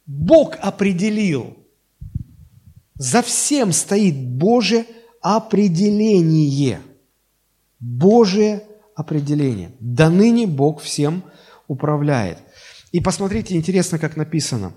Бог 0.06 0.56
определил. 0.62 1.58
За 2.94 3.24
всем 3.24 3.74
стоит 3.74 4.16
Божье 4.16 4.86
определение– 5.20 6.82
Божие 7.80 8.64
определение. 8.96 9.72
До 9.80 10.10
ныне 10.10 10.48
Бог 10.48 10.82
всем 10.82 11.24
управляет. 11.68 12.40
И 12.92 13.00
посмотрите, 13.00 13.56
интересно, 13.56 14.00
как 14.00 14.18
написано. 14.18 14.74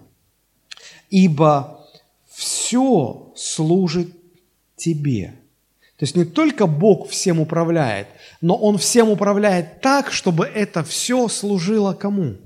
«Ибо 1.11 1.86
все 2.30 3.32
служит 3.36 4.14
тебе». 4.76 5.34
То 5.96 6.05
есть 6.05 6.16
не 6.16 6.24
только 6.24 6.66
Бог 6.66 7.09
всем 7.09 7.38
управляет, 7.38 8.09
но 8.40 8.57
Он 8.57 8.76
всем 8.76 9.09
управляет 9.11 9.80
так, 9.80 10.11
чтобы 10.11 10.46
это 10.46 10.82
все 10.82 11.28
служило 11.28 11.92
кому? 11.92 12.38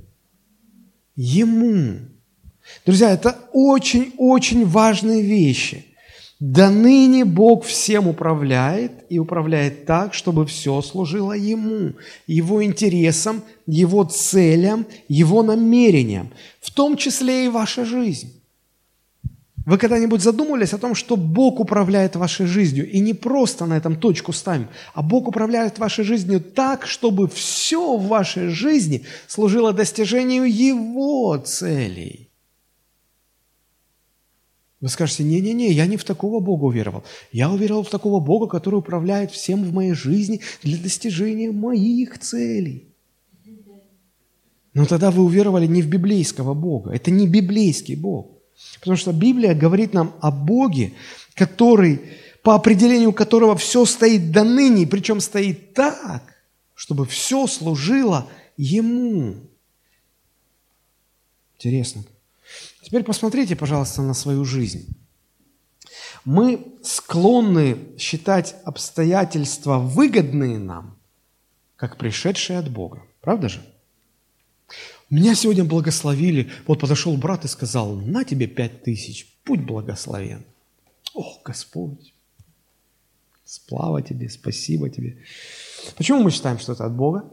Ему. 1.14 2.00
Друзья, 2.84 3.10
это 3.10 3.38
очень-очень 3.52 4.66
важные 4.66 5.22
вещи. 5.22 5.86
До 6.38 6.68
ныне 6.68 7.24
Бог 7.24 7.64
всем 7.64 8.08
управляет 8.08 8.92
и 9.08 9.18
управляет 9.18 9.86
так, 9.86 10.12
чтобы 10.12 10.44
все 10.44 10.82
служило 10.82 11.32
Ему, 11.32 11.94
Его 12.26 12.62
интересам, 12.62 13.42
Его 13.66 14.04
целям, 14.04 14.86
Его 15.08 15.42
намерениям, 15.42 16.30
в 16.60 16.70
том 16.70 16.98
числе 16.98 17.46
и 17.46 17.48
ваша 17.48 17.86
жизнь. 17.86 18.36
Вы 19.64 19.78
когда-нибудь 19.78 20.20
задумывались 20.20 20.74
о 20.74 20.78
том, 20.78 20.94
что 20.94 21.16
Бог 21.16 21.58
управляет 21.58 22.16
вашей 22.16 22.46
жизнью? 22.46 22.88
И 22.88 23.00
не 23.00 23.14
просто 23.14 23.64
на 23.64 23.76
этом 23.76 23.96
точку 23.96 24.32
ставим, 24.32 24.68
а 24.92 25.02
Бог 25.02 25.26
управляет 25.28 25.78
вашей 25.78 26.04
жизнью 26.04 26.40
так, 26.40 26.86
чтобы 26.86 27.28
все 27.28 27.96
в 27.96 28.06
вашей 28.06 28.48
жизни 28.48 29.04
служило 29.26 29.72
достижению 29.72 30.44
Его 30.44 31.36
целей. 31.38 32.25
Вы 34.80 34.88
скажете, 34.88 35.24
не-не-не, 35.24 35.72
я 35.72 35.86
не 35.86 35.96
в 35.96 36.04
такого 36.04 36.40
Бога 36.40 36.64
уверовал. 36.64 37.02
Я 37.32 37.50
уверовал 37.50 37.82
в 37.82 37.88
такого 37.88 38.20
Бога, 38.20 38.46
который 38.46 38.76
управляет 38.76 39.30
всем 39.30 39.64
в 39.64 39.72
моей 39.72 39.94
жизни 39.94 40.40
для 40.62 40.76
достижения 40.76 41.50
моих 41.50 42.18
целей. 42.18 42.88
Но 44.74 44.84
тогда 44.84 45.10
вы 45.10 45.24
уверовали 45.24 45.66
не 45.66 45.80
в 45.80 45.88
библейского 45.88 46.52
Бога. 46.52 46.92
Это 46.92 47.10
не 47.10 47.26
библейский 47.26 47.96
Бог. 47.96 48.30
Потому 48.78 48.98
что 48.98 49.12
Библия 49.12 49.54
говорит 49.54 49.94
нам 49.94 50.14
о 50.20 50.30
Боге, 50.30 50.92
который, 51.34 52.02
по 52.42 52.54
определению 52.54 53.14
которого 53.14 53.56
все 53.56 53.86
стоит 53.86 54.30
до 54.30 54.44
ныне, 54.44 54.86
причем 54.86 55.20
стоит 55.20 55.72
так, 55.72 56.22
чтобы 56.74 57.06
все 57.06 57.46
служило 57.46 58.28
Ему. 58.58 59.36
Интересно. 61.54 62.04
Теперь 62.86 63.02
посмотрите, 63.02 63.56
пожалуйста, 63.56 64.00
на 64.00 64.14
свою 64.14 64.44
жизнь. 64.44 64.96
Мы 66.24 66.78
склонны 66.84 67.78
считать 67.98 68.54
обстоятельства 68.64 69.78
выгодные 69.78 70.60
нам, 70.60 70.96
как 71.74 71.98
пришедшие 71.98 72.60
от 72.60 72.70
Бога. 72.70 73.02
Правда 73.20 73.48
же? 73.48 73.60
Меня 75.10 75.34
сегодня 75.34 75.64
благословили. 75.64 76.48
Вот 76.68 76.78
подошел 76.78 77.16
брат 77.16 77.44
и 77.44 77.48
сказал, 77.48 77.96
на 77.96 78.22
тебе 78.22 78.46
пять 78.46 78.84
тысяч, 78.84 79.36
будь 79.44 79.62
благословен. 79.62 80.44
О, 81.12 81.40
Господь, 81.44 82.14
слава 83.44 84.00
тебе, 84.00 84.28
спасибо 84.28 84.90
тебе. 84.90 85.24
Почему 85.96 86.22
мы 86.22 86.30
считаем, 86.30 86.60
что 86.60 86.74
это 86.74 86.86
от 86.86 86.94
Бога? 86.94 87.28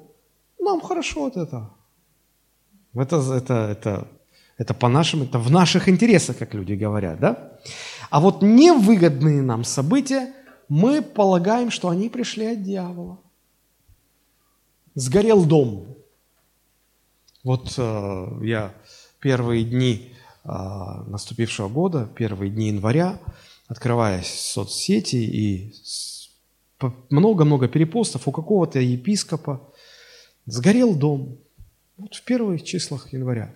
Нам 0.60 0.82
хорошо 0.82 1.28
от 1.28 1.38
этого. 1.38 1.78
Это, 2.96 3.18
это, 3.36 3.54
это, 3.70 4.08
это 4.58 4.74
по 4.74 4.88
нашим, 4.88 5.24
это 5.24 5.40
в 5.40 5.52
наших 5.52 5.90
интересах, 5.90 6.38
как 6.38 6.54
люди 6.54 6.74
говорят, 6.74 7.20
да? 7.20 7.60
А 8.10 8.20
вот 8.20 8.42
невыгодные 8.42 9.42
нам 9.42 9.64
события, 9.64 10.34
мы 10.70 11.02
полагаем, 11.02 11.72
что 11.72 11.90
они 11.90 12.10
пришли 12.10 12.46
от 12.46 12.64
дьявола. 12.64 13.20
Сгорел 14.96 15.44
дом, 15.46 15.94
вот 17.44 17.74
э, 17.78 18.28
я 18.44 18.74
первые 19.20 19.66
дни 19.66 20.14
э, 20.44 20.50
наступившего 20.50 21.68
года, 21.68 22.10
первые 22.16 22.50
дни 22.50 22.68
января, 22.68 23.20
открывая 23.68 24.24
соцсети 24.24 25.18
и 25.18 25.74
много-много 27.10 27.68
перепостов 27.68 28.28
у 28.28 28.32
какого-то 28.32 28.80
епископа, 28.80 29.62
сгорел 30.46 30.96
дом. 30.96 31.38
Вот 31.98 32.16
в 32.16 32.24
первых 32.24 32.64
числах 32.64 33.12
января. 33.14 33.54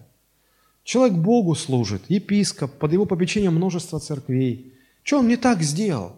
Человек 0.88 1.18
Богу 1.18 1.54
служит, 1.54 2.04
епископ, 2.10 2.72
под 2.72 2.94
его 2.94 3.06
попечением 3.06 3.56
множество 3.56 4.00
церквей. 4.00 4.74
Что 5.04 5.20
он 5.20 5.28
не 5.28 5.36
так 5.36 5.62
сделал? 5.62 6.14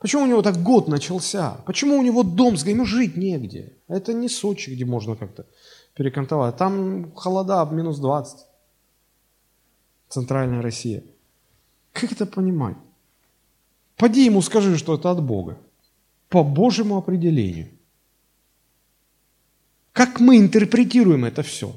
Почему 0.00 0.24
у 0.24 0.26
него 0.26 0.42
так 0.42 0.60
год 0.60 0.88
начался? 0.88 1.52
Почему 1.66 1.96
у 1.96 2.02
него 2.02 2.24
дом 2.24 2.56
сгорел? 2.56 2.78
Ему 2.78 2.84
жить 2.84 3.16
негде. 3.16 3.74
Это 3.86 4.12
не 4.12 4.28
Сочи, 4.28 4.70
где 4.70 4.84
можно 4.84 5.14
как-то 5.14 5.46
перекантовать. 5.94 6.56
Там 6.56 7.12
холода 7.14 7.64
минус 7.70 8.00
20. 8.00 8.44
Центральная 10.08 10.62
Россия. 10.62 11.04
Как 11.92 12.10
это 12.10 12.26
понимать? 12.26 12.76
Поди 13.96 14.24
ему 14.24 14.42
скажи, 14.42 14.76
что 14.78 14.96
это 14.96 15.12
от 15.12 15.22
Бога. 15.22 15.58
По 16.28 16.42
Божьему 16.42 16.96
определению. 16.96 17.68
Как 19.92 20.18
мы 20.18 20.38
интерпретируем 20.38 21.24
это 21.24 21.44
все? 21.44 21.72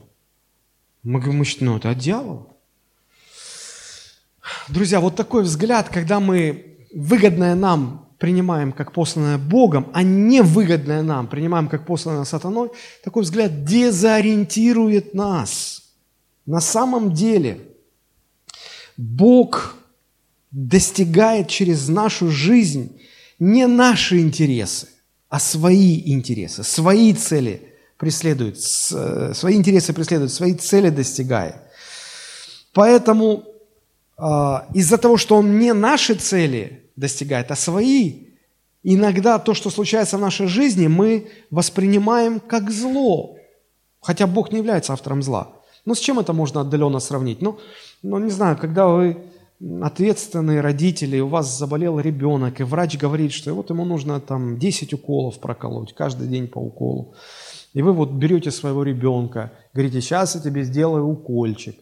Мы 1.03 1.19
говорим, 1.19 1.43
ну 1.61 1.77
это 1.77 1.89
от 1.89 1.97
дьявола. 1.97 2.47
Друзья, 4.69 4.99
вот 4.99 5.15
такой 5.15 5.43
взгляд, 5.43 5.89
когда 5.89 6.19
мы 6.19 6.77
выгодное 6.93 7.55
нам 7.55 8.07
принимаем 8.19 8.71
как 8.71 8.91
посланное 8.91 9.39
Богом, 9.39 9.89
а 9.93 10.03
невыгодное 10.03 11.01
нам 11.01 11.27
принимаем 11.27 11.67
как 11.67 11.85
посланное 11.85 12.25
сатаной, 12.25 12.69
такой 13.03 13.23
взгляд 13.23 13.65
дезориентирует 13.65 15.15
нас. 15.15 15.83
На 16.45 16.61
самом 16.61 17.13
деле 17.13 17.61
Бог 18.95 19.75
достигает 20.51 21.47
через 21.47 21.87
нашу 21.87 22.29
жизнь 22.29 23.01
не 23.39 23.65
наши 23.65 24.19
интересы, 24.19 24.87
а 25.29 25.39
свои 25.39 26.13
интересы, 26.13 26.63
свои 26.63 27.13
цели 27.13 27.70
преследует, 28.01 28.57
э, 28.93 29.33
свои 29.35 29.55
интересы 29.55 29.93
преследует, 29.93 30.31
свои 30.31 30.55
цели 30.55 30.89
достигает. 30.89 31.55
Поэтому 32.73 33.43
а, 34.17 34.65
из-за 34.73 34.97
того, 34.97 35.17
что 35.17 35.35
Он 35.35 35.59
не 35.59 35.73
наши 35.73 36.15
цели 36.15 36.89
достигает, 36.95 37.51
а 37.51 37.55
свои. 37.55 38.27
Иногда 38.83 39.37
то, 39.37 39.53
что 39.53 39.69
случается 39.69 40.17
в 40.17 40.21
нашей 40.21 40.47
жизни, 40.47 40.87
мы 40.87 41.27
воспринимаем 41.51 42.39
как 42.39 42.71
зло, 42.71 43.37
хотя 44.01 44.25
Бог 44.25 44.51
не 44.51 44.57
является 44.57 44.93
автором 44.93 45.21
зла. 45.21 45.49
Ну, 45.85 45.93
с 45.93 45.99
чем 45.99 46.17
это 46.17 46.33
можно 46.33 46.61
отдаленно 46.61 46.99
сравнить? 46.99 47.41
Ну, 47.41 47.59
ну 48.01 48.17
не 48.17 48.31
знаю, 48.31 48.57
когда 48.57 48.87
вы 48.87 49.17
ответственные 49.83 50.61
родители, 50.61 51.19
у 51.19 51.27
вас 51.27 51.55
заболел 51.55 51.99
ребенок, 51.99 52.59
и 52.59 52.63
врач 52.63 52.97
говорит, 52.97 53.31
что 53.31 53.53
вот 53.53 53.69
ему 53.69 53.85
нужно 53.85 54.19
там 54.19 54.57
10 54.57 54.93
уколов 54.93 55.39
проколоть, 55.39 55.93
каждый 55.93 56.27
день 56.27 56.47
по 56.47 56.57
уколу. 56.57 57.13
И 57.73 57.81
вы 57.81 57.93
вот 57.93 58.11
берете 58.11 58.51
своего 58.51 58.83
ребенка, 58.83 59.51
говорите, 59.73 60.01
сейчас 60.01 60.35
я 60.35 60.41
тебе 60.41 60.63
сделаю 60.63 61.07
укольчик. 61.07 61.75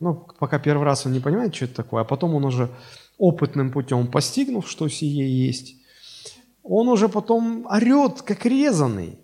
Ну, 0.00 0.26
пока 0.38 0.58
первый 0.58 0.84
раз 0.84 1.06
он 1.06 1.12
не 1.12 1.20
понимает, 1.20 1.54
что 1.54 1.64
это 1.64 1.74
такое, 1.74 2.02
а 2.02 2.04
потом 2.04 2.34
он 2.34 2.44
уже 2.44 2.70
опытным 3.18 3.70
путем 3.70 4.06
постигнув, 4.06 4.68
что 4.68 4.88
сие 4.88 5.46
есть, 5.46 5.76
он 6.62 6.88
уже 6.88 7.08
потом 7.08 7.66
орет, 7.66 8.22
как 8.22 8.46
резанный. 8.46 9.18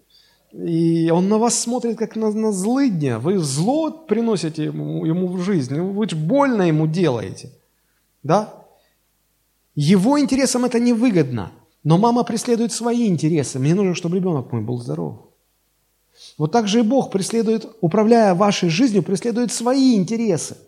И 0.53 1.11
он 1.11 1.29
на 1.29 1.39
вас 1.39 1.59
смотрит, 1.59 1.97
как 1.97 2.17
на, 2.17 2.31
на 2.33 2.53
злыдня. 2.53 3.19
Вы 3.19 3.39
зло 3.39 3.91
приносите 3.91 4.65
ему, 4.65 5.05
ему 5.05 5.29
в 5.29 5.41
жизнь. 5.43 5.81
Вы 5.81 6.09
же 6.09 6.17
больно 6.17 6.63
ему 6.63 6.87
делаете. 6.87 7.53
Да? 8.23 8.67
Его 9.75 10.21
интересам 10.21 10.65
это 10.65 10.81
невыгодно. 10.81 11.53
Но 11.85 11.99
мама 11.99 12.25
преследует 12.25 12.73
свои 12.73 13.09
интересы. 13.09 13.59
Мне 13.59 13.75
нужно, 13.75 13.95
чтобы 13.95 14.17
ребенок 14.17 14.53
мой 14.53 14.61
был 14.61 14.79
здоров. 14.79 15.30
Вот 16.41 16.53
так 16.53 16.67
же 16.67 16.81
и 16.81 16.83
Бог 16.83 17.11
преследует, 17.11 17.67
управляя 17.81 18.35
вашей 18.35 18.69
жизнью, 18.69 19.03
преследует 19.03 19.53
свои 19.53 19.95
интересы– 19.95 20.57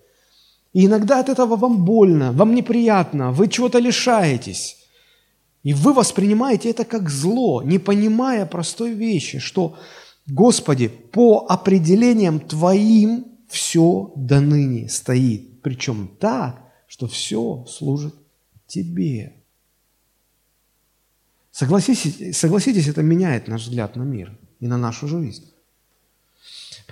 и 0.73 0.87
иногда 0.87 1.21
от 1.21 1.29
этого 1.29 1.57
вам 1.57 1.85
больно, 1.85 2.33
вам 2.33 2.55
неприятно, 2.55 3.31
вы 3.31 3.49
чего-то 3.49 3.79
лишаетесь. 3.79 4.79
И 5.63 5.75
вы 5.75 5.93
воспринимаете 5.93 6.71
это 6.71 6.85
как 6.85 7.09
зло, 7.09 7.63
не 7.63 7.79
понимая 7.79 8.47
простой 8.47 8.93
вещи, 8.95 9.39
что, 9.39 9.77
Господи, 10.27 10.89
по 10.89 11.47
определениям 11.49 12.41
Твоим 12.41 13.27
все 13.49 14.13
до 14.17 14.41
ныне 14.41 14.89
стоит. 14.89 15.61
Причем 15.63 16.11
так, 16.19 16.59
что 16.89 17.07
все 17.07 17.67
служит 17.69 18.15
Тебе. 18.67 19.35
Согласитесь, 21.51 22.37
согласитесь, 22.39 22.89
это 22.89 23.03
меняет 23.03 23.47
наш 23.47 23.65
взгляд 23.65 23.95
на 23.95 24.05
мир 24.05 24.37
и 24.59 24.67
на 24.67 24.79
нашу 24.79 25.07
жизнь. 25.07 25.52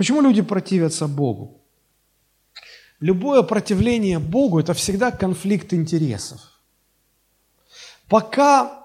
Почему 0.01 0.23
люди 0.23 0.41
противятся 0.41 1.09
Богу? 1.09 1.61
Любое 3.01 3.43
противление 3.43 4.19
Богу– 4.19 4.59
это 4.61 4.73
всегда 4.73 5.11
конфликт 5.11 5.75
интересов. 5.75 6.41
Пока 8.09 8.83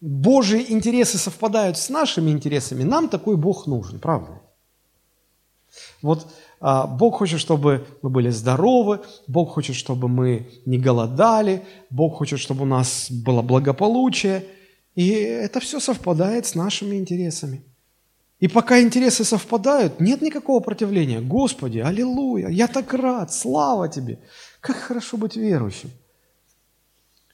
Божьи 0.00 0.64
интересы 0.72 1.18
совпадают 1.18 1.76
с 1.76 1.90
нашими 1.90 2.30
интересами, 2.30 2.84
нам 2.84 3.10
такой 3.10 3.36
Бог 3.36 3.66
нужен, 3.66 3.98
правда? 3.98 4.40
Вот 6.00 6.26
а, 6.60 6.86
Бог 6.86 7.18
хочет, 7.18 7.38
чтобы 7.38 7.86
мы 8.00 8.08
были 8.08 8.30
здоровы, 8.30 9.00
Бог 9.26 9.50
хочет, 9.50 9.76
чтобы 9.76 10.08
мы 10.08 10.48
не 10.64 10.78
голодали, 10.78 11.66
Бог 11.90 12.16
хочет, 12.16 12.40
чтобы 12.40 12.62
у 12.62 12.66
нас 12.66 13.10
было 13.10 13.42
благополучие, 13.42 14.46
и 14.94 15.10
это 15.10 15.60
все 15.60 15.80
совпадает 15.80 16.46
с 16.46 16.54
нашими 16.54 16.96
интересами. 16.96 17.62
И 18.38 18.48
пока 18.48 18.80
интересы 18.80 19.24
совпадают, 19.24 19.98
нет 19.98 20.20
никакого 20.20 20.60
противления. 20.60 21.20
Господи, 21.20 21.78
аллилуйя, 21.78 22.48
я 22.48 22.68
так 22.68 22.92
рад, 22.92 23.32
слава 23.32 23.88
Тебе. 23.88 24.18
Как 24.60 24.76
хорошо 24.76 25.16
быть 25.16 25.36
верующим. 25.36 25.90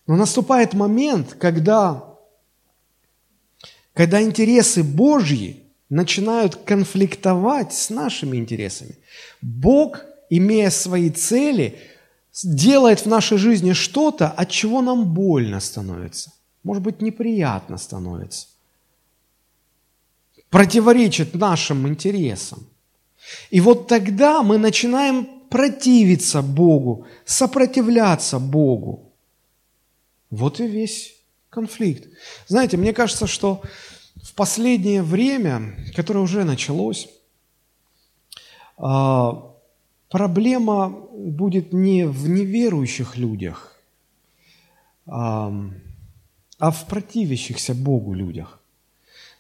Но 0.06 0.16
наступает 0.16 0.74
момент, 0.74 1.34
когда, 1.34 2.04
когда 3.94 4.22
интересы 4.22 4.84
Божьи 4.84 5.62
начинают 5.88 6.56
конфликтовать 6.56 7.74
с 7.74 7.90
нашими 7.90 8.36
интересами. 8.36 8.96
Бог, 9.40 10.04
имея 10.30 10.70
свои 10.70 11.10
цели, 11.10 11.78
делает 12.42 13.00
в 13.00 13.06
нашей 13.06 13.38
жизни 13.38 13.72
что-то, 13.72 14.28
от 14.28 14.48
чего 14.50 14.80
нам 14.80 15.12
больно 15.12 15.60
становится. 15.60 16.32
Может 16.62 16.82
быть, 16.82 17.02
неприятно 17.02 17.76
становится. 17.76 18.46
Противоречит 20.52 21.34
нашим 21.34 21.88
интересам. 21.88 22.66
И 23.48 23.62
вот 23.62 23.88
тогда 23.88 24.42
мы 24.42 24.58
начинаем 24.58 25.26
противиться 25.48 26.42
Богу, 26.42 27.06
сопротивляться 27.24 28.38
Богу. 28.38 29.14
Вот 30.28 30.60
и 30.60 30.66
весь 30.66 31.14
конфликт. 31.48 32.06
Знаете, 32.48 32.76
мне 32.76 32.92
кажется, 32.92 33.26
что 33.26 33.62
в 34.22 34.34
последнее 34.34 35.02
время, 35.02 35.74
которое 35.96 36.20
уже 36.20 36.44
началось, 36.44 37.08
а, 38.76 39.54
проблема 40.10 40.90
будет 40.90 41.72
не 41.72 42.06
в 42.06 42.28
неверующих 42.28 43.16
людях, 43.16 43.80
а, 45.06 45.50
а 46.58 46.70
в 46.70 46.86
противящихся 46.86 47.74
Богу 47.74 48.12
людях. 48.12 48.61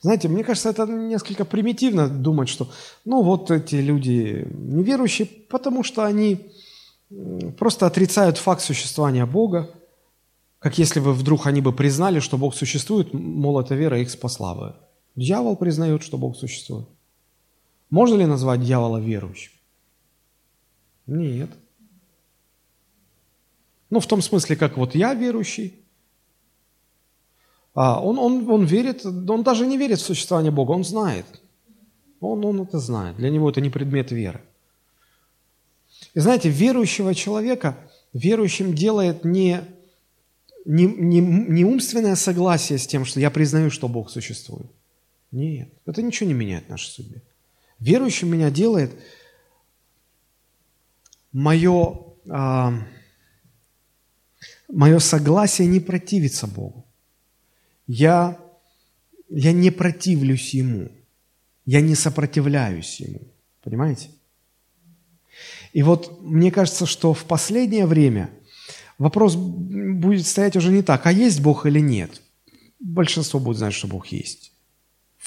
Знаете, 0.02 0.28
мне 0.28 0.42
кажется, 0.42 0.70
это 0.70 0.84
несколько 0.84 1.44
примитивно 1.44 2.08
думать, 2.08 2.48
что 2.48 2.68
ну 3.04 3.22
вот 3.22 3.52
эти 3.52 3.76
люди 3.76 4.46
неверующие, 4.50 5.26
потому 5.26 5.84
что 5.84 6.04
они 6.04 6.50
просто 7.56 7.86
отрицают 7.86 8.36
факт 8.36 8.62
существования 8.62 9.26
Бога, 9.26 9.70
как 10.58 10.76
если 10.78 10.98
бы 10.98 11.12
вдруг 11.14 11.46
они 11.46 11.60
бы 11.60 11.72
признали, 11.72 12.18
что 12.18 12.36
Бог 12.36 12.54
существует, 12.56 13.14
мол, 13.14 13.60
эта 13.60 13.76
вера 13.76 14.00
их 14.00 14.10
спасла 14.10 14.54
бы. 14.54 14.74
Дьявол 15.14 15.56
признает, 15.56 16.02
что 16.02 16.18
Бог 16.18 16.36
существует. 16.36 16.88
Можно 17.90 18.16
ли 18.16 18.26
назвать 18.26 18.60
дьявола 18.60 18.98
верующим? 18.98 19.52
Нет. 21.06 21.50
Ну, 23.90 24.00
в 24.00 24.06
том 24.06 24.22
смысле, 24.22 24.56
как 24.56 24.76
вот 24.76 24.94
я 24.94 25.14
верующий, 25.14 25.81
он, 27.74 28.18
он, 28.18 28.50
он 28.50 28.64
верит, 28.64 29.04
он 29.04 29.42
даже 29.42 29.66
не 29.66 29.78
верит 29.78 29.98
в 29.98 30.04
существование 30.04 30.52
Бога, 30.52 30.72
он 30.72 30.84
знает. 30.84 31.26
Он, 32.20 32.44
он 32.44 32.62
это 32.62 32.78
знает. 32.78 33.16
Для 33.16 33.30
него 33.30 33.50
это 33.50 33.60
не 33.60 33.70
предмет 33.70 34.12
веры. 34.12 34.40
И 36.14 36.20
знаете, 36.20 36.48
верующего 36.48 37.14
человека 37.14 37.76
верующим 38.12 38.74
делает 38.74 39.24
не 39.24 39.62
не, 40.64 40.86
не, 40.86 41.20
не 41.20 41.64
умственное 41.64 42.14
согласие 42.14 42.78
с 42.78 42.86
тем, 42.86 43.04
что 43.04 43.20
я 43.20 43.30
признаю, 43.30 43.70
что 43.70 43.88
Бог 43.88 44.10
существует. 44.10 44.70
Нет, 45.30 45.72
это 45.86 46.02
ничего 46.02 46.28
не 46.28 46.34
меняет 46.34 46.66
в 46.66 46.68
нашей 46.68 46.90
судьбе. 46.90 47.22
Верующим 47.80 48.30
меня 48.30 48.50
делает 48.50 48.92
мое, 51.32 52.04
а, 52.28 52.74
мое 54.68 54.98
согласие 54.98 55.66
не 55.66 55.80
противиться 55.80 56.46
Богу. 56.46 56.86
Я, 57.86 58.38
я 59.28 59.52
не 59.52 59.70
противлюсь 59.70 60.54
Ему. 60.54 60.90
Я 61.64 61.80
не 61.80 61.94
сопротивляюсь 61.94 63.00
Ему. 63.00 63.20
Понимаете? 63.62 64.10
И 65.72 65.82
вот 65.82 66.20
мне 66.22 66.50
кажется, 66.50 66.86
что 66.86 67.14
в 67.14 67.24
последнее 67.24 67.86
время– 67.86 68.30
вопрос 69.02 69.34
будет 69.36 70.26
стоять 70.26 70.56
уже 70.56 70.70
не 70.70 70.82
так, 70.82 71.06
а 71.06 71.12
есть 71.12 71.40
Бог 71.40 71.66
или 71.66 71.80
нет. 71.80 72.22
Большинство 72.78 73.40
будет 73.40 73.58
знать, 73.58 73.74
что 73.74 73.88
Бог 73.88 74.06
есть. 74.06 74.52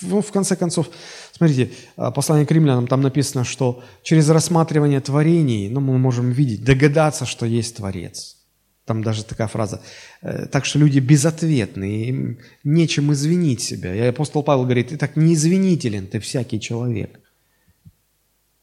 Ну, 0.01 0.21
в 0.21 0.31
конце 0.31 0.55
концов, 0.55 0.89
смотрите, 1.31 1.71
а, 1.95 2.11
послание 2.11 2.45
к 2.45 2.51
римлянам, 2.51 2.87
там 2.87 3.01
написано, 3.01 3.45
что 3.45 3.81
через 4.03 4.29
рассматривание 4.29 4.99
творений, 4.99 5.69
ну, 5.69 5.79
мы 5.79 5.97
можем 5.97 6.31
видеть, 6.31 6.65
догадаться, 6.65 7.25
что 7.25 7.45
есть 7.45 7.77
Творец. 7.77 8.37
Там 8.85 9.03
даже 9.03 9.23
такая 9.23 9.47
фраза. 9.47 9.81
Э, 10.21 10.45
так 10.45 10.65
что 10.65 10.79
люди 10.79 10.99
безответны, 10.99 12.05
им 12.05 12.37
нечем 12.63 13.11
извинить 13.11 13.61
себя. 13.61 13.95
И 13.95 13.99
апостол 13.99 14.43
Павел 14.43 14.63
говорит, 14.63 14.89
ты 14.89 14.97
так 14.97 15.15
неизвинителен, 15.15 16.07
ты 16.07 16.19
всякий 16.19 16.59
человек, 16.59 17.19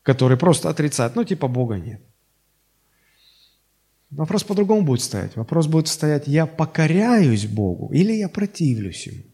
который 0.02 0.36
просто 0.36 0.70
отрицает, 0.70 1.16
ну, 1.16 1.24
типа 1.24 1.48
Бога 1.48 1.74
нет. 1.74 2.00
Вопрос 4.10 4.44
по-другому 4.44 4.82
будет 4.82 5.00
стоять. 5.00 5.36
Вопрос 5.36 5.66
будет 5.66 5.88
стоять, 5.88 6.28
я 6.28 6.46
покоряюсь 6.46 7.46
Богу 7.46 7.90
или 7.92 8.12
я 8.12 8.28
противлюсь 8.28 9.06
Ему. 9.06 9.24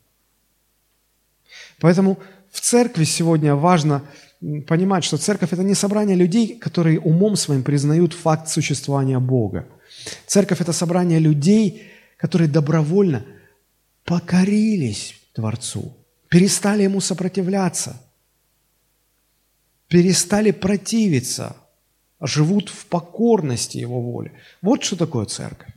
Поэтому 1.80 2.18
в 2.51 2.61
церкви 2.61 3.05
сегодня 3.05 3.55
важно 3.55 4.03
понимать, 4.66 5.05
что 5.05 5.18
церковь– 5.18 5.53
это 5.53 5.62
не 5.62 5.74
собрание 5.74 6.16
людей, 6.16 6.59
которые 6.59 7.01
умом 7.01 7.36
своим 7.36 7.62
признают 7.62 8.14
факт 8.14 8.49
существования 8.49 9.18
Бога. 9.18 9.66
Церковь– 10.27 10.61
это 10.63 10.73
собрание 10.73 11.19
людей, 11.19 11.91
которые 12.17 12.49
добровольно 12.49 13.25
покорились 14.05 15.15
Творцу, 15.33 15.97
перестали 16.29 16.83
Ему 16.83 17.01
сопротивляться, 17.01 18.01
перестали 19.89 20.51
противиться– 20.51 21.57
живут 22.21 22.69
в 22.69 22.87
покорности 22.87 23.79
Его 23.79 24.01
воли. 24.01 24.33
Вот 24.63 24.83
что 24.83 24.97
такое 24.97 25.27
церковь. 25.27 25.73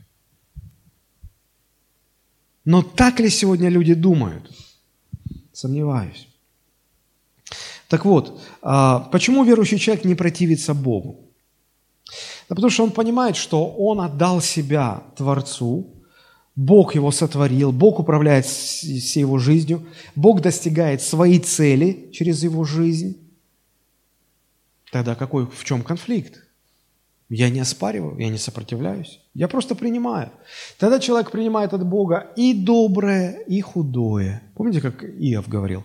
Но 2.64 2.82
так 2.82 3.20
ли 3.20 3.28
сегодня 3.28 3.68
люди 3.68 3.94
думают? 3.94 4.50
Сомневаюсь. 5.52 6.28
Так 7.88 8.04
вот, 8.04 8.40
а, 8.62 9.00
почему 9.00 9.44
верующий 9.44 9.78
человек 9.78 10.04
не 10.04 10.14
противится 10.14 10.72
Богу? 10.72 11.31
Да 12.52 12.56
потому 12.56 12.70
что 12.70 12.84
он 12.84 12.90
понимает, 12.90 13.36
что 13.36 13.66
он 13.66 14.02
отдал 14.02 14.42
себя 14.42 15.04
Творцу, 15.16 15.86
Бог 16.54 16.94
его 16.94 17.10
сотворил, 17.10 17.72
Бог 17.72 17.98
управляет 17.98 18.44
всей 18.44 19.20
его 19.20 19.38
жизнью, 19.38 19.86
Бог 20.14 20.42
достигает 20.42 21.00
своей 21.00 21.38
цели 21.38 22.10
через 22.12 22.42
его 22.42 22.64
жизнь. 22.64 23.16
Тогда 24.90 25.14
какой, 25.14 25.46
в 25.46 25.64
чем 25.64 25.82
конфликт? 25.82 26.42
Я 27.30 27.48
не 27.48 27.60
оспариваю, 27.60 28.18
я 28.18 28.28
не 28.28 28.36
сопротивляюсь. 28.36 29.20
Я 29.32 29.48
просто 29.48 29.74
принимаю. 29.74 30.30
Тогда 30.78 31.00
человек 31.00 31.30
принимает 31.30 31.72
от 31.72 31.86
Бога 31.86 32.34
и 32.36 32.52
доброе, 32.52 33.44
и 33.48 33.62
худое. 33.62 34.42
Помните, 34.56 34.82
как 34.82 35.02
Иов 35.02 35.48
говорил? 35.48 35.84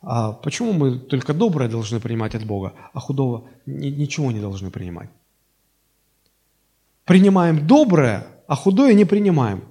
А 0.00 0.32
почему 0.32 0.72
мы 0.72 0.98
только 0.98 1.34
доброе 1.34 1.68
должны 1.68 2.00
принимать 2.00 2.34
от 2.34 2.46
Бога, 2.46 2.72
а 2.94 3.00
худого 3.00 3.50
ничего 3.66 4.32
не 4.32 4.40
должны 4.40 4.70
принимать? 4.70 5.10
Принимаем 7.10 7.66
доброе, 7.66 8.24
а 8.46 8.54
худое 8.54 8.94
не 8.94 9.04
принимаем. 9.04 9.64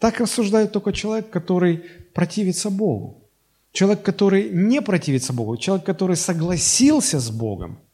Так 0.00 0.18
рассуждает 0.18 0.72
только 0.72 0.92
человек, 0.92 1.30
который 1.30 1.84
противится 2.12 2.70
Богу. 2.70 3.22
Человек, 3.70 4.02
который 4.02 4.50
не 4.50 4.82
противится 4.82 5.32
Богу, 5.32 5.56
человек, 5.58 5.86
который 5.86 6.16
согласился 6.16 7.20
с 7.20 7.30
Богом– 7.30 7.78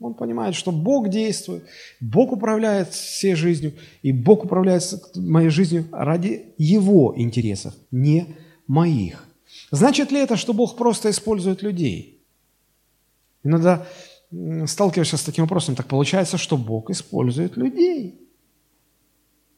он 0.00 0.14
понимает, 0.14 0.56
что 0.56 0.72
Бог 0.72 1.10
действует, 1.10 1.62
Бог 2.00 2.32
управляет 2.32 2.92
всей 2.92 3.36
жизнью, 3.36 3.72
и 4.02 4.10
Бог 4.10 4.44
управляет 4.44 4.82
моей 5.14 5.48
жизнью 5.48 5.86
ради 5.92 6.46
Его 6.58 7.14
интересов, 7.16 7.72
не 7.92 8.26
моих. 8.66 9.24
Значит 9.70 10.10
ли 10.10 10.18
это, 10.18 10.36
что 10.36 10.54
Бог 10.54 10.76
просто 10.76 11.08
использует 11.10 11.62
людей? 11.62 12.20
Иногда 13.44 13.86
сталкиваешься 14.66 15.16
с 15.16 15.22
таким 15.22 15.44
вопросом, 15.44 15.74
так 15.74 15.86
получается, 15.86 16.38
что 16.38 16.56
Бог 16.56 16.90
использует 16.90 17.56
людей. 17.56 18.20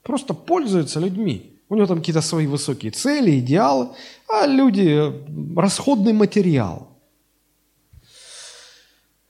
Просто 0.03 0.35
пользуется 0.35 1.01
людьми. 1.01 1.61
У 1.69 1.77
него 1.77 1.87
там 1.87 1.99
какие-то 1.99 2.23
свои 2.23 2.47
высокие 2.47 2.93
цели, 2.93 3.39
идеалы, 3.39 3.89
а 4.29 4.47
люди– 4.47 5.13
расходный 5.57 6.13
материал– 6.13 6.91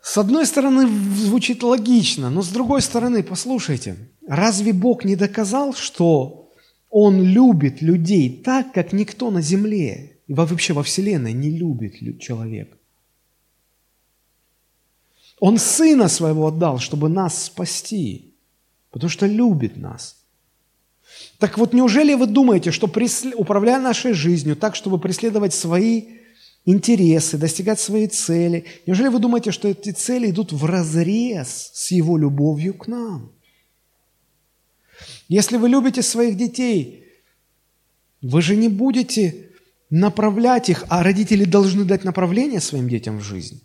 с 0.05 0.19
одной 0.19 0.45
стороны, 0.45 0.87
звучит 1.17 1.63
логично, 1.63 2.29
но 2.29 2.43
с 2.43 2.49
другой 2.49 2.83
стороны, 2.83 3.23
послушайте, 3.23 3.97
разве 4.29 4.75
Бог 4.75 5.05
не 5.05 5.17
доказал, 5.17 5.73
что 5.73 6.53
Он 6.91 7.23
любит 7.23 7.81
людей 7.81 8.43
так, 8.45 8.75
как 8.75 8.93
никто 8.93 9.31
на 9.31 9.41
земле 9.41 10.21
и 10.27 10.35
вообще 10.35 10.75
во 10.75 10.83
Вселенной 10.83 11.33
не 11.33 11.51
любит 11.51 12.21
человек. 12.21 12.79
Он 15.41 15.59
Сына 15.59 16.09
Своего 16.09 16.49
отдал, 16.49 16.79
чтобы 16.79 17.09
нас 17.09 17.45
спасти, 17.45 18.35
потому 18.91 19.11
что 19.11 19.27
любит 19.27 19.77
нас. 19.77 20.17
Так 21.39 21.59
вот, 21.59 21.73
неужели 21.73 22.15
вы 22.15 22.27
думаете, 22.27 22.71
что 22.71 22.87
управляя 23.37 23.81
нашей 23.81 24.13
жизнью 24.13 24.57
так, 24.57 24.75
чтобы 24.75 24.99
преследовать 24.99 25.55
свои 25.55 26.05
интересы, 26.65 27.37
достигать 27.37 27.79
своей 27.79 28.07
цели, 28.07 28.65
неужели 28.87 29.09
вы 29.09 29.19
думаете, 29.19 29.51
что 29.51 29.69
эти 29.69 29.91
цели 29.91 30.31
идут 30.31 30.53
в 30.53 30.65
разрез 30.65 31.71
с 31.75 31.91
Его 31.91 32.17
любовью 32.17 32.75
к 32.75 32.87
нам? 32.87 33.33
Если 35.29 35.57
вы 35.57 35.69
любите 35.69 36.03
своих 36.03 36.37
детей, 36.37 37.05
вы 38.23 38.41
же 38.41 38.57
не 38.57 38.69
будете 38.69 39.51
направлять 39.91 40.71
их, 40.71 40.85
а 40.89 41.03
родители 41.03 41.45
должны 41.45 41.85
дать 41.85 42.05
направление 42.05 42.61
своим 42.61 42.89
детям 42.89 43.19
в 43.19 43.23
жизнь. 43.23 43.63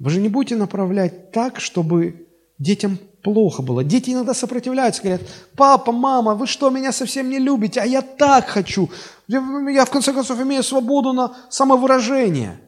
Вы 0.00 0.10
же 0.10 0.20
не 0.20 0.28
будете 0.28 0.56
направлять 0.56 1.30
так, 1.30 1.60
чтобы 1.60 2.26
детям 2.58 2.98
плохо 3.22 3.62
было. 3.62 3.84
Дети 3.84 4.10
иногда 4.10 4.34
сопротивляются, 4.34 5.02
говорят, 5.02 5.22
папа, 5.54 5.92
мама, 5.92 6.34
вы 6.34 6.48
что, 6.48 6.70
меня 6.70 6.90
совсем 6.90 7.30
не 7.30 7.38
любите, 7.38 7.80
а 7.80 7.84
я 7.84 8.02
так 8.02 8.48
хочу. 8.48 8.90
Я, 9.28 9.40
в 9.84 9.90
конце 9.90 10.12
концов, 10.12 10.40
имею 10.40 10.64
свободу 10.64 11.12
на 11.12 11.36
самовыражение. 11.50 12.60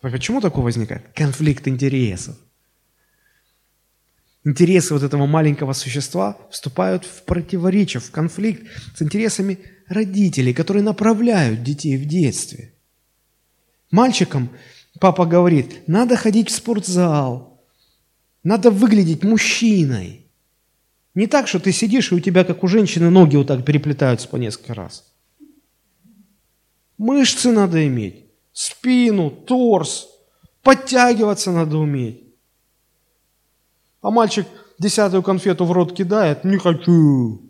Почему 0.00 0.40
такое 0.40 0.62
возникает? 0.62 1.02
Конфликт 1.14 1.66
интересов 1.66 2.36
интересы 4.44 4.94
вот 4.94 5.02
этого 5.02 5.26
маленького 5.26 5.72
существа 5.72 6.36
вступают 6.50 7.04
в 7.04 7.24
противоречие, 7.24 8.00
в 8.00 8.10
конфликт 8.10 8.66
с 8.96 9.02
интересами 9.02 9.58
родителей, 9.88 10.54
которые 10.54 10.82
направляют 10.82 11.62
детей 11.62 11.96
в 11.96 12.06
детстве. 12.06 12.72
Мальчикам 13.90 14.50
папа 15.00 15.24
говорит, 15.26 15.88
надо 15.88 16.16
ходить 16.16 16.50
в 16.50 16.54
спортзал, 16.54 17.60
надо 18.44 18.70
выглядеть 18.70 19.24
мужчиной. 19.24 20.26
Не 21.14 21.26
так, 21.26 21.48
что 21.48 21.58
ты 21.58 21.72
сидишь, 21.72 22.12
и 22.12 22.14
у 22.14 22.20
тебя, 22.20 22.44
как 22.44 22.62
у 22.62 22.68
женщины, 22.68 23.10
ноги 23.10 23.36
вот 23.36 23.48
так 23.48 23.64
переплетаются 23.64 24.28
по 24.28 24.36
несколько 24.36 24.74
раз. 24.74 25.12
Мышцы 26.98 27.50
надо 27.50 27.84
иметь, 27.88 28.26
спину, 28.52 29.30
торс, 29.30 30.08
подтягиваться 30.62 31.50
надо 31.50 31.78
уметь. 31.78 32.22
А 34.02 34.10
мальчик 34.10 34.46
десятую 34.78 35.22
конфету 35.22 35.64
в 35.64 35.72
рот 35.72 35.96
кидает, 35.96 36.44
не 36.44 36.58
хочу. 36.58 37.42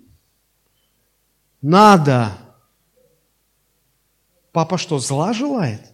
Надо. 1.61 2.33
Папа 4.53 4.79
что, 4.79 4.99
зла 4.99 5.33
желает? 5.33 5.93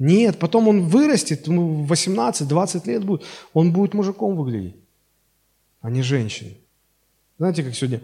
Нет, 0.00 0.38
потом 0.38 0.66
он 0.66 0.88
вырастет, 0.88 1.46
ему 1.46 1.86
18-20 1.86 2.86
лет 2.86 3.04
будет, 3.04 3.22
он 3.52 3.70
будет 3.70 3.92
мужиком 3.92 4.34
выглядеть, 4.34 4.76
а 5.82 5.90
не 5.90 6.00
женщиной. 6.00 6.56
Знаете, 7.36 7.62
как 7.62 7.74
сегодня 7.74 8.00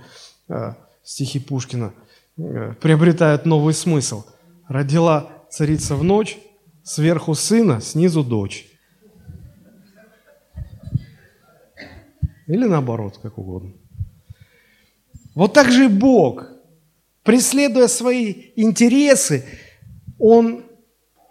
э, 0.49 0.74
стихи 1.03 1.40
Пушкина 1.40 1.94
э, 2.36 2.74
приобретают 2.82 3.47
новый 3.47 3.72
смысл. 3.72 4.24
Родила 4.68 5.30
царица 5.49 5.97
в 5.97 6.05
ночь, 6.05 6.36
сверху 6.82 7.34
сына, 7.34 7.80
снизу 7.80 8.22
дочь. 8.22 8.66
Или 12.47 12.66
наоборот, 12.66 13.18
как 13.22 13.38
угодно. 13.38 13.72
Вот 15.34 15.55
так 15.55 15.72
же 15.72 15.86
и 15.86 15.88
Бог, 15.88 16.47
преследуя 17.22 17.88
свои 17.88 18.51
интересы, 18.55 19.47
Он 20.18 20.66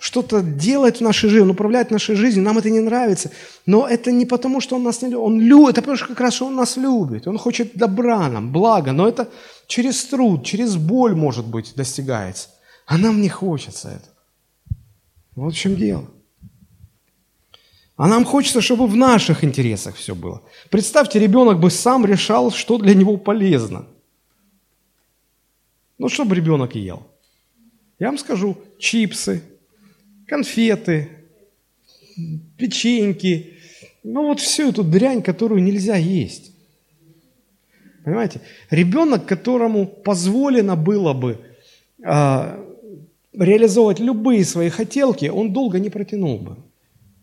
что-то 0.06 0.44
делает 0.44 0.98
в 0.98 1.02
нашей 1.02 1.30
жизни, 1.30 1.46
Он 1.46 1.50
управляет 1.50 1.90
нашей 1.90 2.16
жизнью, 2.16 2.44
нам 2.44 2.60
это 2.60 2.70
не 2.70 2.80
нравится. 2.80 3.32
Но 3.66 3.88
это 3.88 4.12
не 4.12 4.28
потому, 4.28 4.62
что 4.62 4.76
Он 4.76 4.84
нас 4.84 5.02
не 5.02 5.10
любит. 5.10 5.24
Он 5.24 5.42
любит, 5.42 5.70
это 5.70 5.82
потому 5.82 5.98
что 5.98 6.08
как 6.10 6.20
раз 6.20 6.42
Он 6.44 6.56
нас 6.56 6.78
любит. 6.78 7.28
Он 7.28 7.40
хочет 7.40 7.76
добра 7.76 8.30
нам, 8.30 8.52
блага, 8.52 8.92
но 8.92 9.08
это 9.08 9.28
через 9.66 10.06
труд, 10.06 10.46
через 10.46 10.76
боль, 10.76 11.16
может 11.16 11.48
быть, 11.48 11.74
достигается. 11.76 12.50
А 12.86 13.00
нам 13.00 13.20
не 13.20 13.30
хочется 13.30 13.90
это. 13.90 14.78
Вот 15.36 15.56
в 15.56 15.58
чем 15.58 15.76
дело. 15.76 16.06
А 17.98 18.08
нам 18.08 18.26
хочется, 18.26 18.62
чтобы 18.62 18.86
в 18.86 18.96
наших 18.96 19.44
интересах 19.44 19.96
все 19.96 20.14
было. 20.14 20.44
Представьте, 20.70 21.18
ребенок 21.18 21.60
бы 21.60 21.72
сам 21.72 22.06
решал, 22.06 22.52
что 22.52 22.78
для 22.78 22.94
него 22.94 23.18
полезно. 23.18 23.88
Ну, 25.98 26.10
что 26.10 26.26
бы 26.26 26.36
ребенок 26.36 26.76
ел? 26.76 27.08
Я 27.98 28.10
вам 28.10 28.20
скажу, 28.20 28.56
чипсы, 28.78 29.42
конфеты, 30.28 31.10
печеньки, 32.58 33.54
ну 34.04 34.28
вот 34.28 34.40
всю 34.40 34.70
эту 34.70 34.84
дрянь, 34.84 35.22
которую 35.22 35.64
нельзя 35.64 35.96
есть. 35.96 36.52
Понимаете? 38.04 38.42
Ребенок, 38.70 39.26
которому 39.26 39.88
позволено 39.88 40.76
было 40.76 41.14
бы 41.14 41.40
э, 42.04 42.66
реализовывать 43.34 44.00
любые 44.00 44.46
свои 44.46 44.70
хотелки, 44.70 45.26
он 45.26 45.54
долго 45.54 45.80
не 45.80 45.90
протянул 45.90 46.38
бы. 46.38 46.58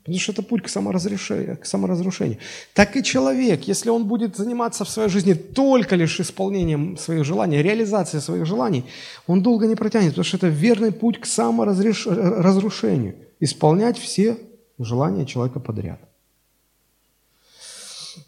Потому 0.04 0.18
что 0.18 0.32
это 0.32 0.42
путь 0.42 0.62
к 0.62 0.68
саморазрушению, 0.68 1.56
к 1.58 1.64
саморазрушению. 1.64 2.38
Так 2.74 2.96
и 2.96 3.04
человек, 3.04 3.68
если 3.68 3.88
он 3.88 4.04
будет 4.06 4.36
заниматься 4.36 4.84
в 4.84 4.88
своей 4.88 5.08
жизни 5.08 5.34
только 5.34 5.94
лишь 5.94 6.18
исполнением 6.18 6.96
своих 6.96 7.24
желаний, 7.24 7.62
реализацией 7.62 8.20
своих 8.20 8.44
желаний, 8.44 8.84
он 9.28 9.42
долго 9.42 9.66
не 9.68 9.76
протянет, 9.76 10.10
потому 10.10 10.24
что 10.24 10.38
это 10.38 10.48
верный 10.48 10.90
путь 10.90 11.20
к 11.20 11.26
саморазрушению. 11.26 13.14
Исполнять 13.38 13.96
все 13.96 14.36
желания 14.78 15.24
человека 15.24 15.60
подряд. 15.60 16.00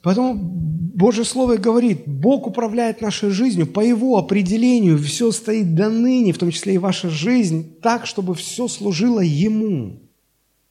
Поэтому 0.02 0.34
Божье 0.34 1.24
Слово 1.24 1.56
говорит, 1.56 2.06
Бог 2.06 2.46
управляет 2.46 3.00
нашей 3.00 3.30
жизнью, 3.30 3.66
по 3.66 3.80
Его 3.80 4.16
определению 4.16 4.96
все 4.98 5.32
стоит 5.32 5.74
до 5.74 5.88
ныне, 5.90 6.32
в 6.32 6.38
том 6.38 6.50
числе 6.52 6.74
и 6.74 6.78
ваша 6.78 7.10
жизнь, 7.10 7.74
так, 7.82 8.06
чтобы 8.06 8.34
все 8.34 8.68
служило 8.68 9.20
Ему, 9.20 9.98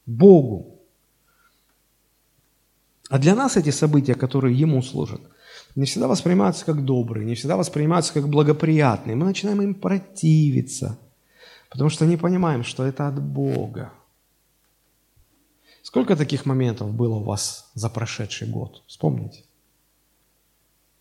Богу. 0.06 0.73
А 3.14 3.18
для 3.18 3.36
нас 3.36 3.56
эти 3.56 3.70
события, 3.70 4.16
которые 4.16 4.58
Ему 4.58 4.82
служат, 4.82 5.20
не 5.76 5.84
всегда 5.84 6.08
воспринимаются 6.08 6.64
как 6.64 6.84
добрые, 6.84 7.24
не 7.24 7.36
всегда 7.36 7.56
воспринимаются 7.56 8.12
как 8.12 8.28
благоприятные. 8.28 9.14
Мы 9.14 9.24
начинаем 9.24 9.62
им 9.62 9.74
противиться, 9.76 10.98
потому 11.70 11.90
что 11.90 12.06
не 12.06 12.16
понимаем, 12.16 12.64
что 12.64 12.84
это 12.84 13.06
от 13.06 13.22
Бога. 13.22 13.92
Сколько 15.84 16.16
таких 16.16 16.44
моментов 16.44 16.92
было 16.92 17.14
у 17.14 17.22
вас 17.22 17.70
за 17.74 17.88
прошедший 17.88 18.48
год? 18.48 18.82
Вспомните. 18.88 19.44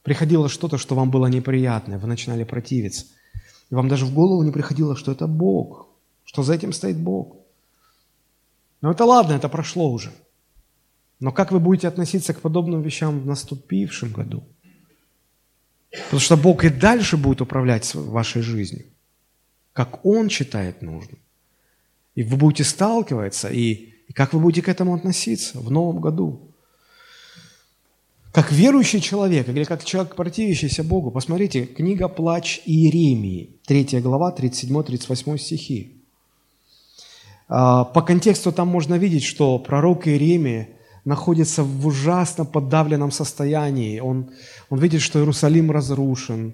Приходило 0.04 0.50
что-то, 0.50 0.78
что 0.78 0.94
вам 0.94 1.10
было 1.10 1.26
неприятное, 1.26 1.98
вы 1.98 2.08
начинали 2.08 2.44
противиться. 2.44 3.08
И 3.72 3.74
вам 3.74 3.88
даже 3.88 4.06
в 4.06 4.14
голову 4.14 4.44
не 4.44 4.52
приходило, 4.52 4.96
что 4.96 5.12
это 5.12 5.26
Бог, 5.26 5.88
что 6.26 6.44
за 6.44 6.54
этим 6.54 6.74
стоит 6.74 6.98
Бог. 6.98 7.38
Но 8.82 8.92
это 8.92 9.04
ладно, 9.04 9.34
это 9.34 9.50
прошло 9.50 9.92
уже. 9.92 10.12
Но 11.24 11.32
как 11.32 11.54
вы 11.54 11.62
будете 11.62 11.88
относиться 11.88 12.34
к 12.34 12.42
подобным 12.42 12.82
вещам 12.82 13.22
в 13.22 13.26
наступившем 13.26 14.12
году? 14.12 14.44
Потому 15.90 16.20
что 16.20 16.36
Бог 16.36 16.66
и 16.66 16.70
дальше 16.70 17.16
будет 17.16 17.40
управлять 17.40 17.96
вашей 17.96 18.42
жизнью, 18.42 18.84
как 19.72 20.06
Он 20.06 20.30
считает 20.30 20.82
нужным. 20.82 21.18
И 22.16 22.24
вы 22.24 22.36
будете 22.36 22.66
сталкиваться, 22.66 23.48
и, 23.48 23.94
и 24.10 24.14
как 24.14 24.34
вы 24.34 24.42
будете 24.42 24.64
к 24.64 24.68
этому 24.68 24.96
относиться 24.96 25.62
в 25.62 25.72
новом 25.72 26.02
году. 26.02 26.42
Как 28.34 28.52
верующий 28.52 29.00
человек 29.00 29.48
или 29.48 29.64
как 29.64 29.86
человек, 29.86 30.16
противящийся 30.16 30.84
Богу, 30.84 31.10
посмотрите, 31.10 31.66
книга 31.66 32.10
«Плач 32.10 32.60
Иеремии», 32.66 33.62
3 33.66 34.02
глава, 34.02 34.36
37-38 34.38 35.38
стихи. 35.38 36.04
А, 37.48 37.86
по 37.86 38.02
контексту 38.02 38.52
там 38.52 38.68
можно 38.68 38.96
видеть, 38.96 39.24
что 39.24 39.58
пророк 39.58 40.06
Иеремия– 40.06 40.68
находится 41.06 41.64
в 41.64 41.88
ужасно 41.88 42.46
подавленном 42.46 43.12
состоянии. 43.12 44.00
Он, 44.00 44.30
он 44.70 44.80
видит, 44.80 45.02
что 45.02 45.20
Иерусалим 45.20 45.72
разрушен, 45.72 46.54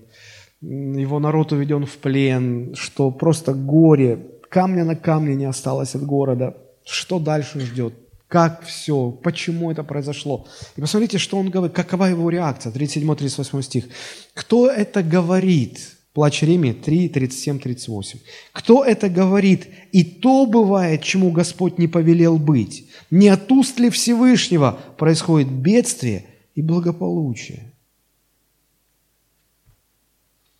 его 0.61 1.19
народ 1.19 1.51
уведен 1.51 1.85
в 1.85 1.97
плен, 1.97 2.75
что 2.75 3.11
просто 3.11 3.53
горе, 3.53 4.27
камня 4.49 4.83
на 4.83 4.95
камне 4.95 5.35
не 5.35 5.45
осталось 5.45 5.95
от 5.95 6.03
города. 6.03 6.57
Что 6.83 7.19
дальше 7.19 7.59
ждет? 7.59 7.93
Как 8.27 8.63
все? 8.63 9.11
Почему 9.11 9.71
это 9.71 9.83
произошло? 9.83 10.47
И 10.75 10.81
посмотрите, 10.81 11.17
что 11.17 11.37
он 11.37 11.49
говорит, 11.49 11.75
какова 11.75 12.05
его 12.05 12.29
реакция. 12.29 12.71
37-38 12.71 13.61
стих. 13.61 13.85
«Кто 14.33 14.69
это 14.69 15.01
говорит?» 15.01 15.98
Плач 16.13 16.41
Ремии 16.41 16.73
3, 16.73 17.09
37, 17.09 17.59
38. 17.59 18.19
Кто 18.51 18.83
это 18.83 19.09
говорит? 19.09 19.67
И 19.91 20.03
то 20.03 20.45
бывает, 20.47 21.03
чему 21.03 21.31
Господь 21.31 21.77
не 21.77 21.87
повелел 21.87 22.37
быть. 22.37 22.89
Не 23.11 23.29
от 23.29 23.51
уст 23.51 23.79
ли 23.79 23.89
Всевышнего 23.89 24.79
происходит 24.97 25.51
бедствие 25.51 26.25
и 26.55 26.61
благополучие? 26.61 27.71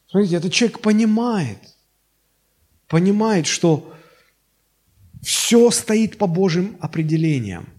Смотрите, 0.08 0.36
этот 0.38 0.54
человек 0.54 0.80
понимает, 0.80 1.60
понимает, 2.88 3.46
что 3.46 3.94
все 5.22 5.70
стоит 5.72 6.18
по 6.18 6.28
Божьим 6.28 6.78
определениям. 6.80 7.70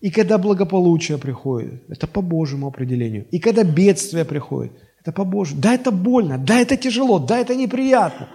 И 0.00 0.10
когда 0.10 0.38
благополучие 0.38 1.18
приходит, 1.18 1.82
это 1.88 2.06
по 2.06 2.22
Божьему 2.22 2.68
определению. 2.68 3.26
И 3.30 3.40
когда 3.40 3.64
бедствие 3.64 4.24
приходит, 4.24 4.72
это 5.00 5.12
по 5.12 5.24
Божьему. 5.24 5.60
Да, 5.60 5.74
это 5.74 5.90
больно, 5.90 6.38
да, 6.38 6.60
это 6.60 6.76
тяжело, 6.76 7.18
да, 7.18 7.38
это 7.38 7.54
неприятно. 7.54 8.28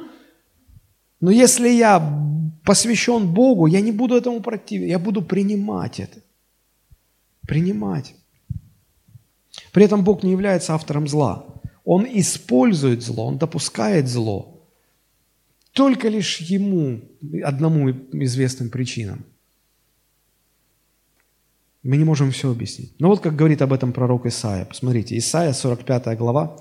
Но 1.19 1.31
если 1.31 1.69
я 1.69 2.01
посвящен 2.63 3.33
Богу, 3.33 3.67
я 3.67 3.81
не 3.81 3.91
буду 3.91 4.15
этому 4.15 4.41
противиться, 4.41 4.89
я 4.89 4.99
буду 4.99 5.21
принимать 5.21 5.99
это. 5.99 6.19
Принимать. 7.47 8.15
При 9.71 9.85
этом 9.85 10.03
Бог 10.03 10.23
не 10.23 10.31
является 10.31 10.73
автором 10.73 11.07
зла. 11.07 11.45
Он 11.85 12.05
использует 12.05 13.03
зло, 13.03 13.27
он 13.27 13.37
допускает 13.37 14.07
зло. 14.07 14.61
Только 15.73 16.07
лишь 16.07 16.39
ему, 16.39 17.01
одному 17.43 17.89
известным 17.89 18.69
причинам. 18.69 19.25
Мы 21.83 21.97
не 21.97 22.05
можем 22.05 22.31
все 22.31 22.49
объяснить. 22.49 22.93
Но 22.99 23.09
вот 23.09 23.19
как 23.19 23.35
говорит 23.35 23.61
об 23.61 23.73
этом 23.73 23.91
пророк 23.91 24.25
Исаия. 24.25 24.63
Посмотрите, 24.63 25.17
Исаия, 25.17 25.51
45 25.51 26.17
глава, 26.17 26.57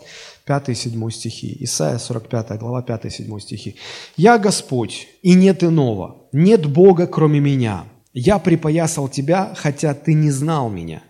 5 0.47 0.69
и 0.71 0.75
7 0.75 1.11
стихи. 1.11 1.57
Исаия, 1.61 1.99
45 1.99 2.59
глава, 2.59 2.83
5 2.83 3.05
и 3.05 3.11
7 3.11 3.39
стихи. 3.39 3.77
«Я 4.17 4.39
Господь, 4.39 5.07
и 5.23 5.35
нет 5.35 5.63
иного, 5.63 6.27
нет 6.33 6.67
Бога, 6.67 7.07
кроме 7.07 7.39
меня. 7.39 7.85
Я 8.13 8.39
припоясал 8.41 9.09
тебя, 9.09 9.55
хотя 9.57 9.95
ты 9.95 10.15
не 10.15 10.31
знал 10.31 10.69
меня» 10.69 11.03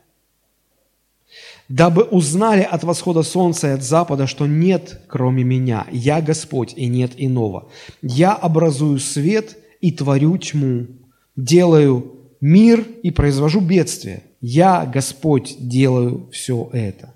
дабы 1.68 2.02
узнали 2.02 2.60
от 2.60 2.84
восхода 2.84 3.22
солнца 3.22 3.68
и 3.68 3.70
от 3.70 3.82
запада, 3.82 4.26
что 4.26 4.46
нет, 4.46 5.00
кроме 5.08 5.42
меня. 5.42 5.86
Я 5.90 6.20
Господь, 6.20 6.74
и 6.76 6.86
нет 6.86 7.12
иного. 7.16 7.70
Я 8.02 8.34
образую 8.34 8.98
свет 8.98 9.56
и 9.80 9.90
творю 9.90 10.36
тьму, 10.36 10.88
делаю 11.34 12.21
мир 12.42 12.86
и 13.02 13.10
произвожу 13.10 13.60
бедствие. 13.60 14.24
Я, 14.42 14.84
Господь, 14.84 15.56
делаю 15.58 16.28
все 16.32 16.68
это. 16.72 17.14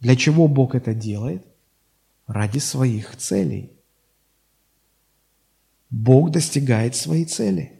Для 0.00 0.16
чего 0.16 0.48
Бог 0.48 0.74
это 0.74 0.94
делает? 0.94 1.44
Ради 2.26 2.58
своих 2.58 3.16
целей. 3.16 3.70
Бог 5.90 6.30
достигает 6.30 6.96
своей 6.96 7.26
цели. 7.26 7.72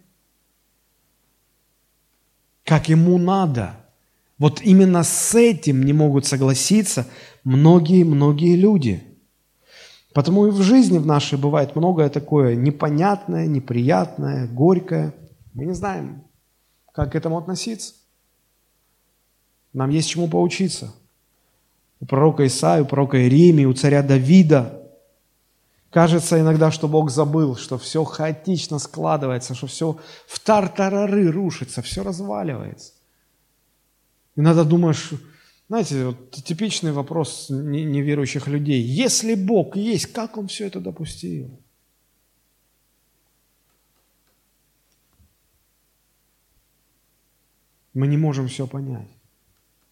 Как 2.62 2.88
ему 2.88 3.18
надо. 3.18 3.76
Вот 4.38 4.60
именно 4.60 5.02
с 5.02 5.34
этим 5.34 5.82
не 5.82 5.94
могут 5.94 6.26
согласиться 6.26 7.06
многие-многие 7.44 8.56
люди. 8.56 9.02
Потому 10.12 10.46
и 10.46 10.50
в 10.50 10.60
жизни 10.60 10.98
в 10.98 11.06
нашей 11.06 11.38
бывает 11.38 11.74
многое 11.74 12.10
такое 12.10 12.54
непонятное, 12.54 13.46
неприятное, 13.46 14.46
горькое. 14.46 15.14
Мы 15.54 15.64
не 15.64 15.72
знаем, 15.72 16.22
как 16.94 17.12
к 17.12 17.16
этому 17.16 17.36
относиться? 17.36 17.94
Нам 19.72 19.90
есть 19.90 20.08
чему 20.08 20.28
поучиться. 20.28 20.94
У 21.98 22.06
пророка 22.06 22.46
Исаия, 22.46 22.82
у 22.82 22.86
пророка 22.86 23.20
Иеремии, 23.20 23.64
у 23.64 23.72
царя 23.72 24.02
Давида. 24.02 24.80
Кажется 25.90 26.40
иногда, 26.40 26.70
что 26.70 26.86
Бог 26.86 27.10
забыл, 27.10 27.56
что 27.56 27.78
все 27.78 28.04
хаотично 28.04 28.78
складывается, 28.78 29.54
что 29.54 29.66
все 29.66 29.98
в 30.26 30.38
тартарары 30.38 31.30
рушится, 31.30 31.82
все 31.82 32.04
разваливается. 32.04 32.92
Иногда 34.36 34.62
думаешь, 34.62 35.10
знаете, 35.68 36.06
вот 36.06 36.30
типичный 36.30 36.92
вопрос 36.92 37.46
неверующих 37.48 38.46
людей. 38.46 38.82
Если 38.82 39.34
Бог 39.34 39.76
есть, 39.76 40.06
как 40.06 40.36
Он 40.36 40.46
все 40.46 40.66
это 40.66 40.78
допустил? 40.78 41.58
Мы 47.94 48.06
не 48.08 48.16
можем 48.16 48.48
все 48.48 48.66
понять. 48.66 49.08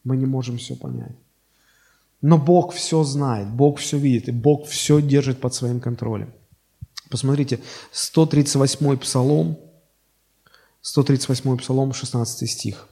Мы 0.05 0.17
не 0.17 0.27
можем 0.27 0.59
все 0.59 0.77
понять. 0.77 1.17
Но 2.21 2.39
Бог 2.39 2.73
все 2.73 3.03
знает, 3.03 3.49
Бог 3.49 3.79
все 3.79 3.99
видит, 3.99 4.29
и 4.29 4.33
Бог 4.33 4.69
все 4.69 5.01
держит 5.01 5.41
под 5.41 5.55
своим 5.55 5.81
контролем. 5.81 6.33
Посмотрите, 7.11 7.59
138-й 7.93 8.97
псалом, 8.97 9.59
138-й 10.83 11.59
псалом, 11.59 11.93
16 11.93 12.51
стих. 12.51 12.89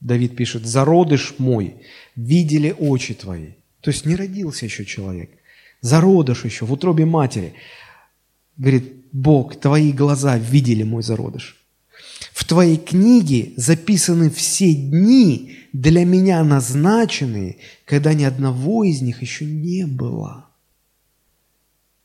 Давид 0.00 0.36
пишет, 0.36 0.66
«Зародыш 0.66 1.34
мой, 1.38 1.76
видели 2.16 2.74
очи 2.76 3.14
твои». 3.14 3.52
То 3.80 3.90
есть 3.90 4.04
не 4.04 4.16
родился 4.16 4.64
еще 4.64 4.84
человек. 4.84 5.30
Зародыш 5.80 6.44
еще 6.44 6.64
в 6.66 6.72
утробе 6.72 7.04
матери. 7.04 7.54
Говорит, 8.56 9.06
Бог, 9.12 9.56
твои 9.56 9.92
глаза 9.92 10.38
видели 10.38 10.82
мой 10.82 11.02
зародыш. 11.02 11.61
В 12.32 12.46
твоей 12.46 12.78
книге 12.78 13.52
записаны 13.56 14.30
все 14.30 14.72
дни, 14.72 15.58
для 15.72 16.04
меня 16.04 16.42
назначенные, 16.44 17.58
когда 17.84 18.14
ни 18.14 18.24
одного 18.24 18.84
из 18.84 19.02
них 19.02 19.22
еще 19.22 19.44
не 19.44 19.86
было. 19.86 20.46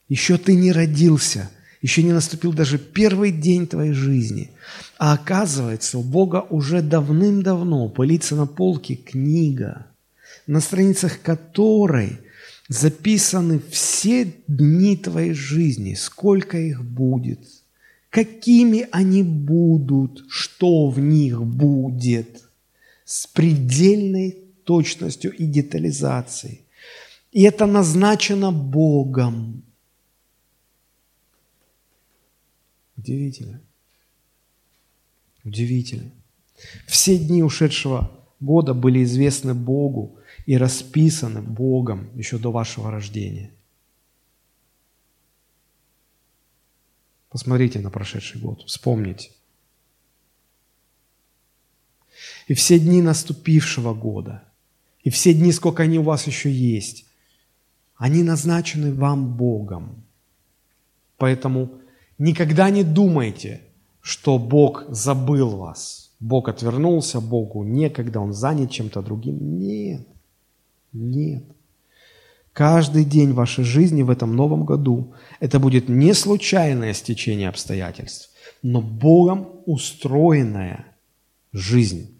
Еще 0.09 0.37
ты 0.37 0.55
не 0.55 0.71
родился, 0.71 1.49
еще 1.81 2.03
не 2.03 2.11
наступил 2.11 2.53
даже 2.53 2.77
первый 2.77 3.31
день 3.31 3.67
твоей 3.67 3.93
жизни. 3.93 4.51
А 4.97 5.13
оказывается, 5.13 5.97
у 5.97 6.03
Бога 6.03 6.45
уже 6.49 6.81
давным-давно 6.81 7.87
пылится 7.89 8.35
на 8.35 8.47
полке 8.47 8.95
книга, 8.95 9.87
на 10.45 10.59
страницах 10.59 11.21
которой 11.21 12.19
записаны 12.67 13.61
все 13.71 14.33
дни 14.47 14.97
твоей 14.97 15.33
жизни, 15.33 15.93
сколько 15.93 16.57
их 16.57 16.83
будет– 16.83 17.39
какими 18.09 18.87
они 18.91 19.23
будут, 19.23 20.25
что 20.29 20.89
в 20.89 20.99
них 20.99 21.43
будет, 21.43 22.43
с 23.05 23.27
предельной 23.27 24.37
точностью 24.63 25.33
и 25.33 25.45
детализацией. 25.45 26.61
И 27.31 27.43
это 27.43 27.65
назначено 27.65 28.51
Богом. 28.51 29.63
Удивительно. 32.97 33.61
Удивительно. 35.43 36.11
Все 36.87 37.17
дни 37.17 37.43
ушедшего 37.43 38.11
года 38.39 38.73
были 38.73 39.03
известны 39.03 39.53
Богу 39.53 40.17
и 40.45 40.57
расписаны 40.57 41.41
Богом 41.41 42.09
еще 42.15 42.37
до 42.37 42.51
вашего 42.51 42.91
рождения. 42.91 43.51
Посмотрите 47.37 47.79
на 47.81 47.91
прошедший 47.91 48.41
год, 48.41 48.63
вспомните. 48.65 49.29
И 52.47 52.55
все 52.55 52.79
дни 52.79 52.99
наступившего 53.03 53.93
года, 53.93 54.43
и 55.03 55.11
все 55.11 55.35
дни, 55.35 55.51
сколько 55.51 55.83
они 55.83 55.99
у 55.99 56.01
вас 56.01 56.25
еще 56.25 56.51
есть, 56.51 57.05
они 57.95 58.23
назначены 58.23 58.91
вам 58.91 59.37
Богом. 59.37 60.03
Поэтому 61.17 61.69
никогда 62.17 62.71
не 62.71 62.83
думайте, 62.83 63.61
что 64.01 64.39
Бог 64.39 64.85
забыл 64.89 65.57
вас. 65.57 66.15
Бог 66.19 66.49
отвернулся, 66.49 67.21
Богу 67.21 67.63
некогда, 67.63 68.19
Он 68.19 68.33
занят 68.33 68.71
чем-то 68.71 69.03
другим. 69.03 69.59
Нет, 69.59 70.07
нет. 70.91 71.43
Каждый 72.57 73.05
день 73.05 73.33
вашей 73.33 73.63
жизни 73.63 74.01
в 74.01 74.09
этом 74.09 74.35
новом 74.35 74.65
году 74.65 75.13
это 75.39 75.59
будет 75.59 75.89
не 75.89 76.15
случайное 76.15 76.95
стечение 76.95 77.49
обстоятельств, 77.49 78.31
но 78.63 78.81
Богом 78.81 79.61
устроенная 79.67 80.87
жизнь. 81.53 82.19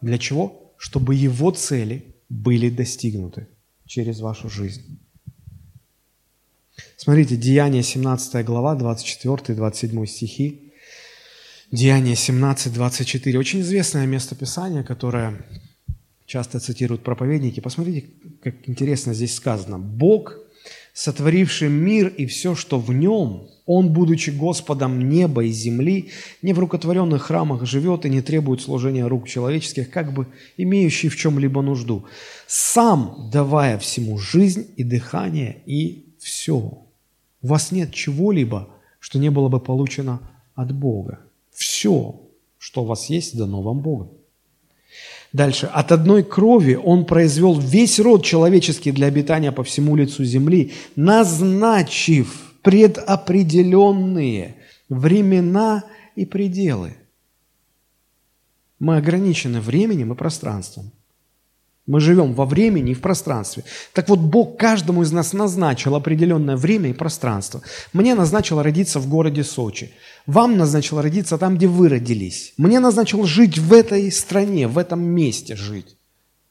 Для 0.00 0.16
чего? 0.18 0.72
Чтобы 0.76 1.16
Его 1.16 1.50
цели 1.50 2.14
были 2.28 2.70
достигнуты 2.70 3.48
через 3.84 4.20
вашу 4.20 4.48
жизнь. 4.48 5.00
Смотрите, 6.96 7.36
Деяние 7.36 7.82
17 7.82 8.44
глава, 8.44 8.76
24-27 8.76 10.06
стихи. 10.06 10.72
Деяние 11.72 12.14
17, 12.14 12.72
24. 12.72 13.38
Очень 13.40 13.62
известное 13.62 14.06
местописание, 14.06 14.84
которое 14.84 15.44
часто 16.26 16.60
цитируют 16.60 17.02
проповедники. 17.02 17.60
Посмотрите, 17.60 18.06
как 18.42 18.54
интересно 18.68 19.14
здесь 19.14 19.34
сказано. 19.34 19.78
Бог, 19.78 20.38
сотворивший 20.92 21.68
мир 21.68 22.08
и 22.08 22.26
все, 22.26 22.54
что 22.54 22.78
в 22.78 22.92
нем, 22.92 23.48
Он, 23.66 23.92
будучи 23.92 24.30
Господом 24.30 25.08
неба 25.08 25.44
и 25.44 25.50
земли, 25.50 26.10
не 26.42 26.52
в 26.52 26.58
рукотворенных 26.58 27.22
храмах 27.22 27.66
живет 27.66 28.06
и 28.06 28.10
не 28.10 28.22
требует 28.22 28.60
служения 28.60 29.06
рук 29.06 29.28
человеческих, 29.28 29.90
как 29.90 30.12
бы 30.12 30.26
имеющий 30.56 31.08
в 31.08 31.16
чем-либо 31.16 31.62
нужду, 31.62 32.04
сам 32.46 33.30
давая 33.32 33.78
всему 33.78 34.18
жизнь 34.18 34.66
и 34.76 34.84
дыхание 34.84 35.62
и 35.66 36.04
все. 36.18 36.58
У 37.42 37.46
вас 37.46 37.72
нет 37.72 37.92
чего-либо, 37.92 38.68
что 39.00 39.18
не 39.18 39.30
было 39.30 39.48
бы 39.48 39.60
получено 39.60 40.20
от 40.54 40.72
Бога. 40.72 41.20
Все, 41.52 42.20
что 42.58 42.82
у 42.82 42.86
вас 42.86 43.10
есть, 43.10 43.36
дано 43.36 43.60
вам 43.60 43.80
Богом. 43.80 44.08
Дальше. 45.32 45.66
От 45.66 45.90
одной 45.90 46.22
крови 46.22 46.74
он 46.74 47.04
произвел 47.06 47.58
весь 47.58 47.98
род 47.98 48.24
человеческий 48.24 48.92
для 48.92 49.08
обитания 49.08 49.50
по 49.50 49.64
всему 49.64 49.96
лицу 49.96 50.24
земли, 50.24 50.72
назначив 50.94 52.52
предопределенные 52.62 54.56
времена 54.88 55.84
и 56.14 56.24
пределы. 56.24 56.96
Мы 58.78 58.96
ограничены 58.96 59.60
временем 59.60 60.12
и 60.12 60.16
пространством. 60.16 60.92
Мы 61.86 62.00
живем 62.00 62.32
во 62.32 62.46
времени 62.46 62.92
и 62.92 62.94
в 62.94 63.00
пространстве. 63.00 63.64
Так 63.92 64.08
вот, 64.08 64.18
Бог 64.18 64.56
каждому 64.56 65.02
из 65.02 65.12
нас 65.12 65.34
назначил 65.34 65.94
определенное 65.94 66.56
время 66.56 66.90
и 66.90 66.94
пространство. 66.94 67.60
Мне 67.92 68.14
назначил 68.14 68.62
родиться 68.62 69.00
в 69.00 69.08
городе 69.08 69.44
Сочи. 69.44 69.92
Вам 70.26 70.56
назначил 70.56 71.02
родиться 71.02 71.36
там, 71.36 71.56
где 71.56 71.66
вы 71.66 71.90
родились. 71.90 72.54
Мне 72.56 72.80
назначил 72.80 73.24
жить 73.24 73.58
в 73.58 73.72
этой 73.72 74.10
стране, 74.10 74.66
в 74.66 74.78
этом 74.78 75.02
месте 75.02 75.56
жить. 75.56 75.96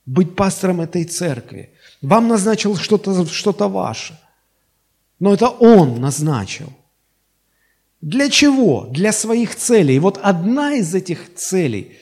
Быть 0.05 0.35
пастором 0.35 0.81
этой 0.81 1.03
церкви. 1.03 1.71
Вам 2.01 2.27
назначил 2.27 2.75
что-то 2.75 3.25
что 3.25 3.53
ваше. 3.69 4.19
Но 5.19 5.33
это 5.33 5.47
Он 5.47 5.99
назначил. 5.99 6.71
Для 8.01 8.29
чего? 8.29 8.87
Для 8.91 9.11
своих 9.11 9.55
целей. 9.55 9.95
И 9.95 9.99
вот 9.99 10.19
одна 10.21 10.75
из 10.75 10.93
этих 10.93 11.33
целей 11.33 11.93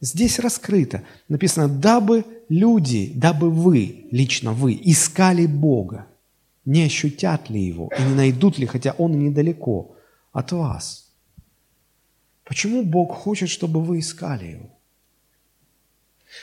здесь 0.00 0.38
раскрыта. 0.40 1.02
Написано, 1.28 1.68
дабы 1.68 2.24
люди, 2.52 3.12
дабы 3.14 3.50
вы, 3.50 4.06
лично 4.10 4.52
вы, 4.52 4.78
искали 4.84 5.46
Бога, 5.46 6.06
не 6.64 6.84
ощутят 6.84 7.50
ли 7.50 7.60
Его 7.60 7.90
и 7.98 8.02
не 8.02 8.14
найдут 8.14 8.58
ли, 8.58 8.66
хотя 8.66 8.92
Он 8.98 9.18
недалеко 9.18 9.96
от 10.32 10.52
вас. 10.52 11.10
Почему 12.44 12.84
Бог 12.84 13.12
хочет, 13.12 13.48
чтобы 13.48 13.80
вы 13.80 14.00
искали 14.00 14.46
Его? 14.46 14.70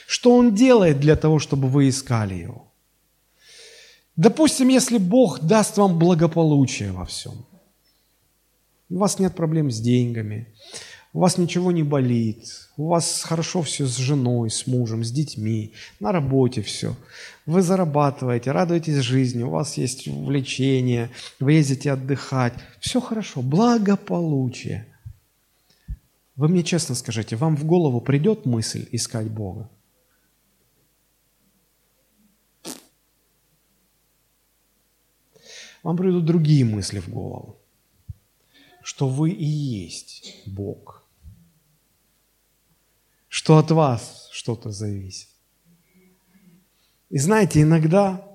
Что 0.06 0.36
Он 0.36 0.54
делает 0.54 1.00
для 1.00 1.16
того, 1.16 1.38
чтобы 1.38 1.68
вы 1.68 1.88
искали 1.88 2.34
Его? 2.34 2.66
Допустим, 4.16 4.68
если 4.68 4.98
Бог 4.98 5.40
даст 5.40 5.78
вам 5.78 5.98
благополучие 5.98 6.92
во 6.92 7.04
всем, 7.04 7.46
у 8.90 8.98
вас 8.98 9.20
нет 9.20 9.36
проблем 9.36 9.70
с 9.70 9.80
деньгами, 9.80 10.46
у 11.12 11.20
вас 11.20 11.38
ничего 11.38 11.72
не 11.72 11.82
болит, 11.82 12.68
у 12.76 12.88
вас 12.88 13.22
хорошо 13.22 13.62
все 13.62 13.86
с 13.86 13.96
женой, 13.96 14.48
с 14.50 14.66
мужем, 14.66 15.02
с 15.02 15.10
детьми, 15.10 15.72
на 15.98 16.12
работе 16.12 16.62
все. 16.62 16.96
Вы 17.46 17.62
зарабатываете, 17.62 18.52
радуетесь 18.52 18.98
жизни, 18.98 19.42
у 19.42 19.50
вас 19.50 19.76
есть 19.76 20.06
увлечение, 20.06 21.10
вы 21.40 21.54
ездите 21.54 21.90
отдыхать. 21.90 22.54
Все 22.78 23.00
хорошо, 23.00 23.42
благополучие. 23.42 24.86
Вы 26.36 26.48
мне 26.48 26.62
честно 26.62 26.94
скажите, 26.94 27.34
вам 27.34 27.56
в 27.56 27.64
голову 27.64 28.00
придет 28.00 28.46
мысль 28.46 28.88
искать 28.92 29.28
Бога? 29.28 29.68
Вам 35.82 35.96
придут 35.96 36.24
другие 36.24 36.64
мысли 36.64 37.00
в 37.00 37.08
голову, 37.08 37.58
что 38.82 39.08
вы 39.08 39.30
и 39.30 39.44
есть 39.44 40.46
Бог– 40.46 40.98
что 43.30 43.58
от 43.58 43.70
вас 43.70 44.28
что-то 44.32 44.72
зависит. 44.72 45.28
И 47.10 47.18
знаете, 47.18 47.62
иногда 47.62 48.26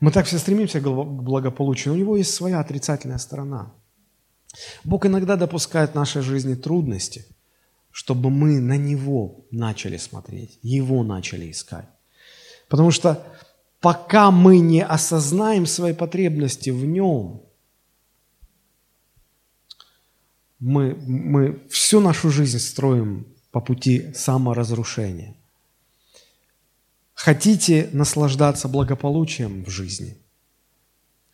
мы 0.00 0.12
так 0.12 0.26
все 0.26 0.38
стремимся 0.38 0.80
к 0.80 0.88
благополучию, 0.88 1.92
но 1.92 1.96
у 1.96 2.00
него 2.00 2.16
есть 2.16 2.32
своя 2.32 2.60
отрицательная 2.60 3.18
сторона. 3.18 3.72
Бог 4.84 5.06
иногда 5.06 5.36
допускает 5.36 5.90
в 5.90 5.94
нашей 5.96 6.22
жизни 6.22 6.54
трудности, 6.54 7.26
чтобы 7.90 8.30
мы 8.30 8.60
на 8.60 8.76
Него 8.76 9.44
начали 9.50 9.96
смотреть, 9.96 10.60
Его 10.62 11.02
начали 11.02 11.50
искать. 11.50 11.88
Потому 12.68 12.92
что 12.92 13.26
пока 13.80 14.30
мы 14.30 14.60
не 14.60 14.84
осознаем 14.84 15.66
свои 15.66 15.94
потребности 15.94 16.70
в 16.70 16.84
Нем, 16.84 17.42
мы, 20.58 20.94
мы 21.06 21.60
всю 21.68 22.00
нашу 22.00 22.30
жизнь 22.30 22.58
строим 22.58 23.26
по 23.50 23.60
пути 23.60 24.12
саморазрушения. 24.14 25.34
Хотите 27.14 27.88
наслаждаться 27.92 28.68
благополучием 28.68 29.64
в 29.64 29.70
жизни? 29.70 30.16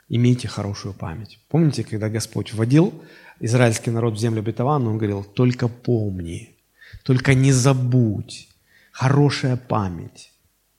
Имейте 0.08 0.46
хорошую 0.46 0.94
память. 0.94 1.40
Помните, 1.48 1.84
когда 1.84 2.08
Господь 2.08 2.52
вводил 2.52 2.92
израильский 3.40 3.90
народ 3.90 4.14
в 4.14 4.18
землю 4.18 4.40
обетованную, 4.40 4.92
Он 4.92 4.98
говорил, 4.98 5.24
только 5.24 5.68
помни, 5.68 6.54
только 7.02 7.34
не 7.34 7.52
забудь, 7.52 8.48
хорошая 8.92 9.56
память. 9.56 10.32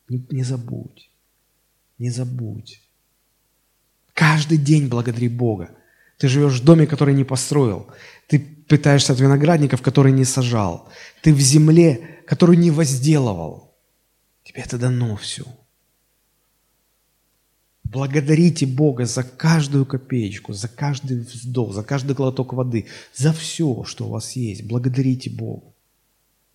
Не, 0.07 0.25
не 0.29 0.43
забудь, 0.43 1.09
не 1.97 2.09
забудь. 2.09 2.81
Каждый 4.13 4.57
день 4.57 4.87
благодари 4.87 5.27
Бога. 5.27 5.71
Ты 6.17 6.27
живешь 6.27 6.59
в 6.59 6.63
доме, 6.63 6.87
который 6.87 7.13
не 7.13 7.23
построил. 7.23 7.87
Ты 8.27 8.39
питаешься 8.39 9.13
от 9.13 9.19
виноградников, 9.19 9.81
которые 9.81 10.13
не 10.13 10.25
сажал. 10.25 10.89
Ты 11.21 11.33
в 11.33 11.39
земле, 11.39 12.21
которую 12.25 12.57
не 12.57 12.71
возделывал. 12.71 13.75
Тебе 14.43 14.61
это 14.61 14.77
дано 14.77 15.15
все. 15.15 15.43
Благодарите 17.83 18.65
Бога 18.65 19.05
за 19.05 19.23
каждую 19.23 19.85
копеечку, 19.85 20.53
за 20.53 20.67
каждый 20.67 21.19
вздох, 21.19 21.73
за 21.73 21.83
каждый 21.83 22.15
глоток 22.15 22.53
воды, 22.53 22.87
за 23.13 23.33
все, 23.33 23.83
что 23.83 24.07
у 24.07 24.09
вас 24.09 24.35
есть. 24.35 24.63
Благодарите 24.63 25.29
Бога. 25.29 25.73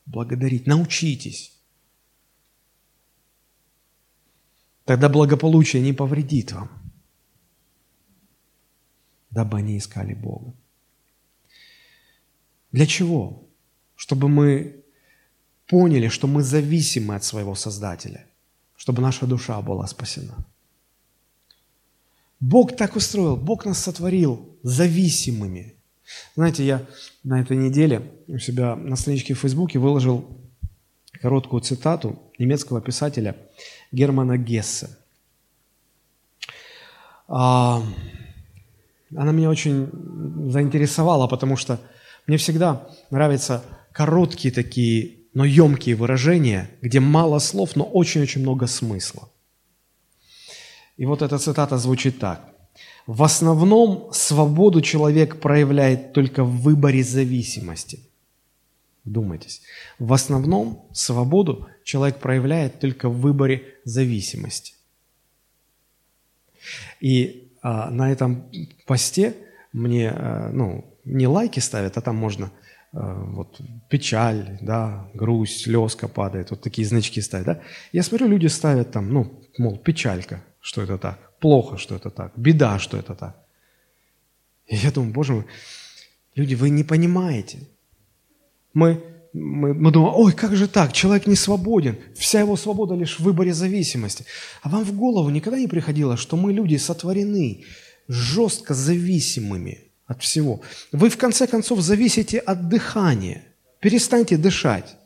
Благодарите. 0.07 0.65
Научитесь. 0.69 1.53
Тогда 4.85 5.09
благополучие 5.09 5.83
не 5.83 5.93
повредит 5.93 6.53
вам, 6.53 6.71
дабы 9.31 9.59
они 9.59 9.79
искали 9.79 10.14
Бога. 10.14 10.53
Для 12.72 12.87
чего? 12.87 13.47
Чтобы 13.97 14.29
мы 14.29 14.85
поняли, 15.66 16.09
что 16.09 16.26
мы 16.26 16.43
зависимы 16.43 17.14
от 17.14 17.24
своего 17.24 17.55
Создателя, 17.55 18.26
чтобы 18.76 19.03
наша 19.03 19.26
душа 19.26 19.61
была 19.61 19.87
спасена. 19.87 20.35
Бог 22.41 22.76
так 22.76 22.97
устроил, 22.97 23.37
Бог 23.37 23.64
нас 23.64 23.79
сотворил 23.79 24.57
зависимыми. 24.62 25.74
Знаете, 26.37 26.64
я 26.64 26.87
на 27.24 27.41
этой 27.41 27.57
неделе 27.57 28.12
у 28.29 28.39
себя 28.39 28.76
на 28.76 28.97
страничке 28.97 29.35
в 29.35 29.41
Фейсбуке 29.41 29.79
выложил 29.79 30.24
короткую 31.20 31.62
цитату 31.62 32.18
немецкого 32.39 32.81
писателя 32.81 33.37
Германа 33.93 34.39
Гессе. 34.39 34.89
Она 39.17 39.33
меня 39.33 39.49
очень 39.49 39.89
заинтересовала, 40.51 41.27
потому 41.27 41.57
что 41.57 41.81
мне 42.27 42.37
всегда 42.37 42.87
нравятся 43.11 43.65
короткие 43.93 44.53
такие, 44.53 45.17
но 45.35 45.45
емкие 45.45 45.95
выражения, 45.95 46.71
где 46.83 47.01
мало 47.01 47.39
слов, 47.39 47.77
но 47.77 47.85
очень-очень 47.85 48.43
много 48.43 48.67
смысла. 48.67 49.31
И 50.97 51.07
вот 51.07 51.23
эта 51.23 51.39
цитата 51.39 51.79
звучит 51.79 52.19
так. 52.19 52.53
В 53.07 53.23
основном 53.23 54.11
свободу 54.13 54.83
человек 54.83 55.41
проявляет 55.41 56.13
только 56.13 56.45
в 56.45 56.61
выборе 56.61 57.03
зависимости. 57.03 58.01
Думайтесь. 59.05 59.63
В 59.99 60.13
основном 60.13 60.87
свободу 60.93 61.67
человек 61.85 62.19
проявляет 62.19 62.81
только 62.81 63.09
в 63.09 63.21
выборе 63.21 63.77
зависимости. 63.85 64.75
И 67.01 67.47
а, 67.63 67.91
на 67.91 68.11
этом 68.13 68.51
посте 68.87 69.35
мне, 69.73 70.11
а, 70.11 70.51
ну, 70.53 70.85
не 71.05 71.27
лайки 71.27 71.61
ставят, 71.61 71.97
а 71.97 72.01
там 72.01 72.17
можно 72.17 72.51
э, 72.93 72.99
вот 73.33 73.61
печаль, 73.89 74.59
да, 74.61 75.09
грусть, 75.15 75.63
слезка 75.63 76.07
падает, 76.07 76.51
вот 76.51 76.61
такие 76.61 76.87
значки 76.87 77.23
ставят, 77.23 77.47
да. 77.47 77.61
Я 77.93 78.03
смотрю, 78.03 78.29
люди 78.29 78.47
ставят 78.49 78.93
там, 78.93 79.11
ну, 79.11 79.43
мол, 79.59 79.79
печалька, 79.79 80.45
что 80.61 80.83
это 80.83 80.99
так, 80.99 81.39
плохо, 81.39 81.79
что 81.79 81.97
это 81.97 82.11
так, 82.11 82.33
беда, 82.37 82.79
что 82.79 82.99
это 82.99 83.15
так. 83.15 83.37
И 84.67 84.77
я 84.77 84.91
думаю, 84.91 85.13
боже 85.13 85.33
мой, 85.33 85.45
люди, 86.35 86.55
вы 86.55 86.69
не 86.69 86.85
понимаете. 86.85 87.59
Мы, 88.75 89.03
мы, 89.33 89.74
мы 89.74 89.91
думаем, 89.91 90.14
ой, 90.16 90.33
как 90.33 90.57
же 90.57 90.68
так, 90.68 90.93
человек 90.93 91.26
не 91.26 91.37
свободен, 91.37 91.97
вся 92.16 92.41
его 92.41 92.57
свобода 92.57 92.95
лишь 92.95 93.18
в 93.18 93.22
выборе 93.22 93.53
зависимости. 93.53 94.24
А 94.62 94.68
вам 94.68 94.85
в 94.85 94.97
голову 94.97 95.31
никогда 95.31 95.59
не 95.59 95.68
приходило, 95.68 96.16
что 96.16 96.37
мы 96.37 96.53
люди 96.53 96.76
сотворены 96.76 97.64
жестко 98.09 98.74
зависимыми– 98.74 99.85
от 100.09 100.22
всего. 100.22 100.61
Вы, 100.91 101.11
в 101.11 101.16
конце 101.16 101.47
концов, 101.47 101.81
зависите 101.81 102.39
от 102.39 102.68
дыхания. 102.68 103.45
Перестаньте 103.79 104.37
дышать. 104.37 104.97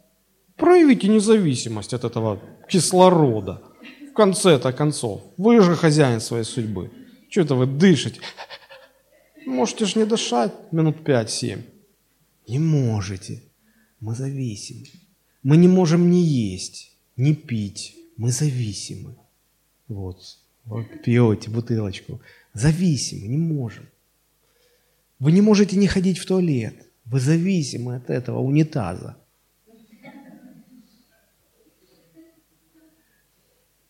Проявите 0.57 1.09
независимость 1.09 1.93
от 1.93 2.05
этого 2.05 2.41
кислорода. 2.69 3.61
В 4.11 4.15
конце-то 4.15 4.73
концов. 4.73 5.23
Вы 5.37 5.61
же 5.61 5.75
хозяин 5.75 6.21
своей 6.21 6.45
судьбы. 6.45 6.91
Что 7.29 7.41
это 7.41 7.55
вы 7.57 7.67
дышите? 7.67 8.21
Можете 9.45 9.87
же 9.87 9.99
не 9.99 10.07
дышать 10.07 10.53
минут 10.71 11.05
пять-семь. 11.05 11.63
Не 12.47 12.59
можете. 12.61 13.43
Мы 14.03 14.17
зависим. 14.17 14.85
Мы 15.45 15.57
не 15.57 15.69
можем 15.69 16.11
ни 16.11 16.17
есть, 16.17 16.93
ни 17.17 17.35
пить. 17.35 17.97
Мы 18.17 18.33
зависимы. 18.33 19.15
Вот, 19.87 20.39
вот 20.65 20.87
пьете 21.05 21.49
бутылочку. 21.51 22.21
Зависимы, 22.53 23.29
не 23.29 23.39
можем. 23.39 23.89
Вы 25.21 25.31
не 25.31 25.41
можете 25.41 25.77
не 25.77 25.87
ходить 25.87 26.19
в 26.19 26.27
туалет. 26.27 26.75
Вы 27.05 27.21
зависимы 27.21 27.95
от 27.95 28.11
этого 28.11 28.41
унитаза. 28.41 29.17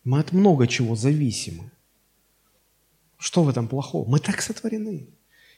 Мы 0.05 0.21
от 0.21 0.33
много 0.33 0.67
чего 0.67 0.95
зависимы. 0.95 1.71
Что 3.17 3.45
в 3.45 3.49
этом 3.49 3.67
плохого? 3.67 4.07
Мы 4.07 4.19
так 4.19 4.43
сотворены. 4.43 5.07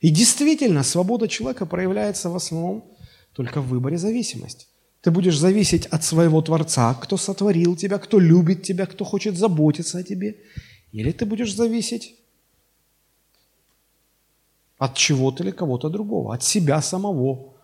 И 0.01 0.11
действительно, 0.11 0.85
свобода 0.85 1.27
человека 1.27 1.67
проявляется 1.67 2.31
в 2.31 2.37
основном 2.37 2.94
только 3.35 3.61
в 3.61 3.69
выборе 3.69 3.99
зависимости. 3.99 4.67
Ты 5.03 5.11
будешь 5.11 5.39
зависеть 5.39 5.87
от 5.87 6.03
своего 6.03 6.41
Творца, 6.41 6.95
кто 6.95 7.19
сотворил 7.19 7.77
тебя, 7.77 7.99
кто 7.99 8.19
любит 8.19 8.63
тебя, 8.63 8.87
кто 8.87 9.05
хочет 9.05 9.37
заботиться 9.37 9.99
о 9.99 10.03
тебе. 10.03 10.37
Или 10.93 11.13
ты 11.13 11.27
будешь 11.27 11.55
зависеть 11.55 12.15
от 14.79 14.95
чего-то 14.95 15.43
или 15.43 15.51
кого-то 15.51 15.91
другого, 15.91 16.35
от 16.35 16.43
себя 16.43 16.81
самого. 16.81 17.55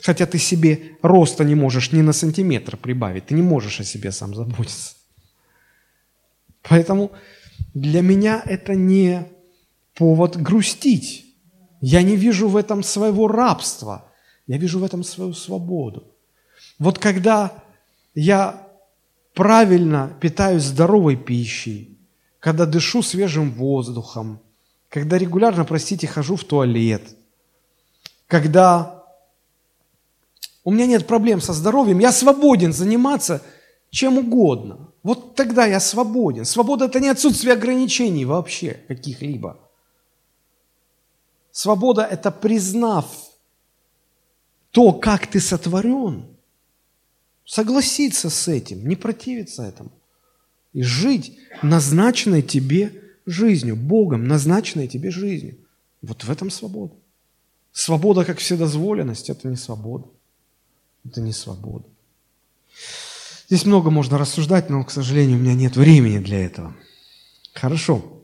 Хотя 0.00 0.26
ты 0.26 0.38
себе 0.38 0.96
роста 1.02 1.44
не 1.44 1.54
можешь 1.54 1.92
ни 1.92 2.02
на 2.02 2.12
сантиметр 2.12 2.76
прибавить, 2.76 3.26
ты 3.26 3.34
не 3.34 3.42
можешь 3.42 3.80
о 3.80 3.84
себе 3.84 4.12
сам 4.12 4.34
заботиться. 4.34 4.94
Поэтому 6.62 7.10
для 7.74 8.02
меня 8.02 8.42
это 8.44 8.74
не 8.74 9.26
повод 9.94 10.36
грустить. 10.36 11.24
Я 11.80 12.02
не 12.02 12.16
вижу 12.16 12.48
в 12.48 12.56
этом 12.56 12.82
своего 12.82 13.26
рабства, 13.28 14.07
я 14.48 14.56
вижу 14.56 14.80
в 14.80 14.84
этом 14.84 15.04
свою 15.04 15.34
свободу. 15.34 16.04
Вот 16.80 16.98
когда 16.98 17.62
я 18.14 18.66
правильно 19.34 20.16
питаюсь 20.20 20.64
здоровой 20.64 21.16
пищей, 21.16 21.96
когда 22.40 22.66
дышу 22.66 23.02
свежим 23.02 23.52
воздухом, 23.52 24.40
когда 24.88 25.18
регулярно, 25.18 25.64
простите, 25.64 26.06
хожу 26.06 26.34
в 26.34 26.44
туалет, 26.44 27.02
когда 28.26 29.04
у 30.64 30.72
меня 30.72 30.86
нет 30.86 31.06
проблем 31.06 31.40
со 31.40 31.52
здоровьем, 31.52 31.98
я 31.98 32.10
свободен 32.10 32.72
заниматься 32.72 33.42
чем 33.90 34.18
угодно. 34.18 34.92
Вот 35.02 35.34
тогда 35.34 35.66
я 35.66 35.80
свободен. 35.80 36.44
Свобода– 36.44 36.84
это 36.86 37.00
не 37.00 37.08
отсутствие 37.08 37.54
ограничений 37.54 38.24
вообще 38.24 38.80
каких-либо. 38.88 39.58
Свобода– 41.50 42.02
это 42.10 42.30
признав 42.30 43.06
то, 44.78 44.92
как 44.92 45.26
ты 45.26 45.40
сотворен, 45.40 46.24
согласиться 47.44 48.30
с 48.30 48.46
этим, 48.46 48.88
не 48.88 48.94
противиться 48.94 49.64
этому 49.64 49.90
и 50.72 50.82
жить 50.82 51.36
назначенной 51.62 52.42
тебе 52.42 52.92
жизнью, 53.26 53.74
Богом 53.74 54.28
назначенной 54.28 54.86
тебе 54.86 55.10
жизнью. 55.10 55.58
Вот 56.00 56.22
в 56.22 56.30
этом 56.30 56.48
свобода. 56.48 56.94
Свобода 57.72 58.24
как 58.24 58.38
вседозволенность– 58.38 59.30
это 59.30 59.48
не 59.48 59.56
свобода. 59.56 60.06
Это 61.04 61.22
не 61.22 61.32
свобода. 61.32 61.84
Здесь 63.48 63.64
много 63.64 63.90
можно 63.90 64.16
рассуждать, 64.16 64.70
но, 64.70 64.84
к 64.84 64.92
сожалению, 64.92 65.38
у 65.38 65.40
меня 65.40 65.54
нет 65.54 65.74
времени 65.74 66.20
для 66.20 66.46
этого. 66.46 66.76
Хорошо. 67.52 68.17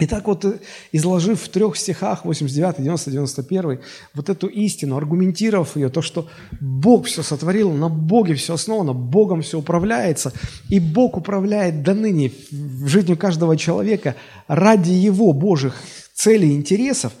Итак, 0.00 0.26
вот 0.26 0.44
э, 0.44 0.58
изложив 0.92 1.42
в 1.42 1.48
трех 1.48 1.76
стихах, 1.76 2.24
89, 2.24 2.76
90, 2.78 3.10
91, 3.10 3.80
вот 4.14 4.28
эту 4.28 4.46
истину, 4.46 4.96
аргументировав 4.96 5.76
ее, 5.76 5.88
то, 5.90 6.02
что 6.02 6.28
Бог 6.60 7.06
все 7.06 7.22
сотворил, 7.22 7.72
на 7.72 7.88
Боге 7.88 8.34
все 8.34 8.54
основано, 8.54 8.92
Богом 8.92 9.42
все 9.42 9.58
управляется, 9.58 10.32
и 10.68 10.80
Бог 10.80 11.16
управляет 11.16 11.82
до 11.82 11.94
ныне 11.94 12.32
в 12.50 12.86
жизни 12.86 13.14
каждого 13.14 13.56
человека 13.56 14.16
ради 14.48 14.92
Его, 14.92 15.32
Божьих 15.32 15.74
целей 16.14 16.50
и 16.50 16.56
интересов, 16.56 17.12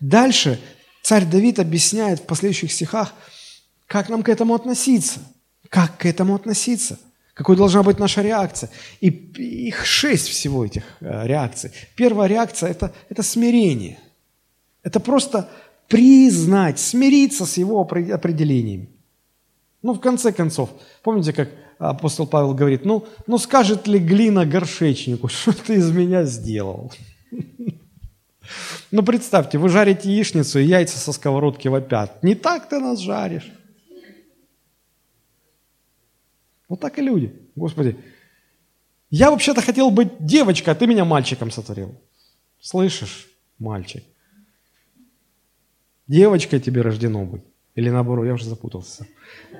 дальше 0.00 0.58
царь 1.02 1.24
Давид 1.24 1.58
объясняет 1.58 2.20
в 2.20 2.24
последующих 2.24 2.72
стихах, 2.72 3.14
как 3.86 4.08
нам 4.08 4.22
к 4.22 4.28
этому 4.28 4.54
относиться– 4.54 5.20
как 5.74 5.98
к 5.98 6.06
этому 6.06 6.36
относиться? 6.36 7.00
Какой 7.34 7.56
должна 7.56 7.82
быть 7.82 7.98
наша 7.98 8.22
реакция? 8.22 8.70
И 9.00 9.08
их 9.08 9.84
шесть 9.84 10.28
всего 10.28 10.64
этих 10.64 10.84
э, 11.00 11.26
реакций. 11.26 11.72
Первая 11.96 12.28
реакция 12.28 12.70
это,– 12.70 12.94
это 13.08 13.24
смирение. 13.24 13.98
Это 14.84 15.00
просто 15.00 15.48
признать, 15.88 16.78
смириться 16.78 17.44
с 17.44 17.56
его 17.56 17.80
определениями. 17.80 18.88
Ну, 19.82 19.94
в 19.94 20.00
конце 20.00 20.32
концов, 20.32 20.70
помните, 21.02 21.32
как 21.32 21.50
апостол 21.78 22.26
Павел 22.26 22.54
говорит, 22.54 22.84
ну, 22.84 23.04
ну 23.26 23.36
скажет 23.38 23.88
ли 23.88 23.98
глина 23.98 24.46
горшечнику, 24.46 25.28
что 25.28 25.52
ты 25.52 25.74
из 25.74 25.90
меня 25.90 26.24
сделал? 26.24 26.92
Ну, 28.90 29.02
представьте, 29.02 29.56
вы 29.56 29.70
жарите 29.70 30.08
яичницу, 30.08 30.58
и 30.58 30.64
яйца 30.64 30.98
со 30.98 31.12
сковородки 31.12 31.66
вопят. 31.66 32.22
Не 32.22 32.34
так 32.34 32.68
ты 32.68 32.78
нас 32.78 33.00
жаришь. 33.00 33.50
Вот 36.74 36.80
так 36.80 36.98
и 36.98 37.02
люди. 37.02 37.32
Господи, 37.54 37.96
я 39.08 39.30
вообще-то 39.30 39.60
хотел 39.60 39.92
быть 39.92 40.08
девочкой, 40.18 40.72
а 40.72 40.74
ты 40.74 40.88
меня 40.88 41.04
мальчиком 41.04 41.52
сотворил. 41.52 41.94
Слышишь, 42.60 43.28
мальчик? 43.60 44.02
Девочкой 46.08 46.58
тебе 46.58 46.82
рождено 46.82 47.24
быть. 47.26 47.42
Или 47.76 47.90
наоборот, 47.90 48.26
я 48.26 48.34
уже 48.34 48.46
запутался. 48.46 49.06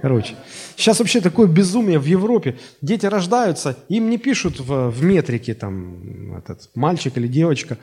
Короче, 0.03 0.35
сейчас 0.75 0.99
вообще 0.99 1.21
такое 1.21 1.47
безумие 1.47 2.01
в 2.01 2.05
Европе. 2.05 2.59
Дети 2.83 3.07
рождаются, 3.07 3.79
им 3.89 4.11
не 4.11 4.19
пишут 4.19 4.59
в, 4.59 4.91
в 4.91 5.05
метрике, 5.05 5.55
там, 5.55 6.37
этот 6.39 6.69
мальчик 6.75 7.17
или 7.17 7.29
девочка, 7.29 7.79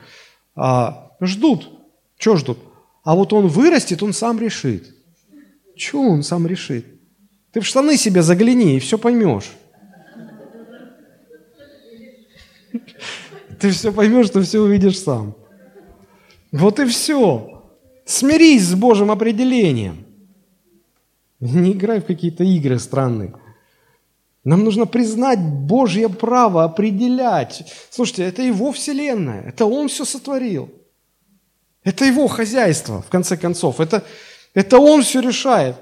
а 0.54 1.16
ждут. 1.22 1.70
Что 2.18 2.36
ждут? 2.36 2.58
А 3.02 3.14
вот 3.14 3.32
он 3.32 3.46
вырастет, 3.46 4.02
он 4.02 4.12
сам 4.12 4.38
решит. 4.38 4.94
Что 5.74 6.02
он 6.02 6.22
сам 6.22 6.46
решит? 6.46 6.84
Ты 7.52 7.60
в 7.60 7.66
штаны 7.66 7.96
себе 7.96 8.22
загляни 8.22 8.76
и 8.76 8.80
все 8.80 8.98
поймешь. 8.98 9.50
Ты 13.60 13.70
все 13.70 13.92
поймешь, 13.92 14.30
ты 14.30 14.42
все 14.42 14.60
увидишь 14.60 14.98
сам. 14.98 15.36
Вот 16.50 16.80
и 16.80 16.86
все. 16.86 17.62
Смирись 18.04 18.64
с 18.64 18.74
Божьим 18.74 19.10
определением. 19.10 20.04
Не 21.40 21.72
играй 21.72 22.00
в 22.00 22.06
какие-то 22.06 22.42
игры 22.42 22.78
странные. 22.78 23.34
Нам 24.44 24.64
нужно 24.64 24.86
признать 24.86 25.38
Божье 25.38 26.08
право 26.08 26.64
определять. 26.64 27.72
Слушайте, 27.90 28.24
это 28.24 28.42
Его 28.42 28.72
вселенная, 28.72 29.42
это 29.42 29.66
Он 29.66 29.88
все 29.88 30.04
сотворил. 30.04 30.70
Это 31.84 32.04
Его 32.04 32.26
хозяйство, 32.26 33.02
в 33.02 33.08
конце 33.08 33.36
концов. 33.36 33.78
Это, 33.78 34.02
это 34.54 34.78
Он 34.78 35.02
все 35.02 35.20
решает. 35.20 35.76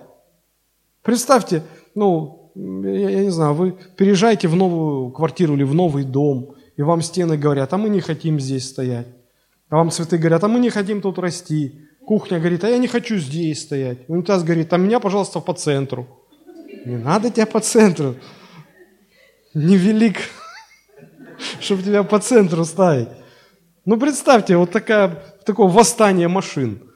Представьте, 1.03 1.63
ну, 1.95 2.53
я, 2.55 3.11
я 3.11 3.21
не 3.25 3.31
знаю, 3.31 3.55
вы 3.55 3.73
переезжаете 3.97 4.49
в 4.49 4.57
новую 4.57 5.11
квартиру 5.11 5.55
или 5.55 5.63
в 5.63 5.75
новый 5.75 6.05
дом, 6.05 6.57
и 6.77 6.83
вам 6.83 7.03
стены 7.03 7.37
говорят, 7.37 7.73
а 7.73 7.79
мы 7.79 7.89
не 7.89 8.01
хотим 8.01 8.39
здесь 8.39 8.69
стоять. 8.69 9.07
А 9.69 9.77
вам 9.77 9.91
цветы 9.91 10.19
говорят, 10.19 10.45
а 10.45 10.49
мы 10.49 10.59
не 10.59 10.71
хотим 10.71 11.01
тут 11.01 11.19
расти. 11.19 11.81
Кухня 12.05 12.39
говорит, 12.39 12.65
а 12.65 12.69
я 12.69 12.79
не 12.79 12.89
хочу 12.89 13.17
здесь 13.19 13.63
стоять. 13.63 13.99
Унитаз 14.09 14.43
говорит, 14.43 14.73
а 14.73 14.77
меня, 14.77 15.01
пожалуйста, 15.01 15.41
по 15.41 15.55
центру. 15.55 16.07
Не 16.85 16.97
надо 16.97 17.31
тебя 17.31 17.47
по 17.47 17.61
центру. 17.61 18.17
Невелик, 19.55 20.17
чтобы 21.61 21.83
тебя 21.83 22.03
по 22.03 22.19
центру 22.19 22.65
ставить. 22.65 23.09
Ну, 23.85 23.99
представьте, 23.99 24.57
вот 24.57 24.71
такая, 24.71 25.23
такое 25.45 25.69
восстание 25.69 26.29
машин 26.29 26.90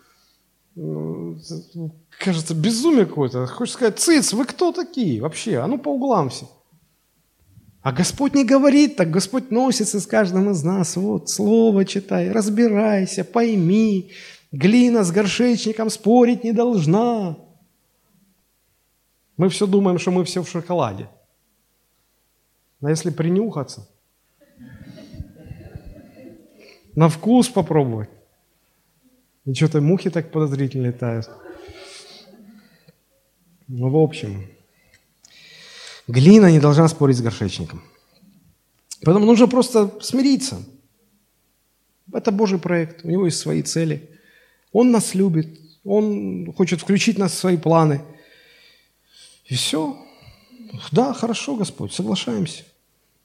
кажется, 2.19 2.55
безумие 2.55 3.07
какое-то. 3.07 3.47
Хочешь 3.47 3.75
сказать, 3.75 3.99
циц, 3.99 4.33
вы 4.33 4.45
кто 4.45 4.73
такие 4.73 5.21
вообще? 5.21 5.59
А 5.59 5.67
ну 5.67 5.79
по 5.79 5.91
углам 5.91 6.31
все. 6.31 6.49
А 7.83 7.93
Господь 7.93 8.35
не 8.35 8.45
говорит 8.45 8.97
так, 8.97 9.11
Господь 9.11 9.51
носится 9.51 10.01
с 10.01 10.07
каждым 10.07 10.51
из 10.51 10.65
нас. 10.65 10.97
Вот, 10.97 11.29
слово 11.29 11.85
читай, 11.85 12.31
разбирайся, 12.31 13.25
пойми. 13.25 14.11
Глина 14.53 15.05
с 15.05 15.11
горшечником 15.11 15.91
спорить 15.91 16.45
не 16.45 16.53
должна. 16.53 17.37
Мы 19.37 19.49
все 19.49 19.67
думаем, 19.67 19.99
что 19.99 20.13
мы 20.13 20.25
все 20.25 20.43
в 20.43 20.49
шоколаде. 20.49 21.09
Но 22.81 22.89
если 22.89 23.11
принюхаться, 23.11 23.89
на 26.95 27.09
вкус 27.09 27.49
попробовать, 27.49 28.09
и 29.47 29.55
что-то 29.55 29.81
мухи 29.81 30.11
так 30.11 30.31
подозрительно 30.31 30.87
летают. 30.87 31.29
Ну, 33.69 33.91
в 33.91 33.97
общем, 33.97 34.47
глина 36.07 36.51
не 36.51 36.61
должна 36.61 36.89
спорить 36.89 37.17
с 37.17 37.23
горшечником. 37.23 37.83
Поэтому 39.03 39.27
нужно 39.27 39.47
просто 39.47 40.01
смириться. 40.01 40.63
Это 42.13 42.31
Божий 42.31 42.59
проект, 42.59 43.05
у 43.05 43.09
него 43.09 43.27
есть 43.27 43.39
свои 43.39 43.63
цели. 43.63 44.11
Он 44.73 44.91
нас 44.91 45.15
любит, 45.15 45.61
он 45.85 46.53
хочет 46.53 46.81
включить 46.81 47.19
нас 47.19 47.33
в 47.33 47.39
свои 47.39 47.57
планы. 47.57 48.03
И 49.47 49.55
все. 49.55 49.97
да, 50.91 51.13
хорошо, 51.13 51.57
Господь, 51.57 51.93
соглашаемся. 51.93 52.65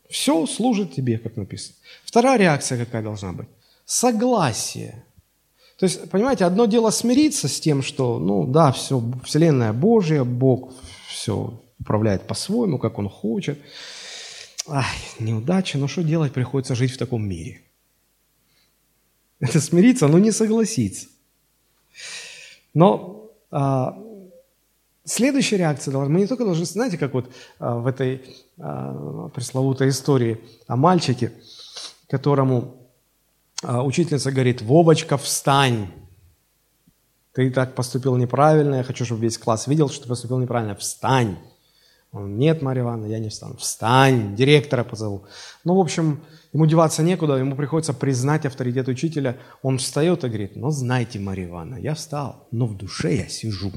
Все 0.10 0.46
служит 0.48 0.94
тебе, 0.94 1.18
как 1.18 1.38
написано. 1.38 1.76
Вторая 2.04 2.38
реакция 2.38 2.84
какая 2.84 3.04
должна 3.04 3.32
быть? 3.32 3.48
Согласие. 3.86 5.04
То 5.80 5.86
есть, 5.86 6.10
понимаете, 6.10 6.44
одно 6.44 6.66
дело 6.66 6.90
смириться 6.90 7.48
с 7.48 7.58
тем, 7.58 7.82
что, 7.82 8.20
ну 8.20 8.46
да, 8.46 8.74
все, 8.74 9.02
Вселенная 9.24 9.72
Божья, 9.72 10.26
Бог 10.26 10.74
все 11.08 11.54
управляет 11.80 12.28
по-своему, 12.28 12.78
как 12.78 13.00
Он 13.00 13.08
хочет. 13.08 13.58
Ай, 14.68 14.86
неудача, 15.20 15.78
но 15.78 15.88
что 15.88 16.04
делать, 16.04 16.34
приходится 16.34 16.76
жить 16.76 16.92
в 16.92 16.98
таком 16.98 17.26
мире. 17.26 17.62
Это 19.40 19.62
смириться, 19.62 20.10
но 20.10 20.20
не 20.20 20.32
согласиться. 20.32 21.08
Но 22.74 23.32
а, 23.50 23.98
следующая 25.06 25.58
реакция, 25.58 25.98
мы 25.98 26.20
не 26.20 26.28
только 26.28 26.44
должны, 26.44 26.66
знаете, 26.66 26.98
как 26.98 27.14
вот 27.14 27.32
а, 27.58 27.78
в 27.78 27.88
этой 27.88 28.22
а, 28.58 29.30
пресловутой 29.30 29.90
истории 29.90 30.42
о 30.68 30.76
мальчике, 30.76 31.32
которому 32.10 32.79
учительница 33.64 34.32
говорит, 34.32 34.62
Вовочка, 34.62 35.18
встань, 35.18 35.88
ты 37.34 37.52
так 37.52 37.76
поступил 37.76 38.16
неправильно, 38.18 38.76
я 38.76 38.84
хочу, 38.84 39.06
чтобы 39.06 39.22
весь 39.22 39.38
класс 39.38 39.68
видел, 39.68 39.90
что 39.90 40.04
ты 40.04 40.10
поступил 40.10 40.40
неправильно, 40.40 40.76
встань. 40.76 41.38
Он, 42.12 42.38
нет, 42.38 42.62
Марья 42.62 42.82
Ивановна, 42.82 43.06
я 43.06 43.20
не 43.20 43.30
встану. 43.30 43.56
Встань, 43.58 44.36
директора 44.36 44.84
позову. 44.84 45.26
Ну, 45.64 45.76
в 45.76 45.80
общем, 45.80 46.22
ему 46.54 46.66
деваться 46.66 47.04
некуда, 47.04 47.36
ему 47.36 47.56
приходится 47.56 47.94
признать 47.94 48.46
авторитет 48.48 48.88
учителя. 48.88 49.38
Он 49.62 49.78
встает 49.78 50.24
и 50.24 50.28
говорит, 50.28 50.56
ну, 50.56 50.72
знаете, 50.72 51.20
Марья 51.20 51.46
Ивановна, 51.46 51.80
я 51.80 51.94
встал, 51.94 52.48
но 52.52 52.66
в 52.66 52.76
душе 52.76 53.16
я 53.16 53.28
сижу. 53.28 53.72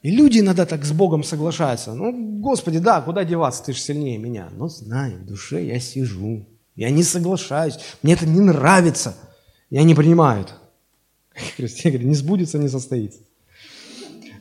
И 0.00 0.10
люди 0.10 0.40
иногда 0.40 0.64
так 0.64 0.84
с 0.84 0.92
Богом 0.92 1.22
соглашаются. 1.22 1.92
Ну, 1.94 2.40
Господи, 2.40 2.78
да, 2.78 3.02
куда 3.02 3.24
деваться, 3.24 3.64
ты 3.64 3.72
же 3.72 3.78
сильнее 3.78 4.18
меня. 4.18 4.48
Но 4.50 4.68
знаю, 4.68 5.18
в 5.18 5.26
душе 5.26 5.64
я 5.64 5.78
сижу. 5.78 6.48
Я 6.76 6.90
не 6.90 7.02
соглашаюсь, 7.02 7.78
мне 8.02 8.14
это 8.14 8.26
не 8.26 8.40
нравится. 8.40 9.14
Я 9.70 9.82
не 9.82 9.94
принимаю 9.94 10.42
это. 10.42 10.52
Христиан 11.56 11.92
говорит, 11.92 12.08
не 12.08 12.14
сбудется, 12.14 12.58
не 12.58 12.68
состоится. 12.68 13.20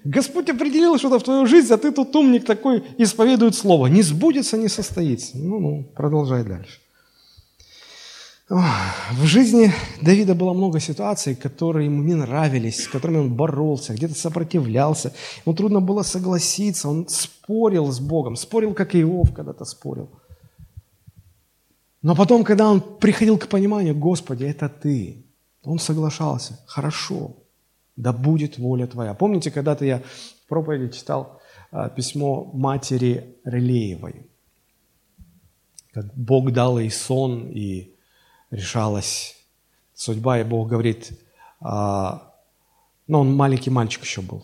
Господь 0.04 0.50
определил 0.50 0.98
что-то 0.98 1.20
в 1.20 1.24
твою 1.24 1.46
жизнь, 1.46 1.72
а 1.72 1.78
ты 1.78 1.92
тут 1.92 2.16
умник 2.16 2.46
такой 2.46 2.84
исповедует 2.98 3.56
слово. 3.56 3.88
Не 3.88 4.02
сбудется, 4.02 4.58
не 4.58 4.68
состоится. 4.68 5.38
Ну-ну, 5.38 5.84
продолжай 5.96 6.44
дальше. 6.44 6.80
В 8.50 9.26
жизни 9.26 9.72
Давида 10.02 10.36
было 10.36 10.52
много 10.52 10.82
ситуаций, 10.82 11.36
которые 11.36 11.86
ему 11.86 12.04
не 12.04 12.16
нравились, 12.16 12.84
с 12.84 12.88
которыми 12.90 13.20
он 13.20 13.34
боролся, 13.34 13.94
где-то 13.94 14.14
сопротивлялся. 14.14 15.14
Ему 15.46 15.56
трудно 15.56 15.80
было 15.80 16.02
согласиться, 16.02 16.90
он 16.90 17.08
спорил 17.08 17.90
с 17.90 18.02
Богом, 18.02 18.36
спорил, 18.36 18.74
как 18.74 18.94
Иов 18.94 19.34
когда-то 19.34 19.64
спорил. 19.64 20.10
Но 22.02 22.16
потом, 22.16 22.44
когда 22.44 22.70
он 22.70 22.82
приходил 22.82 23.38
к 23.38 23.48
пониманию, 23.48 23.96
Господи, 23.96 24.46
это 24.46 24.70
Ты, 24.70 25.24
он 25.64 25.80
соглашался. 25.80 26.60
Хорошо, 26.66 27.36
да 27.96 28.12
будет 28.12 28.58
воля 28.58 28.88
Твоя. 28.88 29.14
Помните, 29.14 29.52
когда-то 29.52 29.86
я 29.86 30.00
в 30.00 30.50
проповеди 30.50 30.94
читал 30.94 31.40
а, 31.72 31.90
письмо 31.90 32.50
матери 32.54 33.36
Релеевой, 33.44 34.26
как 35.94 36.14
Бог 36.16 36.52
дал 36.52 36.80
ей 36.80 36.90
сон, 36.90 37.50
и 37.50 37.94
решалась 38.50 39.38
судьба, 39.94 40.40
и 40.40 40.44
Бог 40.44 40.70
говорит, 40.70 41.12
а, 41.60 42.34
ну, 43.08 43.20
он 43.20 43.36
маленький 43.36 43.70
мальчик 43.70 44.04
еще 44.04 44.22
был, 44.22 44.44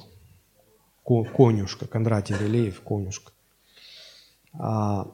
конюшка, 1.04 1.88
Кондратий 1.88 2.36
Релеев, 2.38 2.82
конюшка. 2.82 3.32
А, 4.54 5.08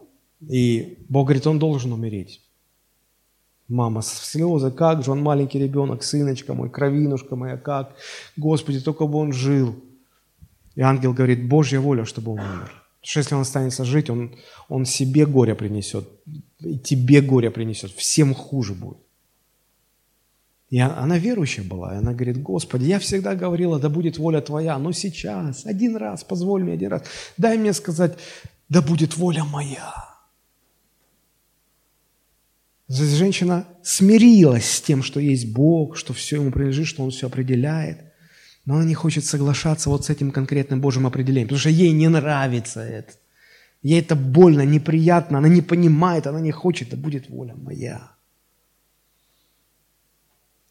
и 0.50 0.98
Бог 1.10 1.28
говорит, 1.28 1.48
он 1.48 1.60
должен 1.60 1.94
умереть. 1.94 2.42
Мама 3.68 4.02
слезы, 4.02 4.72
как 4.72 5.04
же 5.04 5.12
он 5.12 5.22
маленький 5.22 5.60
ребенок, 5.60 6.04
сыночка 6.04 6.54
мой, 6.54 6.70
кровинушка 6.70 7.36
моя, 7.36 7.58
как? 7.58 7.96
Господи, 8.36 8.82
только 8.82 9.08
бы 9.08 9.18
он 9.18 9.32
жил. 9.32 9.76
И 10.76 10.82
ангел 10.82 11.14
говорит, 11.14 11.48
Божья 11.48 11.80
воля, 11.80 12.04
чтобы 12.06 12.34
он 12.34 12.40
умер. 12.40 12.84
Потому 13.04 13.12
что 13.12 13.20
если 13.20 13.36
он 13.36 13.42
останется 13.42 13.86
жить, 13.86 14.10
он, 14.10 14.36
он 14.70 14.86
себе 14.86 15.26
горе 15.26 15.56
принесет, 15.56 16.08
и 16.60 16.78
тебе 16.78 17.22
горе 17.22 17.52
принесет, 17.52 17.92
всем 17.92 18.34
хуже 18.34 18.74
будет. 18.74 18.98
И 20.70 20.80
она 20.80 21.18
верующая 21.18 21.64
была, 21.64 21.94
и 21.94 21.98
она 21.98 22.14
говорит, 22.14 22.42
Господи, 22.42 22.86
я 22.86 22.98
всегда 23.00 23.36
говорила, 23.36 23.80
да 23.80 23.90
будет 23.90 24.18
воля 24.18 24.42
Твоя, 24.42 24.78
но 24.80 24.92
сейчас, 24.92 25.66
один 25.66 25.98
раз, 25.98 26.24
позволь 26.24 26.64
мне 26.64 26.74
один 26.74 26.90
раз, 26.90 27.04
дай 27.38 27.58
мне 27.58 27.74
сказать, 27.74 28.18
да 28.70 28.82
будет 28.82 29.16
воля 29.16 29.44
моя. 29.44 30.13
Женщина 32.94 33.68
смирилась 33.82 34.70
с 34.70 34.82
тем, 34.82 35.02
что 35.02 35.20
есть 35.20 35.52
Бог, 35.52 35.98
что 35.98 36.14
все 36.14 36.36
ему 36.36 36.52
принадлежит, 36.52 36.88
что 36.88 37.04
Он 37.04 37.10
все 37.10 37.28
определяет. 37.28 38.14
Но 38.66 38.76
она 38.76 38.86
не 38.86 38.94
хочет 38.94 39.26
соглашаться 39.26 39.90
вот 39.90 40.06
с 40.06 40.10
этим 40.10 40.32
конкретным 40.32 40.80
Божьим 40.80 41.08
определением, 41.08 41.48
потому 41.48 41.60
что 41.60 41.70
ей 41.70 41.92
не 41.92 42.08
нравится 42.08 42.82
это. 42.82 43.14
Ей 43.82 44.00
это 44.00 44.16
больно, 44.16 44.62
неприятно, 44.62 45.40
она 45.40 45.50
не 45.50 45.62
понимает, 45.62 46.28
она 46.28 46.40
не 46.40 46.52
хочет, 46.52 46.90
да 46.90 46.96
будет 46.96 47.30
воля 47.30 47.56
моя. 47.56 48.12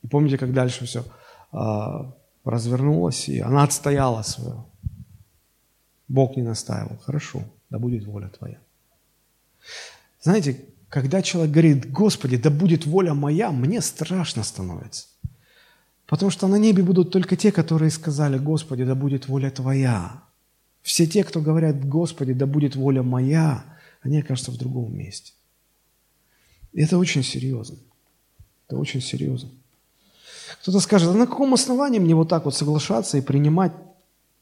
И 0.03 0.07
помните, 0.07 0.39
как 0.39 0.53
дальше 0.55 0.87
все 0.87 1.05
а, 1.53 2.15
развернулось, 2.45 3.29
и 3.29 3.41
она 3.41 3.65
отстояла 3.65 4.23
свое. 4.23 4.65
Бог 6.09 6.37
не 6.37 6.43
настаивал. 6.43 6.99
Хорошо, 7.05 7.43
да 7.69 7.79
будет 7.79 8.05
воля 8.05 8.29
твоя. 8.29 8.59
Знаете, 10.23 10.65
когда 10.93 11.23
человек 11.23 11.53
говорит, 11.53 11.91
Господи, 11.91 12.37
да 12.37 12.51
будет 12.51 12.85
воля 12.85 13.15
моя, 13.15 13.51
мне 13.51 13.81
страшно 13.81 14.45
становится. 14.45 15.07
Потому 16.07 16.31
что 16.31 16.49
на 16.49 16.57
небе 16.57 16.83
будут 16.83 17.11
только 17.11 17.35
те, 17.35 17.51
которые 17.51 17.91
сказали, 17.91 18.37
Господи, 18.37 18.85
да 18.85 18.95
будет 18.95 19.27
воля 19.27 19.51
Твоя. 19.51 20.23
Все 20.83 21.07
те, 21.07 21.25
кто 21.25 21.41
говорят, 21.41 21.83
Господи, 21.83 22.35
да 22.35 22.45
будет 22.45 22.77
воля 22.77 23.03
моя, 23.03 23.65
они 24.03 24.19
окажутся 24.19 24.51
в 24.51 24.59
другом 24.59 24.95
месте. 24.95 25.33
И 26.75 26.83
это 26.83 26.99
очень 26.99 27.23
серьезно. 27.23 27.79
Это 28.67 28.77
очень 28.77 29.01
серьезно. 29.01 29.49
Кто-то 30.61 30.79
скажет, 30.81 31.09
а 31.09 31.15
на 31.15 31.27
каком 31.27 31.55
основании 31.55 32.01
мне 32.01 32.15
вот 32.15 32.29
так 32.29 32.45
вот 32.45 32.55
соглашаться 32.55 33.17
и 33.17 33.23
принимать, 33.23 33.73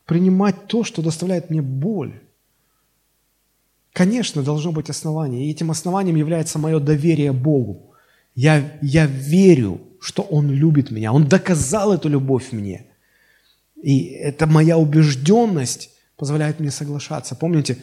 принимать 0.05 0.67
то, 0.67 0.83
что 0.83 1.01
доставляет 1.01 1.49
мне 1.49 1.63
боль? 1.63 2.21
Конечно, 4.01 4.43
должно 4.43 4.73
быть 4.73 4.89
основание. 4.89 5.45
И 5.45 5.51
этим 5.51 5.71
основанием 5.71 6.17
является 6.17 6.59
мое 6.59 6.81
доверие 6.81 7.33
Богу. 7.33 7.93
Я, 8.35 8.79
я 8.81 9.05
верю, 9.05 9.79
что 10.01 10.23
Он 10.23 10.51
любит 10.51 10.91
меня. 10.91 11.13
Он 11.13 11.29
доказал 11.29 11.93
эту 11.93 12.09
любовь 12.09 12.51
мне. 12.53 12.87
И 13.83 14.05
это 14.05 14.47
моя 14.47 14.79
убежденность 14.79 15.91
позволяет 16.17 16.61
мне 16.61 16.71
соглашаться. 16.71 17.35
Помните, 17.35 17.77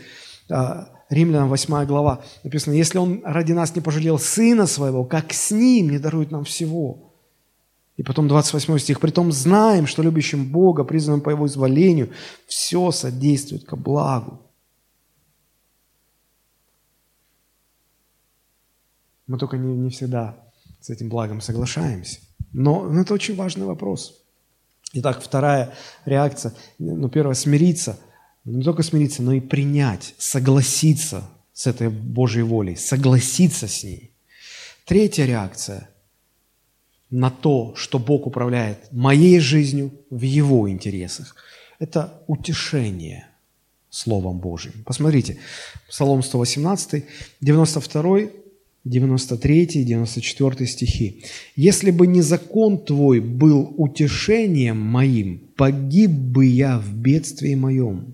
а, 0.49 0.89
Римлянам 1.11 1.49
8 1.49 1.85
глава 1.85 2.23
написано, 2.43 2.73
если 2.73 2.97
Он 2.97 3.21
ради 3.23 3.51
нас 3.51 3.75
не 3.75 3.81
пожалел 3.81 4.17
Сына 4.17 4.65
Своего, 4.65 5.03
как 5.03 5.31
с 5.31 5.51
Ним 5.51 5.91
не 5.91 5.99
дарует 5.99 6.31
нам 6.31 6.45
всего. 6.45 7.13
И 7.95 8.01
потом 8.01 8.27
28 8.27 8.79
стих, 8.79 8.99
«Притом 8.99 9.31
знаем, 9.31 9.85
что 9.85 10.01
любящим 10.01 10.51
Бога, 10.51 10.83
призванным 10.83 11.21
по 11.21 11.29
Его 11.29 11.45
изволению, 11.45 12.09
все 12.47 12.89
содействует 12.89 13.65
ко 13.65 13.75
благу». 13.75 14.46
Мы 19.27 19.37
только 19.37 19.57
не, 19.57 19.75
не 19.75 19.89
всегда 19.89 20.37
с 20.81 20.89
этим 20.89 21.09
благом 21.09 21.41
соглашаемся. 21.41 22.19
Но, 22.53 22.83
но 22.83 23.01
это 23.01 23.13
очень 23.13 23.35
важный 23.35 23.65
вопрос. 23.65 24.23
Итак, 24.93 25.21
вторая 25.21 25.73
реакция, 26.05 26.53
ну, 26.79 27.09
первое, 27.09 27.35
смириться, 27.35 27.99
не 28.45 28.63
только 28.63 28.83
смириться, 28.83 29.21
но 29.21 29.33
и 29.33 29.41
принять, 29.41 30.15
согласиться 30.17 31.29
с 31.53 31.67
этой 31.67 31.89
Божьей 31.89 32.43
волей, 32.43 32.77
согласиться 32.77 33.67
с 33.67 33.83
ней. 33.83 34.13
Третья 34.85 35.25
реакция 35.25 35.89
на 37.09 37.29
то, 37.29 37.73
что 37.75 37.99
Бог 37.99 38.25
управляет 38.25 38.91
моей 38.91 39.39
жизнью 39.39 39.91
в 40.09 40.21
Его 40.21 40.69
интересах, 40.69 41.35
это 41.79 42.23
утешение 42.27 43.27
Словом 43.89 44.39
Божьим. 44.39 44.83
Посмотрите, 44.85 45.39
Псалом 45.87 46.23
118, 46.23 47.05
92 47.41 48.19
93 48.89 49.63
и 49.63 49.83
94 49.83 50.67
стихи. 50.67 51.23
«Если 51.55 51.91
бы 51.91 52.07
не 52.07 52.21
закон 52.21 52.83
Твой 52.83 53.19
был 53.19 53.73
утешением 53.77 54.77
моим, 54.77 55.39
погиб 55.55 56.11
бы 56.11 56.45
я 56.45 56.79
в 56.79 56.93
бедствии 56.93 57.55
моем». 57.55 58.13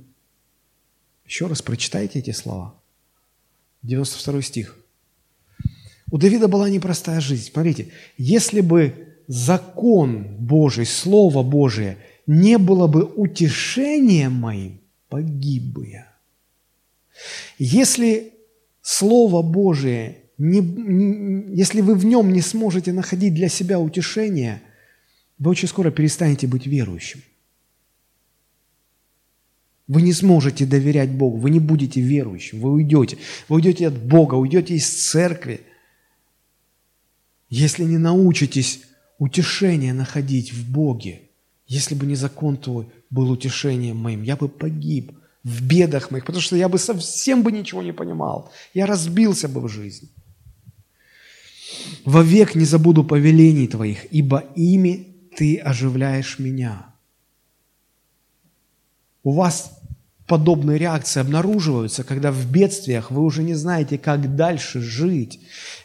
Еще 1.26 1.48
раз 1.48 1.62
прочитайте 1.62 2.20
эти 2.20 2.32
слова. 2.32 2.76
92 3.84 4.41
стих. 4.41 4.78
У 6.12 6.18
Давида 6.18 6.48
была 6.48 6.70
непростая 6.70 7.22
жизнь. 7.22 7.50
Смотрите, 7.52 7.88
если 8.18 8.62
бы 8.62 9.16
закон 9.28 10.24
Божий, 10.38 10.86
Слово 10.86 11.44
Божие 11.44 11.98
не 12.28 12.58
было 12.58 12.88
бы 12.88 13.04
утешением 13.04 14.34
моим, 14.34 14.80
погиб 15.10 15.64
бы 15.64 15.88
я. 15.88 16.14
Если 17.58 18.34
Слово 18.82 19.41
Божие, 19.41 20.23
не, 20.38 20.60
не, 20.60 21.56
если 21.56 21.82
вы 21.82 21.96
в 21.96 22.06
нем 22.06 22.32
не 22.32 22.42
сможете 22.42 22.92
находить 22.94 23.34
для 23.34 23.50
себя 23.50 23.80
утешение, 23.80 24.62
вы 25.38 25.52
очень 25.52 25.68
скоро 25.68 25.92
перестанете 25.92 26.48
быть 26.48 26.66
верующим. 26.66 27.22
Вы 29.88 30.02
не 30.02 30.14
сможете 30.14 30.66
доверять 30.66 31.12
Богу, 31.12 31.38
вы 31.38 31.50
не 31.50 31.60
будете 31.60 32.00
верующим, 32.02 32.62
вы 32.62 32.72
уйдете. 32.72 33.18
Вы 33.50 33.58
уйдете 33.58 33.88
от 33.88 34.02
Бога, 34.02 34.36
уйдете 34.36 34.76
из 34.76 34.88
церкви. 34.88 35.62
Если 37.50 37.84
не 37.84 37.98
научитесь 37.98 38.82
утешение 39.20 39.94
находить 39.94 40.54
в 40.54 40.72
Боге, 40.72 41.30
если 41.68 41.96
бы 41.96 42.06
не 42.06 42.16
закон 42.16 42.58
Твой 42.58 42.88
был 43.10 43.30
утешением 43.30 43.98
моим, 43.98 44.24
я 44.24 44.36
бы 44.36 44.48
погиб 44.50 45.12
в 45.44 45.61
бедах 45.61 46.11
моих, 46.11 46.26
потому 46.26 46.41
что 46.41 46.56
я 46.56 46.70
бы 46.70 46.78
совсем 46.78 47.44
бы 47.44 47.52
ничего 47.52 47.84
не 47.84 47.94
понимал. 47.94 48.52
Я 48.74 48.86
разбился 48.86 49.48
бы 49.48 49.61
в 49.61 49.70
жизни. 49.70 50.10
«Вовек 52.06 52.56
не 52.56 52.65
забуду 52.65 53.03
повелений 53.03 53.68
Твоих, 53.68 54.06
ибо 54.14 54.44
ими 54.56 55.07
Ты 55.36 55.57
оживляешь 55.57 56.40
меня». 56.40 56.94
У 59.24 59.32
вас 59.32 59.80
подобные 60.28 60.78
реакции 60.78 61.20
обнаруживаются, 61.20 62.04
когда 62.04 62.32
в 62.32 62.50
бедствиях 62.50 63.12
вы 63.12 63.24
уже 63.24 63.44
не 63.44 63.54
знаете, 63.54 63.98
как 63.98 64.36
дальше 64.36 64.82
жить. 64.82 65.40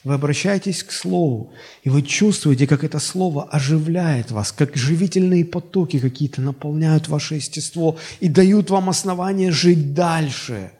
Вы 0.04 0.14
обращаетесь 0.14 0.82
к 0.82 0.92
Слову, 0.92 1.52
и 1.82 1.90
вы 1.90 2.02
чувствуете, 2.02 2.66
как 2.66 2.84
это 2.84 2.98
Слово 2.98 3.44
оживляет 3.44 4.30
вас, 4.30 4.52
как 4.52 4.76
живительные 4.76 5.44
потоки 5.44 5.98
какие-то 5.98 6.40
наполняют 6.40 7.08
ваше 7.08 7.36
естество 7.36 7.96
и 8.20 8.28
дают 8.28 8.70
вам 8.70 8.88
основание 8.88 9.50
жить 9.50 9.94
дальше. 9.94 10.72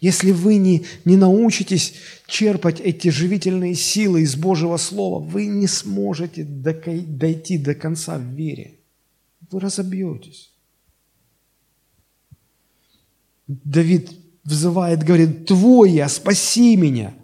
Если 0.00 0.32
вы 0.32 0.56
не, 0.56 0.84
не 1.04 1.16
научитесь 1.16 1.94
черпать 2.26 2.80
эти 2.80 3.08
живительные 3.08 3.74
силы 3.74 4.22
из 4.22 4.34
Божьего 4.36 4.76
Слова, 4.76 5.20
вы 5.20 5.46
не 5.46 5.66
сможете 5.66 6.44
дойти 6.44 7.58
до 7.58 7.74
конца 7.74 8.18
в 8.18 8.22
вере. 8.22 8.74
Вы 9.50 9.60
разобьетесь. 9.60 10.53
Давид 13.46 14.10
взывает, 14.44 15.02
говорит, 15.02 15.46
«Твой 15.46 15.92
я, 15.92 16.08
спаси 16.08 16.76
меня, 16.76 17.14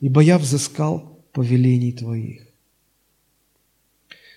ибо 0.00 0.20
я 0.20 0.38
взыскал 0.38 1.18
повелений 1.32 1.92
Твоих». 1.92 2.46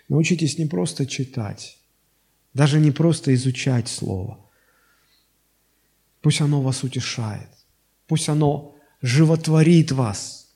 Научитесь 0.10 0.58
не 0.58 0.66
просто 0.66 1.06
читать, 1.06 1.80
даже 2.54 2.80
не 2.80 2.92
просто 2.92 3.34
изучать 3.34 3.88
Слово. 3.88 4.40
Пусть 6.22 6.42
оно 6.42 6.62
вас 6.62 6.84
утешает, 6.84 7.50
пусть 8.08 8.30
оно 8.30 8.76
животворит 9.02 9.92
вас. 9.92 10.48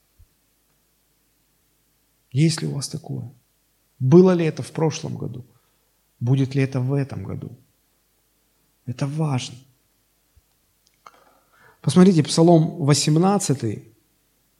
Есть 2.31 2.61
ли 2.61 2.67
у 2.67 2.73
вас 2.73 2.89
такое? 2.89 3.31
Было 3.99 4.31
ли 4.31 4.45
это 4.45 4.63
в 4.63 4.71
прошлом 4.71 5.17
году? 5.17 5.45
Будет 6.19 6.55
ли 6.55 6.61
это 6.61 6.79
в 6.79 6.93
этом 6.93 7.23
году? 7.23 7.51
Это 8.85 9.07
важно. 9.07 9.57
Посмотрите, 11.81 12.23
Псалом 12.23 12.75
18, 12.83 13.63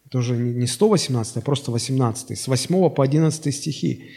это 0.05 0.17
уже 0.17 0.35
не 0.37 0.67
118, 0.67 1.37
а 1.37 1.41
просто 1.41 1.71
18, 1.71 2.37
с 2.37 2.47
8 2.47 2.89
по 2.89 3.03
11 3.03 3.53
стихи. 3.53 4.09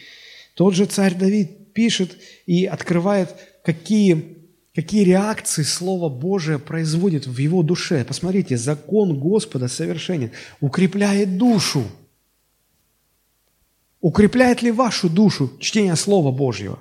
Тот 0.55 0.75
же 0.75 0.87
царь 0.87 1.15
Давид 1.15 1.73
пишет 1.73 2.17
и 2.47 2.67
открывает, 2.67 3.35
какие, 3.65 4.39
какие 4.75 5.05
реакции 5.05 5.63
Слово 5.63 6.09
Божие 6.09 6.59
производит 6.59 7.27
в 7.27 7.37
его 7.39 7.63
душе. 7.63 8.05
Посмотрите, 8.05 8.57
закон 8.57 9.19
Господа 9.19 9.69
совершенен, 9.69 10.31
укрепляет 10.61 11.37
душу. 11.37 11.85
Укрепляет 14.01 14.63
ли 14.63 14.71
вашу 14.71 15.09
душу 15.09 15.53
чтение 15.61 15.97
Слова 15.97 16.31
Божьего? 16.31 16.79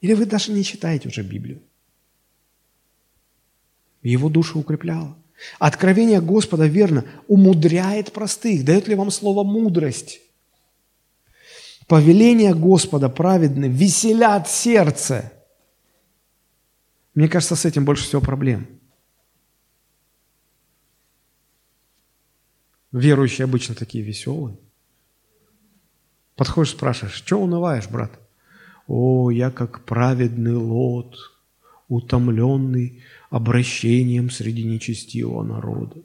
Или 0.00 0.14
вы 0.14 0.26
даже 0.26 0.52
не 0.52 0.62
читаете 0.62 1.08
уже 1.08 1.22
Библию? 1.22 1.62
Его 4.02 4.28
душу 4.28 4.58
укрепляло. 4.60 5.16
Откровение 5.58 6.20
Господа 6.20 6.66
верно 6.66 7.04
умудряет 7.26 8.12
простых, 8.12 8.64
дает 8.64 8.88
ли 8.88 8.94
вам 8.94 9.10
слово 9.10 9.44
мудрость. 9.44 10.20
Повеление 11.86 12.54
Господа 12.54 13.08
праведны 13.08 13.66
веселят 13.66 14.48
сердце. 14.48 15.32
Мне 17.14 17.28
кажется, 17.28 17.56
с 17.56 17.64
этим 17.64 17.84
больше 17.84 18.04
всего 18.04 18.20
проблем. 18.20 18.66
Верующие 22.92 23.44
обычно 23.44 23.74
такие 23.74 24.04
веселые. 24.04 24.56
Подходишь, 26.36 26.72
спрашиваешь, 26.72 27.14
что 27.14 27.38
унываешь, 27.38 27.88
брат? 27.88 28.12
О, 28.86 29.30
я 29.30 29.50
как 29.50 29.84
праведный 29.84 30.54
лот, 30.54 31.16
утомленный 31.88 33.02
обращением 33.30 34.30
среди 34.30 34.64
нечестивого 34.64 35.42
народа. 35.42 36.02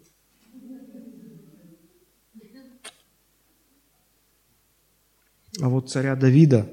А 5.61 5.69
вот 5.69 5.89
царя 5.89 6.15
Давида 6.15 6.67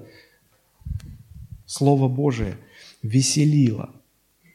Слово 1.66 2.08
Божие 2.08 2.56
веселило, 3.02 3.94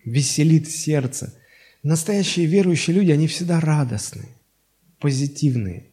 веселит 0.04 0.70
сердце. 0.70 1.34
Настоящие 1.84 2.48
верующие 2.48 2.96
люди, 2.96 3.12
они 3.12 3.28
всегда 3.28 3.60
радостные, 3.62 4.28
позитивные. 5.00 5.92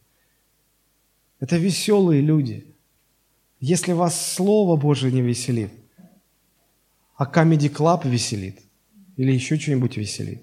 Это 1.38 1.58
веселые 1.58 2.22
люди. 2.22 2.66
Если 3.60 3.92
вас 3.92 4.32
Слово 4.34 4.76
Божие 4.76 5.12
не 5.12 5.20
веселит, 5.20 5.70
а 7.16 7.24
Comedy 7.26 7.70
Club 7.70 8.08
веселит– 8.08 8.58
или 9.16 9.32
еще 9.32 9.58
что-нибудь 9.58 9.96
веселит. 9.96 10.42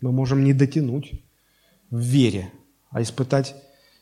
Мы 0.00 0.10
можем 0.10 0.42
не 0.42 0.52
дотянуть 0.52 1.12
в 1.90 1.98
вере, 1.98 2.50
а 2.90 3.02
испытать, 3.02 3.54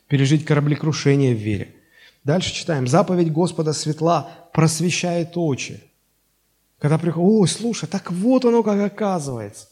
пережить 0.07 0.45
кораблекрушение 0.45 1.35
в 1.35 1.39
вере. 1.39 1.75
Дальше 2.23 2.53
читаем. 2.53 2.87
Заповедь 2.87 3.31
Господа 3.31 3.73
светла 3.73 4.49
просвещает 4.53 5.37
очи. 5.37 5.83
Когда 6.79 6.97
приходит, 6.97 7.29
ой, 7.29 7.47
слушай, 7.47 7.87
так 7.87 8.11
вот 8.11 8.45
оно 8.45 8.63
как 8.63 8.79
оказывается. 8.79 9.67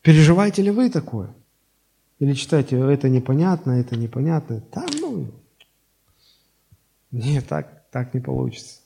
Переживаете 0.00 0.62
ли 0.62 0.70
вы 0.70 0.90
такое? 0.90 1.34
Или 2.18 2.34
читаете, 2.34 2.76
это 2.76 3.08
непонятно, 3.08 3.72
это 3.72 3.96
непонятно. 3.96 4.60
Там, 4.60 4.86
ну, 5.00 5.30
нет, 7.10 7.46
так, 7.46 7.84
так 7.90 8.14
не 8.14 8.20
получится. 8.20 8.80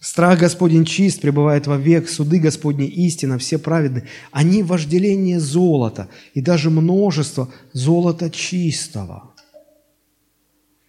Страх 0.00 0.38
Господень 0.38 0.86
чист, 0.86 1.20
пребывает 1.20 1.66
вовек, 1.66 2.08
суды 2.08 2.38
Господни 2.38 2.86
истина, 2.86 3.36
все 3.36 3.58
праведны. 3.58 4.08
Они 4.30 4.62
вожделение 4.62 5.38
золота 5.38 6.08
и 6.32 6.40
даже 6.40 6.70
множество 6.70 7.52
золота 7.74 8.30
чистого. 8.30 9.34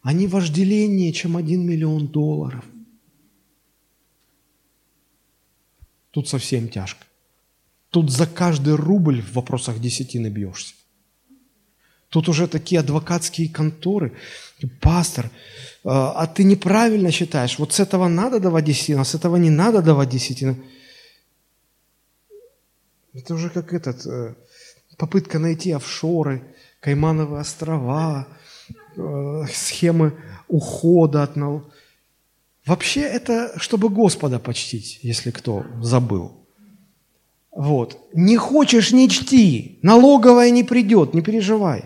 Они 0.01 0.27
вожделение, 0.27 1.11
чем 1.11 1.35
один 1.35 1.65
миллион 1.67 2.07
долларов. 2.07 2.63
Тут 6.11 6.29
совсем 6.29 6.69
тяжко. 6.69 7.05
Тут 7.89 8.09
за 8.09 8.25
каждый 8.25 8.75
рубль 8.75 9.21
в 9.21 9.33
вопросах 9.33 9.81
десятины 9.81 10.27
бьешься. 10.27 10.73
Тут 12.11 12.27
уже 12.27 12.47
такие 12.47 12.81
адвокатские 12.81 13.47
конторы. 13.47 14.11
Пастор, 14.81 15.29
а, 15.85 16.11
а 16.11 16.27
ты 16.27 16.43
неправильно 16.43 17.09
считаешь, 17.09 17.57
вот 17.57 17.71
с 17.73 17.79
этого 17.79 18.09
надо 18.09 18.39
давать 18.39 18.65
десятину, 18.65 19.01
а 19.01 19.05
с 19.05 19.15
этого 19.15 19.37
не 19.37 19.49
надо 19.49 19.81
давать 19.81 20.09
десятину. 20.09 20.57
Это 23.13 23.33
уже 23.33 23.49
как 23.49 23.73
этот, 23.73 24.05
э, 24.05 24.35
попытка 24.97 25.39
найти 25.39 25.71
офшоры, 25.71 26.43
Каймановые 26.81 27.41
острова, 27.41 28.27
э, 28.97 29.45
схемы 29.53 30.13
ухода 30.49 31.23
от 31.23 31.37
налогов. 31.37 31.71
Вообще 32.65 33.01
это, 33.01 33.53
чтобы 33.57 33.89
Господа 33.89 34.39
почтить, 34.39 34.99
если 35.01 35.31
кто 35.31 35.65
забыл. 35.81 36.33
Вот. 37.51 37.97
Не 38.13 38.37
хочешь, 38.37 38.91
не 38.91 39.09
чти. 39.09 39.79
Налоговая 39.81 40.49
не 40.51 40.63
придет, 40.63 41.13
не 41.13 41.21
переживай. 41.21 41.85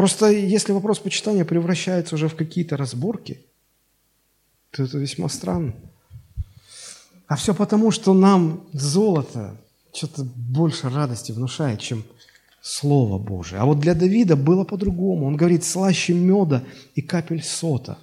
Просто 0.00 0.30
если 0.30 0.72
вопрос 0.72 0.98
почитания 0.98 1.44
превращается 1.44 2.14
уже 2.14 2.28
в 2.28 2.34
какие-то 2.34 2.78
разборки, 2.78 3.44
то 4.70 4.82
это 4.82 4.96
весьма 4.96 5.28
странно. 5.28 5.74
А 7.26 7.36
все 7.36 7.54
потому, 7.54 7.90
что 7.90 8.14
нам 8.14 8.66
золото 8.72 9.60
что-то 9.92 10.24
больше 10.24 10.88
радости 10.88 11.32
внушает, 11.32 11.80
чем 11.80 12.02
Слово 12.62 13.18
Божие. 13.18 13.60
А 13.60 13.66
вот 13.66 13.80
для 13.80 13.94
Давида 13.94 14.36
было 14.36 14.64
по-другому. 14.64 15.26
Он 15.26 15.36
говорит, 15.36 15.64
слаще 15.64 16.14
меда 16.14 16.64
и 16.94 17.02
капель 17.02 17.44
сота. 17.44 17.98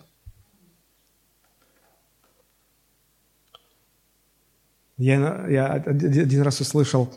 Я, 4.99 5.47
я 5.49 5.65
один 5.73 6.43
раз 6.43 6.61
услышал 6.61 7.11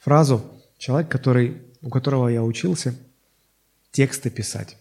фразу, 0.00 0.42
человек, 0.76 1.08
который, 1.08 1.62
у 1.82 1.88
которого 1.88 2.26
я 2.26 2.42
учился 2.42 2.96
тексты 3.94 4.28
писать. 4.28 4.76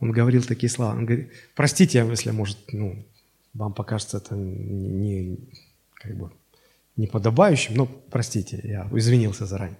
Он 0.00 0.10
говорил 0.10 0.42
такие 0.42 0.70
слова. 0.70 0.92
Он 0.92 1.04
говорит, 1.04 1.30
простите, 1.54 1.98
если, 1.98 2.30
может, 2.30 2.58
ну, 2.72 3.04
вам 3.52 3.74
покажется 3.74 4.16
это 4.16 4.34
не, 4.34 5.38
как 5.94 6.16
бы, 6.16 6.32
неподобающим, 6.96 7.74
но 7.74 7.86
простите, 7.86 8.60
я 8.64 8.88
извинился 8.90 9.46
заранее. 9.46 9.78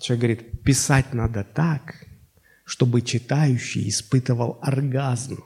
Человек 0.00 0.20
говорит, 0.20 0.62
писать 0.62 1.14
надо 1.14 1.44
так, 1.44 2.04
чтобы 2.64 3.00
читающий 3.02 3.88
испытывал 3.88 4.58
оргазм 4.60 5.44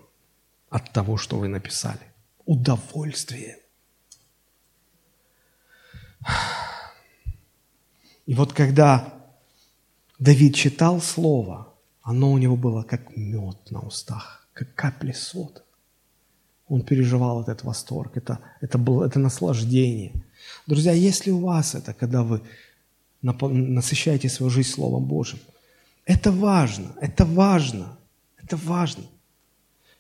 от 0.71 0.91
того, 0.93 1.19
что 1.19 1.39
вы 1.39 1.49
написали. 1.49 2.01
Удовольствие. 2.47 3.59
И 8.25 8.35
вот 8.35 8.55
когда 8.55 9.13
Давид 10.19 10.55
читал 10.55 11.03
Слово, 11.03 11.74
оно 12.05 12.31
у 12.31 12.39
него 12.39 12.57
было 12.57 12.83
как 12.83 13.17
мед 13.17 13.71
на 13.71 13.81
устах, 13.81 14.47
как 14.53 14.75
капли 14.75 15.13
сода. 15.13 15.63
Он 16.69 16.83
переживал 16.83 17.43
этот 17.43 17.65
восторг, 17.65 18.17
это, 18.17 18.39
это 18.61 18.79
было 18.79 19.05
это 19.05 19.19
наслаждение. 19.19 20.13
Друзья, 20.67 20.93
если 20.93 21.31
у 21.31 21.41
вас 21.41 21.75
это, 21.75 21.95
когда 21.95 22.23
вы 22.23 22.43
насыщаете 23.23 24.29
свою 24.29 24.51
жизнь 24.51 24.69
Словом 24.69 25.05
Божьим, 25.05 25.41
это 26.05 26.31
важно, 26.31 26.95
это 27.01 27.25
важно, 27.25 27.97
это 28.37 28.57
важно. 28.59 29.05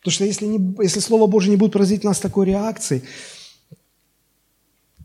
Потому 0.00 0.12
что 0.12 0.24
если, 0.26 0.44
не, 0.44 0.76
если 0.82 1.00
Слово 1.00 1.26
Божье 1.26 1.50
не 1.50 1.56
будет 1.56 1.74
у 1.74 2.06
нас 2.06 2.20
такой 2.20 2.46
реакции, 2.46 3.02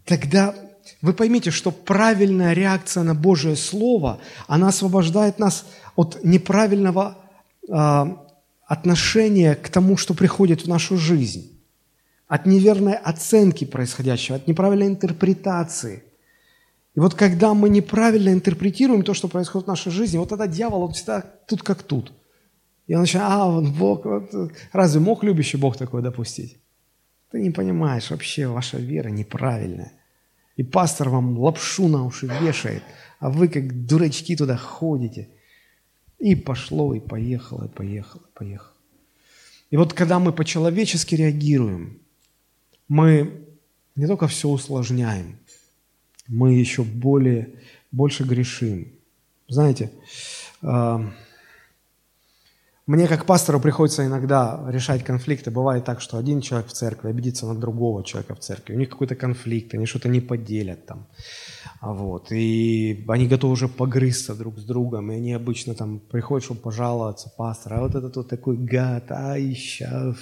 тогда 0.04 0.54
вы 1.02 1.14
поймите, 1.14 1.52
что 1.52 1.72
правильная 1.72 2.54
реакция 2.54 3.04
на 3.04 3.16
Божье 3.16 3.56
Слово, 3.56 4.20
она 4.48 4.70
освобождает 4.70 5.40
нас 5.40 5.66
от 5.96 6.24
неправильного 6.24 7.18
э, 7.68 8.06
отношения 8.66 9.56
к 9.56 9.70
тому, 9.70 9.98
что 9.98 10.14
приходит 10.14 10.62
в 10.62 10.68
нашу 10.68 10.98
жизнь, 10.98 11.60
от 12.28 12.46
неверной 12.46 12.94
оценки 12.94 13.66
происходящего, 13.66 14.38
от 14.38 14.48
неправильной 14.48 14.88
интерпретации. 14.88 16.04
И 16.96 17.00
вот 17.00 17.16
когда 17.16 17.54
мы 17.54 17.70
неправильно 17.70 18.30
интерпретируем 18.30 19.04
то, 19.04 19.14
что 19.14 19.28
происходит 19.28 19.66
в 19.66 19.70
нашей 19.70 19.92
жизни, 19.92 20.18
вот 20.18 20.30
тогда 20.30 20.48
дьявол, 20.48 20.84
он 20.84 20.92
всегда 20.94 21.22
тут 21.22 21.64
как 21.64 21.84
тут. 21.84 22.14
И 22.88 22.96
он 22.96 23.02
начинает, 23.02 23.32
а, 23.32 23.46
вот 23.46 23.70
Бог, 23.70 24.06
вот, 24.06 24.32
разве 24.72 25.00
мог 25.00 25.24
любящий 25.24 25.58
Бог 25.58 25.78
такое 25.78 26.02
допустить? 26.02 26.58
Ты 27.32 27.40
не 27.40 27.52
понимаешь, 27.52 28.10
вообще 28.10 28.48
ваша 28.48 28.78
вера 28.78 29.10
неправильная. 29.10 29.94
И 30.60 30.64
пастор 30.64 31.08
вам 31.08 31.38
лапшу 31.40 31.88
на 31.88 32.04
уши 32.04 32.28
вешает, 32.28 32.84
а 33.20 33.30
вы 33.30 33.48
как 33.48 33.86
дурачки 33.86 34.36
туда 34.36 34.58
ходите. 34.58 35.30
И 36.18 36.36
пошло, 36.36 36.94
и 36.94 37.00
поехало, 37.00 37.68
и 37.68 37.70
поехало, 37.70 38.24
и 38.24 38.38
поехало. 38.38 38.74
И 39.70 39.78
вот 39.78 39.94
когда 39.94 40.20
мы 40.20 40.34
по-человечески 40.34 41.16
реагируем, 41.16 42.02
мы 42.90 43.46
не 43.96 44.06
только 44.06 44.28
все 44.28 44.50
усложняем, 44.50 45.38
мы 46.28 46.56
еще 46.56 46.84
более, 46.84 47.48
больше 47.94 48.26
грешим. 48.26 48.92
Знаете, 49.48 49.94
а, 50.62 51.10
мне 52.90 53.08
как 53.08 53.26
пастору 53.26 53.60
приходится 53.60 54.04
иногда 54.04 54.66
решать 54.68 55.04
конфликты. 55.04 55.52
Бывает 55.52 55.86
так, 55.86 56.02
что 56.02 56.18
один 56.18 56.42
человек 56.42 56.70
в 56.70 56.74
церкви 56.74 57.10
обидится 57.10 57.46
на 57.46 57.54
другого 57.54 58.04
человека 58.04 58.34
в 58.34 58.40
церкви. 58.40 58.74
У 58.74 58.80
них 58.80 58.90
какой-то 58.90 59.16
конфликт, 59.16 59.76
они 59.76 59.86
что-то 59.86 60.10
не 60.10 60.22
поделят 60.22 60.88
там. 60.88 61.06
А 61.82 61.94
вот. 61.94 62.32
И 62.32 63.06
они 63.08 63.28
готовы 63.28 63.54
уже 63.54 63.68
погрызться 63.68 64.34
друг 64.34 64.58
с 64.58 64.64
другом. 64.64 65.12
И 65.12 65.18
они 65.18 65.34
обычно 65.34 65.76
там 65.76 66.00
приходят, 66.00 66.44
чтобы 66.44 66.62
пожаловаться, 66.62 67.32
пастор, 67.38 67.74
а 67.76 67.82
вот 67.82 67.94
этот 67.94 68.16
вот 68.16 68.28
такой 68.28 68.58
гад, 68.58 69.12
а 69.12 69.38
еще... 69.38 70.16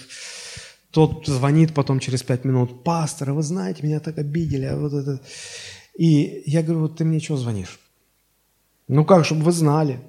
Тот 0.91 1.25
звонит 1.25 1.73
потом 1.73 1.99
через 1.99 2.21
пять 2.23 2.43
минут, 2.43 2.83
пастор, 2.83 3.29
а 3.29 3.33
вы 3.33 3.43
знаете, 3.43 3.81
меня 3.81 4.01
так 4.01 4.17
обидели, 4.17 4.65
а 4.65 4.75
вот 4.75 4.91
это... 4.91 5.21
И 5.97 6.43
я 6.45 6.63
говорю, 6.63 6.81
вот 6.81 6.97
ты 6.97 7.05
мне 7.05 7.21
что 7.21 7.37
звонишь? 7.37 7.79
Ну 8.89 9.05
как, 9.05 9.23
чтобы 9.23 9.43
вы 9.43 9.53
знали. 9.53 10.01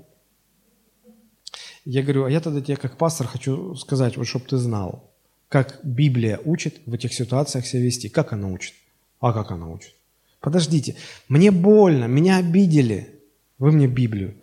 Я 1.91 2.03
говорю, 2.03 2.27
а 2.27 2.31
я 2.31 2.41
тогда 2.41 2.61
тебе 2.61 2.77
как 2.77 2.99
пастор 2.99 3.27
хочу 3.27 3.75
сказать, 3.75 4.19
вот 4.19 4.27
чтобы 4.27 4.45
ты 4.45 4.59
знал, 4.59 5.11
как 5.49 5.81
Библия 5.83 6.39
учит 6.45 6.83
в 6.85 6.93
этих 6.93 7.15
ситуациях 7.15 7.67
себя 7.67 7.81
вести. 7.81 8.11
Как 8.11 8.35
она 8.35 8.49
учит? 8.49 8.75
А 9.21 9.33
как 9.33 9.51
она 9.53 9.69
учит? 9.69 9.95
Подождите, 10.41 10.97
мне 11.31 11.51
больно, 11.51 12.05
меня 12.05 12.37
обидели. 12.37 13.19
Вы 13.59 13.73
мне 13.73 13.87
Библию. 13.87 14.35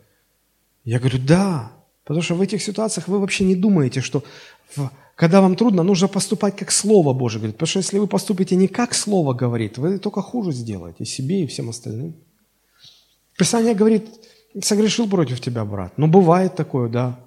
Я 0.85 0.97
говорю, 0.97 1.19
да, 1.19 1.72
потому 2.03 2.23
что 2.23 2.34
в 2.34 2.41
этих 2.41 2.63
ситуациях 2.63 3.07
вы 3.07 3.19
вообще 3.19 3.43
не 3.43 3.55
думаете, 3.55 4.01
что 4.01 4.23
в, 4.76 4.89
когда 5.15 5.39
вам 5.39 5.55
трудно, 5.55 5.84
нужно 5.84 6.07
поступать 6.07 6.55
как 6.55 6.72
Слово 6.72 7.13
Божие 7.13 7.41
говорит. 7.41 7.57
Потому 7.57 7.67
что 7.67 7.80
если 7.80 7.99
вы 7.99 8.07
поступите 8.07 8.55
не 8.55 8.67
как 8.67 8.95
Слово 8.95 9.35
говорит, 9.35 9.77
вы 9.77 9.99
только 9.99 10.23
хуже 10.23 10.51
сделаете 10.51 11.05
себе 11.05 11.43
и 11.43 11.47
всем 11.47 11.69
остальным. 11.69 12.15
Писание 13.38 13.76
говорит, 13.76 14.07
согрешил 14.63 15.07
против 15.07 15.39
тебя 15.41 15.63
брат. 15.63 15.95
Но 15.99 16.07
бывает 16.07 16.55
такое, 16.55 16.89
да. 16.89 17.19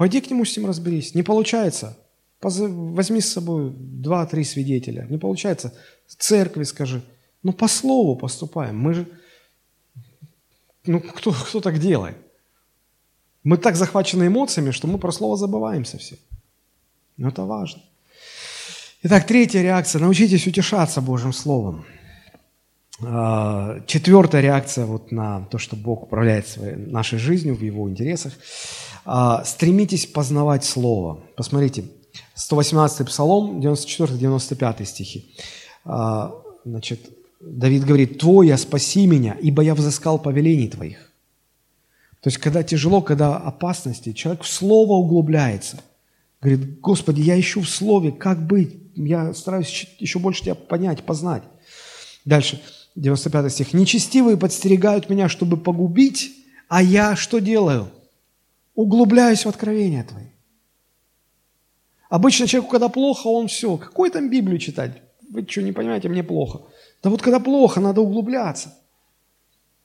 Пойди 0.00 0.22
к 0.22 0.30
нему 0.30 0.46
с 0.46 0.56
ним 0.56 0.66
разберись. 0.66 1.14
Не 1.14 1.22
получается. 1.22 1.94
Возьми 2.40 3.20
с 3.20 3.32
собой 3.32 3.70
два-три 3.76 4.44
свидетеля. 4.44 5.06
Не 5.10 5.18
получается. 5.18 5.74
Церкви 6.06 6.64
скажи. 6.64 7.02
Ну, 7.42 7.52
по 7.52 7.68
слову 7.68 8.16
поступаем. 8.16 8.78
Мы 8.78 8.94
же... 8.94 9.06
Ну, 10.86 11.00
кто, 11.00 11.32
кто 11.32 11.60
так 11.60 11.78
делает? 11.78 12.16
Мы 13.44 13.58
так 13.58 13.76
захвачены 13.76 14.28
эмоциями, 14.28 14.70
что 14.70 14.88
мы 14.88 14.98
про 14.98 15.12
слово 15.12 15.36
забываемся 15.36 15.98
все. 15.98 16.16
Но 17.18 17.28
это 17.28 17.44
важно. 17.44 17.82
Итак, 19.02 19.26
третья 19.26 19.60
реакция. 19.60 20.00
Научитесь 20.00 20.46
утешаться 20.46 21.02
Божьим 21.02 21.34
Словом. 21.34 21.84
А, 23.02 23.82
четвертая 23.86 24.40
реакция 24.40 24.86
вот 24.86 25.12
на 25.12 25.42
то, 25.50 25.58
что 25.58 25.76
Бог 25.76 26.04
управляет 26.04 26.48
своей, 26.48 26.76
нашей 26.76 27.18
жизнью 27.18 27.54
в 27.54 27.60
Его 27.60 27.86
интересах– 27.90 28.32
стремитесь 29.44 30.06
познавать 30.06 30.64
Слово. 30.64 31.20
Посмотрите, 31.36 31.84
118 32.34 33.06
Псалом, 33.06 33.60
94-95 33.60 34.84
стихи. 34.84 35.34
А, 35.84 36.34
значит, 36.64 37.00
Давид 37.40 37.84
говорит, 37.84 38.18
«Твоя 38.18 38.56
спаси 38.56 39.06
меня, 39.06 39.36
ибо 39.40 39.62
я 39.62 39.74
взыскал 39.74 40.18
повелений 40.18 40.68
Твоих». 40.68 41.10
То 42.20 42.28
есть, 42.28 42.38
когда 42.38 42.62
тяжело, 42.62 43.00
когда 43.00 43.36
опасности, 43.36 44.12
человек 44.12 44.42
в 44.42 44.48
Слово 44.48 44.92
углубляется. 44.92 45.80
Говорит, 46.42 46.80
Господи, 46.80 47.22
я 47.22 47.38
ищу 47.38 47.62
в 47.62 47.68
Слове, 47.68 48.12
как 48.12 48.46
быть? 48.46 48.78
Я 48.94 49.32
стараюсь 49.32 49.86
еще 49.98 50.18
больше 50.18 50.42
Тебя 50.42 50.54
понять, 50.54 51.02
познать. 51.02 51.42
Дальше, 52.26 52.60
95 52.96 53.52
стих. 53.52 53.72
«Нечестивые 53.72 54.36
подстерегают 54.36 55.08
меня, 55.08 55.28
чтобы 55.28 55.56
погубить, 55.56 56.32
а 56.68 56.82
я 56.82 57.16
что 57.16 57.38
делаю?» 57.38 57.90
Углубляюсь 58.74 59.44
в 59.44 59.48
откровения 59.48 60.04
Твои. 60.04 60.26
Обычно 62.08 62.46
человеку, 62.46 62.72
когда 62.72 62.88
плохо, 62.88 63.28
он 63.28 63.46
все, 63.46 63.76
какой 63.76 64.10
там 64.10 64.30
Библию 64.30 64.58
читать? 64.58 65.02
Вы 65.30 65.46
что, 65.48 65.62
не 65.62 65.72
понимаете, 65.72 66.08
мне 66.08 66.24
плохо. 66.24 66.62
Да 67.02 67.10
вот 67.10 67.22
когда 67.22 67.38
плохо, 67.38 67.80
надо 67.80 68.00
углубляться. 68.00 68.74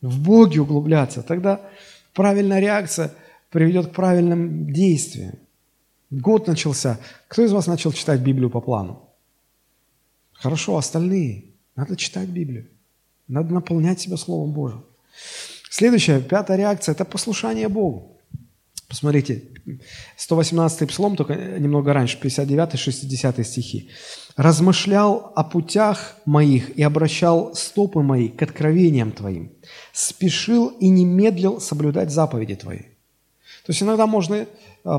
В 0.02 0.24
Боге 0.24 0.62
углубляться. 0.62 1.22
Тогда 1.22 1.62
правильная 2.14 2.60
реакция 2.60 3.14
приведет 3.52 3.88
к 3.88 3.96
правильным 3.96 4.74
действиям. 4.74 5.36
Год 6.10 6.48
начался. 6.48 7.00
Кто 7.28 7.44
из 7.44 7.52
вас 7.52 7.68
начал 7.68 7.92
читать 7.92 8.22
Библию 8.22 8.50
по 8.50 8.60
плану? 8.60 9.10
Хорошо, 10.34 10.78
остальные. 10.78 11.46
Надо 11.76 11.96
читать 11.96 12.30
Библию. 12.30 12.68
Надо 13.28 13.54
наполнять 13.54 14.00
себя 14.00 14.18
Словом 14.18 14.52
Божьим. 14.52 14.84
Следующая, 15.70 16.22
пятая 16.22 16.58
реакция– 16.58 16.92
это 16.94 17.06
послушание 17.06 17.68
Богу. 17.68 18.15
Посмотрите, 18.96 19.44
118-й 20.18 20.88
псалом, 20.88 21.18
только 21.18 21.36
немного 21.36 21.92
раньше, 21.92 22.18
59-60 22.18 23.44
стихи. 23.44 23.90
«Размышлял 24.38 25.34
о 25.36 25.44
путях 25.44 26.16
моих 26.24 26.70
и 26.78 26.82
обращал 26.82 27.54
стопы 27.56 28.00
мои 28.00 28.30
к 28.30 28.42
откровениям 28.42 29.12
Твоим. 29.12 29.52
Спешил 29.92 30.70
и 30.70 30.88
не 30.88 31.04
медлил 31.04 31.60
соблюдать 31.60 32.10
заповеди 32.10 32.56
Твои». 32.56 32.84
То 33.66 33.72
есть 33.74 33.84
иногда 33.84 34.08
можно 34.08 34.36
э, 34.36 34.46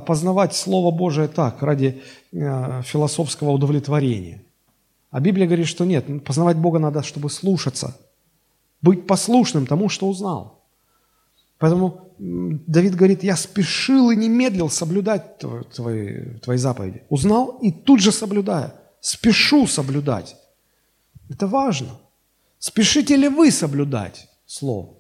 познавать 0.07 0.55
Слово 0.55 0.95
Божие 0.95 1.29
так, 1.29 1.63
ради 1.63 2.03
э, 2.33 2.83
философского 2.83 3.53
удовлетворения. 3.53 4.43
А 5.11 5.21
Библия 5.21 5.47
говорит, 5.47 5.69
что 5.69 5.87
нет, 5.87 6.05
познавать 6.23 6.59
Бога 6.59 6.79
надо, 6.79 7.03
чтобы 7.03 7.31
слушаться, 7.31 7.97
быть 8.83 9.07
послушным 9.07 9.67
тому, 9.67 9.89
что 9.89 10.07
узнал. 10.07 10.67
Поэтому 11.59 12.06
Давид 12.19 12.95
говорит, 12.95 13.23
я 13.23 13.37
спешил 13.37 14.11
и 14.11 14.17
не 14.17 14.29
медлил 14.29 14.71
соблюдать 14.71 15.39
твои, 15.39 16.39
твои 16.43 16.57
заповеди. 16.57 17.03
Узнал 17.09 17.59
и 17.63 17.71
тут 17.71 18.01
же 18.01 18.13
соблюдаю. 18.13 18.73
Спешу 19.01 19.67
соблюдать. 19.67 20.37
Это 21.29 21.47
важно. 21.47 21.99
Спешите 22.59 23.17
ли 23.17 23.29
вы 23.29 23.51
соблюдать 23.51 24.29
Слово? 24.47 24.95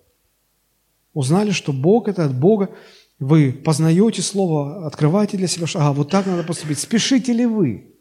Узнали, 1.14 1.52
что 1.52 1.72
Бог– 1.72 2.08
это 2.08 2.24
от 2.26 2.38
Бога. 2.38 2.70
Вы 3.18 3.52
познаете 3.52 4.20
Слово, 4.20 4.86
открываете 4.86 5.38
для 5.38 5.46
себя, 5.46 5.66
что 5.66 5.80
ага, 5.80 5.92
вот 5.92 6.10
так 6.10 6.26
надо 6.26 6.42
поступить. 6.42 6.78
Спешите 6.78 7.32
ли 7.32 7.46
вы? 7.46 7.94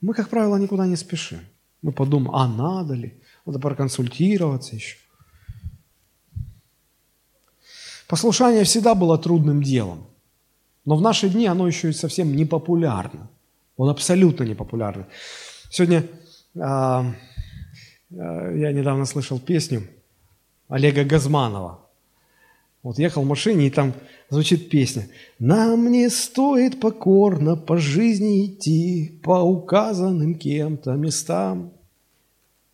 Мы, 0.00 0.14
как 0.14 0.28
правило, 0.28 0.56
никуда 0.56 0.86
не 0.86 0.96
спешим. 0.96 1.40
Мы 1.82 1.92
подумаем, 1.92 2.34
а 2.34 2.46
надо 2.46 2.94
ли? 2.94 3.20
Надо 3.44 3.58
проконсультироваться 3.58 4.76
еще. 4.76 4.96
Послушание 8.10 8.64
всегда 8.64 8.96
было 8.96 9.18
трудным 9.18 9.62
делом. 9.62 10.04
Но 10.84 10.96
в 10.96 11.00
наши 11.00 11.28
дни 11.28 11.46
оно 11.46 11.68
еще 11.68 11.90
и 11.90 11.92
совсем 11.92 12.34
не 12.34 12.44
популярно. 12.44 13.30
Он 13.76 13.88
абсолютно 13.88 14.42
не 14.42 14.56
популярный. 14.56 15.04
Сегодня 15.70 16.04
а, 16.58 17.14
а, 18.10 18.52
я 18.52 18.72
недавно 18.72 19.06
слышал 19.06 19.38
песню 19.38 19.82
Олега 20.68 21.04
Газманова. 21.04 21.78
Вот 22.82 22.98
ехал 22.98 23.22
в 23.22 23.28
машине, 23.28 23.68
и 23.68 23.70
там 23.70 23.94
звучит 24.28 24.70
песня. 24.70 25.06
«Нам 25.38 25.92
не 25.92 26.10
стоит 26.10 26.80
покорно 26.80 27.54
по 27.54 27.76
жизни 27.76 28.46
идти 28.46 29.20
по 29.22 29.40
указанным 29.40 30.34
кем-то 30.34 30.94
местам». 30.96 31.70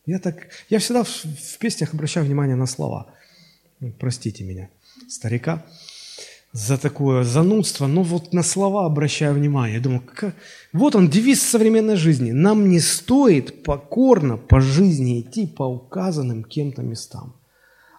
Я, 0.07 0.19
так, 0.19 0.49
я 0.71 0.79
всегда 0.79 1.03
в, 1.03 1.09
в 1.09 1.59
песнях 1.59 1.93
обращаю 1.93 2.25
внимание 2.25 2.57
на 2.57 2.67
слова. 2.67 3.07
Простите 3.99 4.45
меня, 4.45 4.71
старика 5.09 5.65
за 6.53 6.79
такое 6.79 7.25
занудство, 7.25 7.87
но 7.87 8.03
вот 8.03 8.33
на 8.33 8.43
слова 8.43 8.87
обращаю 8.87 9.35
внимание. 9.35 9.77
Я 9.77 9.83
думаю, 9.83 10.01
как... 10.01 10.35
вот 10.73 10.95
он 10.95 11.11
девиз 11.11 11.43
современной 11.43 11.97
жизни. 11.97 12.33
Нам 12.33 12.71
не 12.71 12.81
стоит 12.81 13.63
покорно 13.63 14.39
по 14.39 14.61
жизни 14.61 15.21
идти 15.21 15.47
по 15.47 15.65
указанным 15.65 16.45
кем-то 16.45 16.83
местам. 16.83 17.35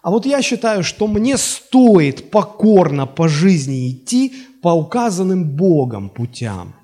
А 0.02 0.10
вот 0.10 0.26
я 0.26 0.42
считаю, 0.42 0.82
что 0.82 1.06
мне 1.06 1.36
стоит 1.36 2.30
покорно 2.30 3.06
по 3.06 3.28
жизни 3.28 3.90
идти 3.90 4.32
по 4.62 4.70
указанным 4.70 5.44
Богом 5.44 6.08
путям. 6.08 6.74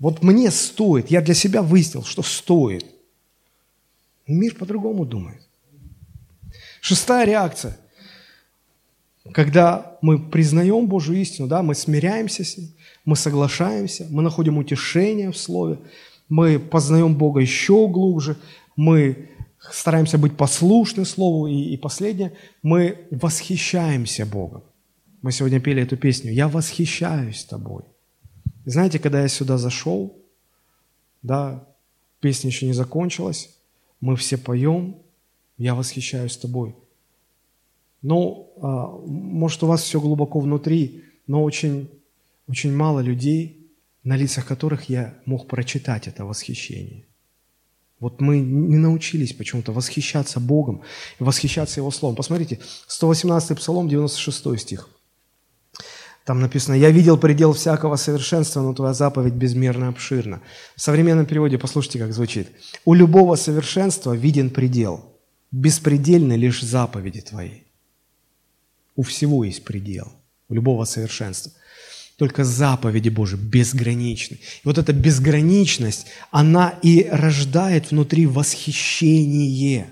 Вот 0.00 0.22
мне 0.22 0.50
стоит, 0.50 1.10
я 1.10 1.22
для 1.22 1.34
себя 1.34 1.62
выяснил, 1.62 2.02
что 2.02 2.22
стоит. 2.22 2.84
Мир 4.26 4.54
по-другому 4.54 5.06
думает. 5.06 5.48
Шестая 6.80 7.24
реакция 7.24 7.78
когда 9.32 9.96
мы 10.02 10.18
признаем 10.18 10.86
Божью 10.86 11.16
истину, 11.16 11.48
да, 11.48 11.62
мы 11.62 11.74
смиряемся 11.74 12.44
с 12.44 12.56
ней, 12.56 12.74
мы 13.04 13.16
соглашаемся, 13.16 14.06
мы 14.10 14.22
находим 14.22 14.58
утешение 14.58 15.30
в 15.30 15.36
Слове, 15.36 15.78
мы 16.28 16.58
познаем 16.58 17.14
Бога 17.14 17.40
еще 17.40 17.88
глубже, 17.88 18.36
мы 18.76 19.28
стараемся 19.58 20.18
быть 20.18 20.36
послушны 20.36 21.04
Слову, 21.04 21.46
и, 21.46 21.54
и 21.54 21.76
последнее, 21.76 22.32
мы 22.62 23.06
восхищаемся 23.10 24.26
Богом. 24.26 24.62
Мы 25.22 25.30
сегодня 25.30 25.60
пели 25.60 25.82
эту 25.82 25.96
песню 25.96 26.32
«Я 26.32 26.48
восхищаюсь 26.48 27.44
тобой». 27.44 27.84
знаете, 28.64 28.98
когда 28.98 29.22
я 29.22 29.28
сюда 29.28 29.56
зашел, 29.58 30.16
да, 31.22 31.64
песня 32.20 32.50
еще 32.50 32.66
не 32.66 32.72
закончилась, 32.72 33.50
мы 34.00 34.16
все 34.16 34.36
поем 34.36 34.96
«Я 35.58 35.74
восхищаюсь 35.74 36.36
тобой». 36.36 36.74
Ну, 38.02 38.52
а, 38.60 38.88
может, 39.06 39.62
у 39.62 39.66
вас 39.66 39.82
все 39.82 40.00
глубоко 40.00 40.40
внутри, 40.40 41.04
но 41.26 41.42
очень, 41.42 41.88
очень 42.48 42.74
мало 42.74 43.00
людей, 43.00 43.70
на 44.02 44.16
лицах 44.16 44.46
которых 44.46 44.88
я 44.88 45.14
мог 45.24 45.46
прочитать 45.46 46.08
это 46.08 46.24
восхищение. 46.24 47.06
Вот 48.00 48.20
мы 48.20 48.40
не 48.40 48.78
научились 48.78 49.32
почему-то 49.32 49.70
восхищаться 49.72 50.40
Богом, 50.40 50.82
восхищаться 51.20 51.78
Его 51.78 51.92
Словом. 51.92 52.16
Посмотрите, 52.16 52.58
118 52.88 53.56
Псалом, 53.56 53.88
96 53.88 54.58
стих. 54.58 54.88
Там 56.24 56.40
написано, 56.40 56.74
«Я 56.74 56.90
видел 56.90 57.16
предел 57.16 57.52
всякого 57.52 57.94
совершенства, 57.94 58.60
но 58.60 58.74
Твоя 58.74 58.92
заповедь 58.92 59.34
безмерно 59.34 59.88
обширна». 59.88 60.40
В 60.74 60.80
современном 60.80 61.26
переводе 61.26 61.58
послушайте, 61.58 62.00
как 62.00 62.12
звучит. 62.12 62.48
«У 62.84 62.94
любого 62.94 63.36
совершенства 63.36 64.14
виден 64.14 64.50
предел, 64.50 65.04
беспредельны 65.52 66.32
лишь 66.32 66.60
заповеди 66.62 67.20
Твои». 67.20 67.62
У 68.94 69.02
всего 69.02 69.44
есть 69.44 69.64
предел, 69.64 70.12
у 70.48 70.54
любого 70.54 70.84
совершенства. 70.84 71.52
Только 72.16 72.44
заповеди 72.44 73.08
Божьи 73.08 73.36
безграничны. 73.36 74.34
И 74.36 74.60
вот 74.64 74.78
эта 74.78 74.92
безграничность, 74.92 76.06
она 76.30 76.74
и 76.82 77.08
рождает 77.10 77.90
внутри 77.90 78.26
восхищение. 78.26 79.88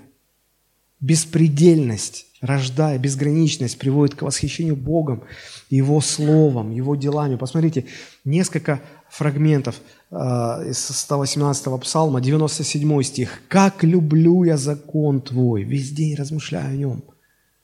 Беспредельность, 0.99 2.27
рождая 2.39 2.99
безграничность, 2.99 3.79
приводит 3.79 4.15
к 4.15 4.21
восхищению 4.21 4.75
Богом, 4.75 5.23
Его 5.71 5.99
Словом, 5.99 6.71
Его 6.71 6.95
делами. 6.95 7.37
Посмотрите, 7.37 7.85
несколько 8.23 8.81
фрагментов 9.09 9.81
э, 10.11 10.15
из 10.15 11.07
118-го 11.09 11.77
псалма, 11.79 12.21
97 12.21 13.01
стих. 13.03 13.41
«Как 13.47 13.83
люблю 13.83 14.43
я 14.43 14.57
закон 14.57 15.21
Твой, 15.21 15.63
весь 15.63 15.91
день 15.91 16.15
размышляю 16.15 16.69
о 16.69 16.77
нем». 16.77 17.03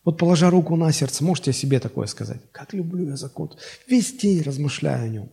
Вот 0.07 0.17
положа 0.17 0.49
руку 0.49 0.77
на 0.77 0.93
сердце, 0.93 1.21
можете 1.25 1.51
себе 1.51 1.81
такое 1.81 2.07
сказать? 2.07 2.39
Как 2.53 2.73
люблю 2.73 3.09
я 3.09 3.17
закон. 3.17 3.51
Весь 3.88 4.13
день 4.13 4.41
размышляю 4.41 5.03
о 5.03 5.09
нем. 5.09 5.29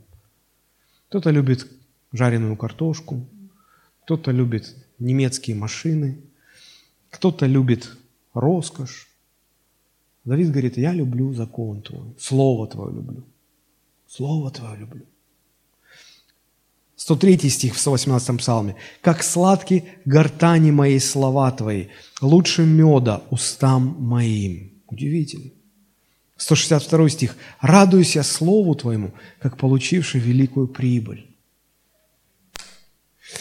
Кто-то 1.08 1.30
любит 1.30 1.68
жареную 2.10 2.56
картошку, 2.56 3.24
кто-то 4.02 4.32
любит 4.32 4.74
немецкие 4.98 5.54
машины, 5.54 6.18
кто-то 7.10 7.46
любит 7.46 7.88
роскошь. 8.34 9.08
Давид 10.24 10.50
говорит, 10.50 10.76
я 10.76 10.92
люблю 10.92 11.32
закон 11.34 11.80
твой, 11.80 12.12
слово 12.18 12.66
твое 12.66 12.96
люблю. 12.96 13.22
Слово 14.08 14.50
твое 14.50 14.76
люблю. 14.76 15.06
103 16.96 17.50
стих 17.50 17.74
в 17.74 17.80
118 17.80 18.38
псалме. 18.38 18.76
«Как 19.00 19.22
сладки 19.22 19.84
гортани 20.04 20.70
моей 20.70 21.00
слова 21.00 21.50
Твои, 21.50 21.86
лучше 22.20 22.64
меда 22.64 23.22
устам 23.30 23.96
моим». 23.98 24.72
Удивительно. 24.86 25.50
162 26.36 27.08
стих. 27.08 27.36
«Радуйся 27.60 28.22
Слову 28.22 28.74
Твоему, 28.74 29.12
как 29.40 29.56
получивший 29.56 30.20
великую 30.20 30.68
прибыль». 30.68 31.26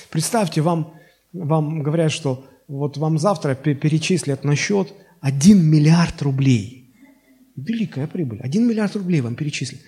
Представьте, 0.10 0.62
вам, 0.62 0.94
вам 1.32 1.84
говорят, 1.84 2.12
что 2.12 2.48
вот 2.68 2.98
вам 2.98 3.18
завтра 3.18 3.56
перечислят 3.56 4.44
на 4.44 4.56
счет 4.56 4.94
1 5.22 5.64
миллиард 5.64 6.22
рублей. 6.22 6.94
Великая 7.56 8.08
прибыль. 8.08 8.40
1 8.42 8.68
миллиард 8.68 8.96
рублей 8.96 9.22
вам 9.22 9.36
перечислят. 9.36 9.82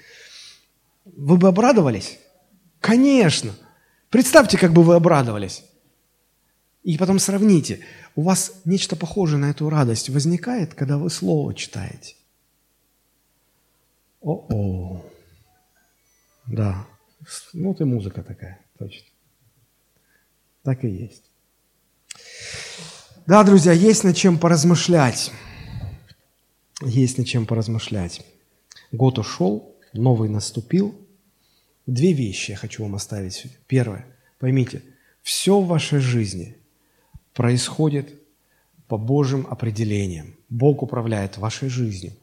Вы 1.05 1.37
бы 1.37 1.47
обрадовались? 1.47 2.19
Конечно. 2.85 3.55
Представьте, 4.11 4.59
как 4.59 4.71
бы 4.71 4.83
вы 4.83 4.93
обрадовались. 4.93 5.63
И 6.83 6.99
потом 6.99 7.17
сравните. 7.17 7.79
У 8.15 8.21
вас 8.21 8.61
нечто 8.63 8.95
похожее 8.95 9.39
на 9.39 9.49
эту 9.49 9.71
радость 9.71 10.09
возникает, 10.09 10.75
когда 10.75 10.99
вы 10.99 11.09
Слово 11.09 11.55
читаете. 11.55 12.13
О-о. 14.21 15.03
Да. 16.45 16.85
Вот 17.53 17.81
и 17.81 17.85
музыка 17.85 18.21
такая, 18.21 18.59
точно. 18.77 19.07
Так 20.61 20.83
и 20.83 20.87
есть. 20.87 21.23
Да, 23.25 23.43
друзья, 23.43 23.71
есть 23.71 24.03
над 24.03 24.15
чем 24.15 24.37
поразмышлять. 24.37 25.31
Есть 26.83 27.17
над 27.17 27.25
чем 27.25 27.47
поразмышлять. 27.47 28.21
Год 28.91 29.17
ушел, 29.17 29.75
новый 29.93 30.29
наступил. 30.29 31.04
Две 31.85 32.13
вещи 32.13 32.51
я 32.51 32.57
хочу 32.57 32.83
вам 32.83 32.95
оставить. 32.95 33.45
Первое. 33.67 34.05
Поймите, 34.39 34.81
все 35.21 35.59
в 35.59 35.67
вашей 35.67 35.99
жизни 35.99 36.55
происходит 37.33 38.13
по 38.87 38.97
Божьим 38.97 39.47
определениям. 39.49 40.35
Бог 40.49 40.83
управляет 40.83 41.37
вашей 41.37 41.69
жизнью 41.69 42.13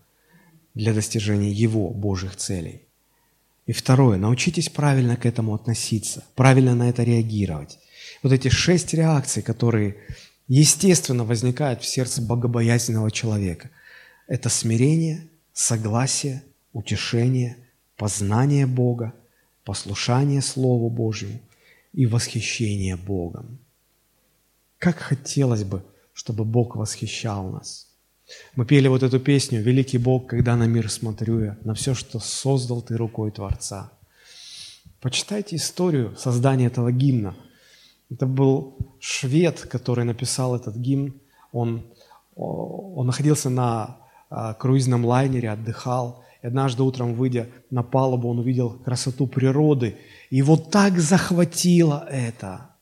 для 0.74 0.93
достижения 0.93 1.52
Его 1.52 1.90
Божьих 1.90 2.36
целей. 2.36 2.82
И 3.66 3.72
второе, 3.72 4.18
научитесь 4.18 4.68
правильно 4.68 5.16
к 5.16 5.26
этому 5.26 5.55
относиться, 5.55 6.24
правильно 6.34 6.74
на 6.74 6.89
это 6.89 7.05
реагировать. 7.05 7.78
Вот 8.22 8.32
эти 8.32 8.48
шесть 8.48 8.93
реакций, 8.94 9.43
которые 9.43 9.97
естественно 10.48 11.24
возникают 11.24 11.82
в 11.82 11.86
сердце 11.86 12.20
богобоязненного 12.22 13.10
человека, 13.10 13.70
это 14.26 14.48
смирение, 14.48 15.28
согласие, 15.52 16.43
утешение, 16.72 17.56
познание 17.97 18.66
Бога, 18.66 19.12
послушание 19.64 20.43
Слову 20.43 20.90
Божьему 20.90 21.40
и 21.93 22.06
восхищение 22.06 22.97
Богом. 22.97 23.59
Как 24.78 24.98
хотелось 24.98 25.64
бы, 25.64 25.84
чтобы 26.12 26.44
Бог 26.44 26.76
восхищал 26.76 27.51
нас. 27.51 27.89
Мы 28.56 28.64
пели 28.64 28.89
вот 28.89 29.02
эту 29.02 29.20
песню 29.20 29.60
«Великий 29.60 29.98
Бог, 29.98 30.26
когда 30.26 30.56
на 30.56 30.66
мир 30.66 30.90
смотрю 30.90 31.40
я, 31.40 31.59
на 31.64 31.74
все, 31.74 31.94
что 31.94 32.18
создал 32.18 32.82
ты 32.82 32.97
рукой 32.97 33.30
Творца». 33.30 33.93
Почитайте 35.01 35.56
историю 35.56 36.14
создания 36.16 36.66
этого 36.66 36.93
гимна. 36.93 37.34
Это 38.10 38.26
был 38.26 38.76
швед, 39.01 39.60
который 39.60 40.05
написал 40.05 40.55
этот 40.55 40.76
гимн. 40.76 41.14
он, 41.52 41.84
он 42.36 43.06
находился 43.06 43.51
на 43.51 43.98
а, 44.30 44.55
круизном 44.55 45.05
лайнере, 45.05 45.51
отдыхал, 45.51 46.22
и 46.43 46.47
однажды 46.47 46.82
утром, 46.82 47.14
выйдя 47.14 47.48
на 47.70 47.82
палубу, 47.82 48.28
он 48.28 48.40
увидел 48.40 48.70
красоту 48.70 49.27
природы, 49.28 49.97
и 50.28 50.36
его 50.36 50.56
так 50.56 50.98
захватило 50.98 52.06
это. 52.10 52.74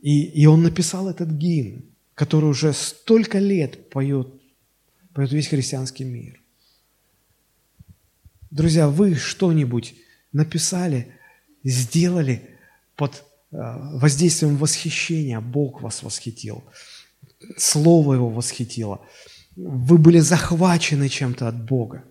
И, 0.00 0.22
и 0.22 0.46
он 0.46 0.62
написал 0.62 1.08
этот 1.08 1.30
гимн, 1.30 1.84
который 2.14 2.48
уже 2.48 2.72
столько 2.72 3.38
лет 3.38 3.90
поет, 3.90 4.28
поет 5.14 5.32
весь 5.32 5.48
христианский 5.48 6.04
мир. 6.04 6.40
Друзья, 8.50 8.88
вы 8.88 9.14
что-нибудь 9.16 9.94
написали, 10.32 11.16
сделали 11.64 12.50
под 12.94 13.24
э, 13.50 13.56
воздействием 13.94 14.56
восхищения, 14.56 15.40
Бог 15.40 15.82
вас 15.82 16.02
восхитил, 16.02 16.62
Слово 17.56 18.14
Его 18.14 18.28
восхитило, 18.28 19.00
вы 19.56 19.98
были 19.98 20.20
захвачены 20.20 21.08
чем-то 21.08 21.48
от 21.48 21.64
Бога. 21.64 22.04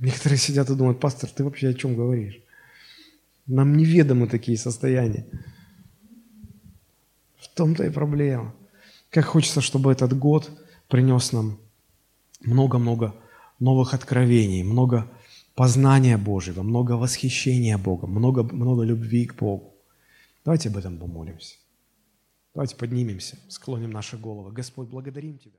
Некоторые 0.00 0.38
сидят 0.38 0.70
и 0.70 0.74
думают, 0.74 1.00
пастор, 1.00 1.28
ты 1.30 1.44
вообще 1.44 1.68
о 1.68 1.74
чем 1.74 1.96
говоришь? 1.96 2.40
Нам 3.46 3.76
неведомы 3.76 4.28
такие 4.28 4.56
состояния. 4.56 5.26
В 7.38 7.48
том-то 7.48 7.84
и 7.84 7.90
проблема. 7.90 8.54
Как 9.10 9.24
хочется, 9.24 9.60
чтобы 9.60 9.90
этот 9.90 10.16
год 10.16 10.50
принес 10.88 11.32
нам 11.32 11.58
много-много 12.40 13.14
новых 13.58 13.94
откровений, 13.94 14.62
много 14.62 15.10
познания 15.54 16.16
Божьего, 16.18 16.62
много 16.62 16.92
восхищения 16.92 17.78
Богом, 17.78 18.10
много, 18.10 18.42
много 18.44 18.84
любви 18.84 19.26
к 19.26 19.34
Богу. 19.34 19.74
Давайте 20.44 20.68
об 20.68 20.76
этом 20.76 20.98
помолимся. 20.98 21.56
Давайте 22.54 22.76
поднимемся, 22.76 23.38
склоним 23.48 23.90
наши 23.90 24.16
головы. 24.16 24.52
Господь, 24.52 24.88
благодарим 24.88 25.38
Тебя. 25.38 25.56